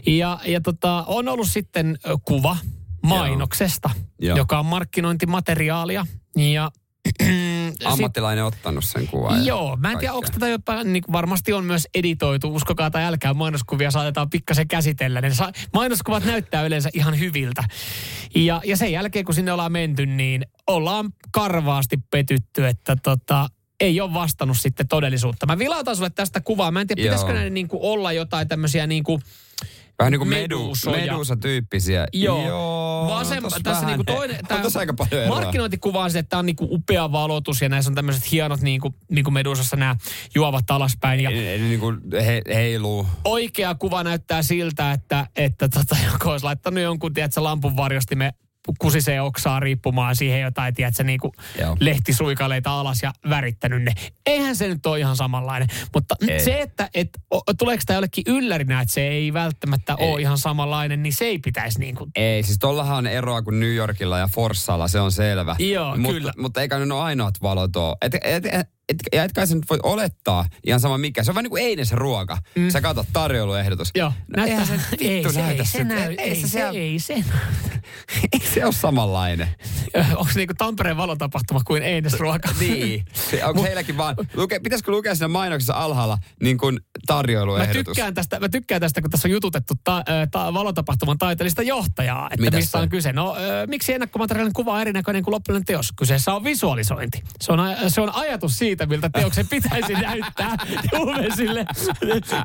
Ja, 0.05 0.39
ja 0.45 0.61
tota, 0.61 1.03
on 1.07 1.27
ollut 1.27 1.49
sitten 1.49 1.97
kuva 2.25 2.57
mainoksesta, 3.03 3.89
Joo. 4.19 4.37
joka 4.37 4.59
on 4.59 4.65
markkinointimateriaalia. 4.65 6.05
Ja 6.35 6.71
sit- 7.23 7.85
Ammattilainen 7.85 8.45
ottanut 8.45 8.83
sen 8.83 9.07
kuvan. 9.07 9.45
Joo, 9.45 9.77
mä 9.77 9.91
en 9.91 9.97
tiedä, 9.97 10.13
onko 10.13 10.27
tätä 10.31 10.47
jopa, 10.47 10.83
niin 10.83 11.03
varmasti 11.11 11.53
on 11.53 11.65
myös 11.65 11.87
editoitu, 11.95 12.55
uskokaa 12.55 12.91
tai 12.91 13.03
älkää, 13.03 13.33
mainoskuvia 13.33 13.91
saatetaan 13.91 14.29
pikkasen 14.29 14.67
käsitellä. 14.67 15.21
Ne 15.21 15.33
sa- 15.33 15.51
mainoskuvat 15.73 16.25
näyttää 16.25 16.65
yleensä 16.65 16.89
ihan 16.93 17.19
hyviltä. 17.19 17.63
Ja, 18.35 18.61
ja 18.65 18.77
sen 18.77 18.91
jälkeen, 18.91 19.25
kun 19.25 19.35
sinne 19.35 19.51
ollaan 19.51 19.71
menty, 19.71 20.05
niin 20.05 20.45
ollaan 20.67 21.13
karvaasti 21.31 21.97
petytty, 22.11 22.67
että 22.67 22.95
tota, 23.03 23.47
ei 23.79 24.01
ole 24.01 24.13
vastannut 24.13 24.57
sitten 24.59 24.87
todellisuutta. 24.87 25.45
Mä 25.45 25.59
vilautan 25.59 25.95
sulle 25.95 26.09
tästä 26.09 26.41
kuvaa. 26.41 26.71
Mä 26.71 26.81
en 26.81 26.87
tiedä, 26.87 27.01
Joo. 27.01 27.05
pitäisikö 27.05 27.33
näiden 27.33 27.53
niin 27.53 27.67
kuin 27.67 27.79
olla 27.83 28.11
jotain 28.11 28.47
tämmöisiä 28.47 28.87
niin 28.87 29.03
kuin, 29.03 29.21
Vähän 29.99 30.11
niin 30.11 30.19
kuin 30.19 30.29
medu, 30.29 30.61
medusoja. 30.63 30.97
medusa-tyyppisiä. 31.05 32.07
Joo. 32.13 32.47
Joo 32.47 33.07
Vasem, 33.09 33.43
tässä 33.43 33.63
vähän- 33.65 33.85
niinku 33.87 34.03
toinen, 34.03 34.37
on 34.37 34.47
tää 34.47 34.61
tossa 34.61 34.79
aika 34.79 34.93
paljon 34.93 35.23
eroa. 35.23 35.39
markkinointikuva 35.39 36.03
on 36.03 36.11
se, 36.11 36.19
että 36.19 36.29
tämä 36.29 36.39
on 36.39 36.45
niinku 36.45 36.67
upea 36.71 37.11
valotus 37.11 37.61
ja 37.61 37.69
näissä 37.69 37.91
on 37.91 37.95
tämmöiset 37.95 38.31
hienot 38.31 38.61
niinku, 38.61 38.95
niinku 39.11 39.31
medusassa 39.31 39.75
nämä 39.75 39.95
juovat 40.35 40.71
alaspäin. 40.71 41.19
Ja 41.19 41.29
Eli 41.29 41.59
niin 41.63 41.79
kuin 41.79 41.97
he, 42.25 42.41
heiluu. 42.53 43.07
oikea 43.25 43.75
kuva 43.75 44.03
näyttää 44.03 44.43
siltä, 44.43 44.91
että, 44.91 45.27
että 45.35 45.69
tota, 45.69 45.95
joku 46.11 46.29
olisi 46.29 46.43
laittanut 46.45 46.83
jonkun, 46.83 47.13
tiedätkö, 47.13 47.43
lampun 47.43 47.77
varjostimen 47.77 48.33
kusisee 48.79 49.21
oksaa 49.21 49.59
riippumaan 49.59 50.15
siihen 50.15 50.41
jotain, 50.41 50.73
tiedätkö, 50.73 51.03
niin 51.03 51.19
kuin 51.19 51.31
Joo. 51.59 51.77
lehtisuikaleita 51.79 52.79
alas 52.79 53.03
ja 53.03 53.13
värittänyt 53.29 53.83
ne. 53.83 53.91
Eihän 54.25 54.55
se 54.55 54.67
nyt 54.67 54.85
ole 54.85 54.99
ihan 54.99 55.15
samanlainen. 55.15 55.67
Mutta 55.93 56.15
Ei. 56.27 56.39
se, 56.39 56.61
että 56.61 56.89
et, 56.93 57.09
o, 57.33 57.41
tuleeko 57.57 57.83
tämä 57.85 57.97
jollekin 57.97 58.23
yllärinä, 58.27 58.81
että 58.81 58.93
se 58.93 59.07
ei 59.07 59.33
välttämättä 59.33 59.95
ei. 59.99 60.07
ole 60.07 60.21
ihan 60.21 60.37
samanlainen, 60.37 61.03
niin 61.03 61.13
se 61.13 61.25
ei 61.25 61.39
pitäisi 61.39 61.79
niin 61.79 61.95
kuin 61.95 62.11
Ei, 62.15 62.43
siis 62.43 62.59
tollahan 62.59 62.97
on 62.97 63.07
eroa 63.07 63.41
kuin 63.41 63.59
New 63.59 63.73
Yorkilla 63.73 64.17
ja 64.17 64.29
Forssalla, 64.35 64.87
se 64.87 64.99
on 64.99 65.11
selvä. 65.11 65.55
Joo, 65.59 65.97
mutta, 65.97 66.13
kyllä. 66.13 66.33
Mutta 66.37 66.61
eikä 66.61 66.79
ne 66.79 66.93
ole 66.93 67.03
ainoat 67.03 67.35
valot 67.41 67.75
ole. 67.75 67.97
Et, 68.01 68.15
et, 68.23 68.45
et, 68.45 68.72
et, 68.89 68.97
ja 69.13 69.23
etkä 69.23 69.45
sä 69.45 69.55
nyt 69.55 69.69
voi 69.69 69.79
olettaa 69.83 70.45
ihan 70.67 70.79
sama 70.79 70.97
mikä. 70.97 71.23
Se 71.23 71.31
on 71.31 71.35
vähän 71.35 71.43
niin 71.43 71.49
kuin 71.49 71.63
eilen 71.63 71.85
se 71.85 71.95
ruoka. 71.95 72.37
Mm. 72.55 72.69
Sä 72.69 72.81
katsot 72.81 73.07
tarjouluehdotus. 73.13 73.89
Joo, 73.95 74.09
No 74.09 74.13
näyttää 74.43 74.45
eihän 74.61 74.67
sen, 74.67 74.81
vittu 74.91 75.05
ei, 75.07 75.33
se, 75.33 75.39
näytä 75.41 75.61
ei, 75.61 75.65
se, 75.65 75.71
siltä. 75.71 75.93
näy, 75.95 76.15
Ei 76.17 76.29
ei, 76.29 76.35
se 76.41 76.47
se, 76.47 76.69
ei 76.69 76.99
se. 76.99 77.13
Ei 78.33 78.39
se 78.53 78.65
ole 78.65 78.73
samanlainen. 78.73 79.47
Onko 80.17 80.31
se 80.31 80.39
niinku 80.39 80.53
Tampereen 80.57 80.97
valotapahtuma 80.97 81.61
kuin 81.67 81.83
Einesruoka? 81.83 82.49
niin. 82.59 83.05
Se, 83.13 83.45
onko 83.45 83.63
heilläkin 83.63 83.97
vaan, 83.97 84.15
luke, 84.33 84.59
pitäisikö 84.59 84.91
lukea 84.91 85.15
siinä 85.15 85.27
mainoksessa 85.27 85.73
alhaalla 85.73 86.17
niin 86.41 86.57
kuin 86.57 86.73
Mä 86.75 86.79
tarjoiluehdotus? 87.07 87.83
tykkään, 87.85 88.13
tästä, 88.13 88.39
mä 88.39 88.49
tykkään 88.49 88.81
tästä, 88.81 89.01
kun 89.01 89.09
tässä 89.11 89.27
on 89.27 89.31
jututettu 89.31 89.73
ta, 89.83 90.03
ta, 90.31 90.53
valotapahtuman 90.53 91.17
taiteellista 91.17 91.61
johtajaa, 91.61 92.27
että 92.31 92.41
Mitäs 92.45 92.57
mistä 92.59 92.77
se? 92.77 92.81
on 92.81 92.89
kyse. 92.89 93.13
No, 93.13 93.35
ö, 93.35 93.67
miksi 93.67 93.93
ennakkomateriaalin 93.93 94.53
kuva 94.53 94.73
on 94.73 94.81
erinäköinen 94.81 95.23
kuin 95.23 95.31
lopullinen 95.33 95.65
teos? 95.65 95.89
Kyseessä 95.95 96.33
on 96.33 96.43
visualisointi. 96.43 97.23
Se 97.41 97.51
on, 97.53 97.59
se 97.87 98.01
on 98.01 98.15
ajatus 98.15 98.57
siitä, 98.57 98.72
miltä 98.85 99.09
teoksen 99.09 99.47
pitäisi 99.47 99.93
näyttää. 99.93 100.57
Juumesille. 100.93 101.65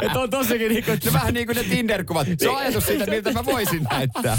että 0.01 0.20
on 0.20 0.31
tosikin 0.31 0.68
niin 0.68 0.85
kuin, 0.85 0.99
No 1.05 1.12
vähän 1.12 1.35
niin 1.35 1.47
kuin 1.47 1.57
ne 1.57 1.64
Tinder-kuvat. 1.64 2.29
Se 2.39 2.49
on 2.49 2.57
ajatus 2.57 2.87
siitä, 2.87 3.07
miltä 3.07 3.33
mä 3.33 3.45
voisin 3.45 3.87
näyttää. 3.91 4.39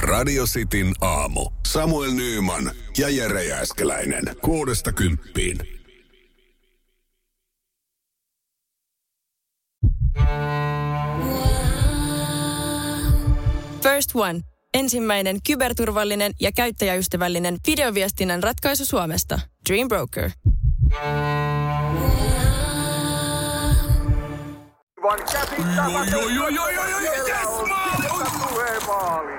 Radio 0.00 0.44
Cityn 0.44 0.92
aamu. 1.00 1.50
Samuel 1.66 2.10
Nyyman 2.10 2.70
ja 2.98 3.08
Jere 3.08 3.44
Jääskeläinen. 3.44 4.24
Kuudesta 4.42 4.92
kymppiin. 4.92 5.58
First 13.82 14.10
One. 14.14 14.40
Ensimmäinen 14.74 15.38
kyberturvallinen 15.46 16.32
ja 16.40 16.52
käyttäjäystävällinen 16.52 17.56
videoviestinnän 17.66 18.42
ratkaisu 18.42 18.86
Suomesta. 18.86 19.40
Dream 19.68 19.88
Broker. 19.88 20.30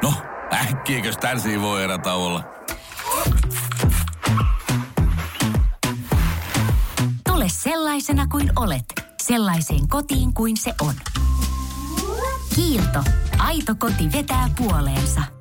No, 0.04 0.14
äkkiäkös 0.54 1.18
tän 1.18 1.40
voi 1.62 1.84
erätä 1.84 2.14
olla? 2.14 2.44
Tule 7.28 7.46
sellaisena 7.48 8.28
kuin 8.28 8.52
olet, 8.56 8.86
sellaiseen 9.22 9.88
kotiin 9.88 10.34
kuin 10.34 10.58
se 10.58 10.74
on. 10.82 10.94
Kiilto. 12.56 13.04
Aito 13.38 13.76
koti 13.76 14.12
vetää 14.14 14.50
puoleensa. 14.58 15.39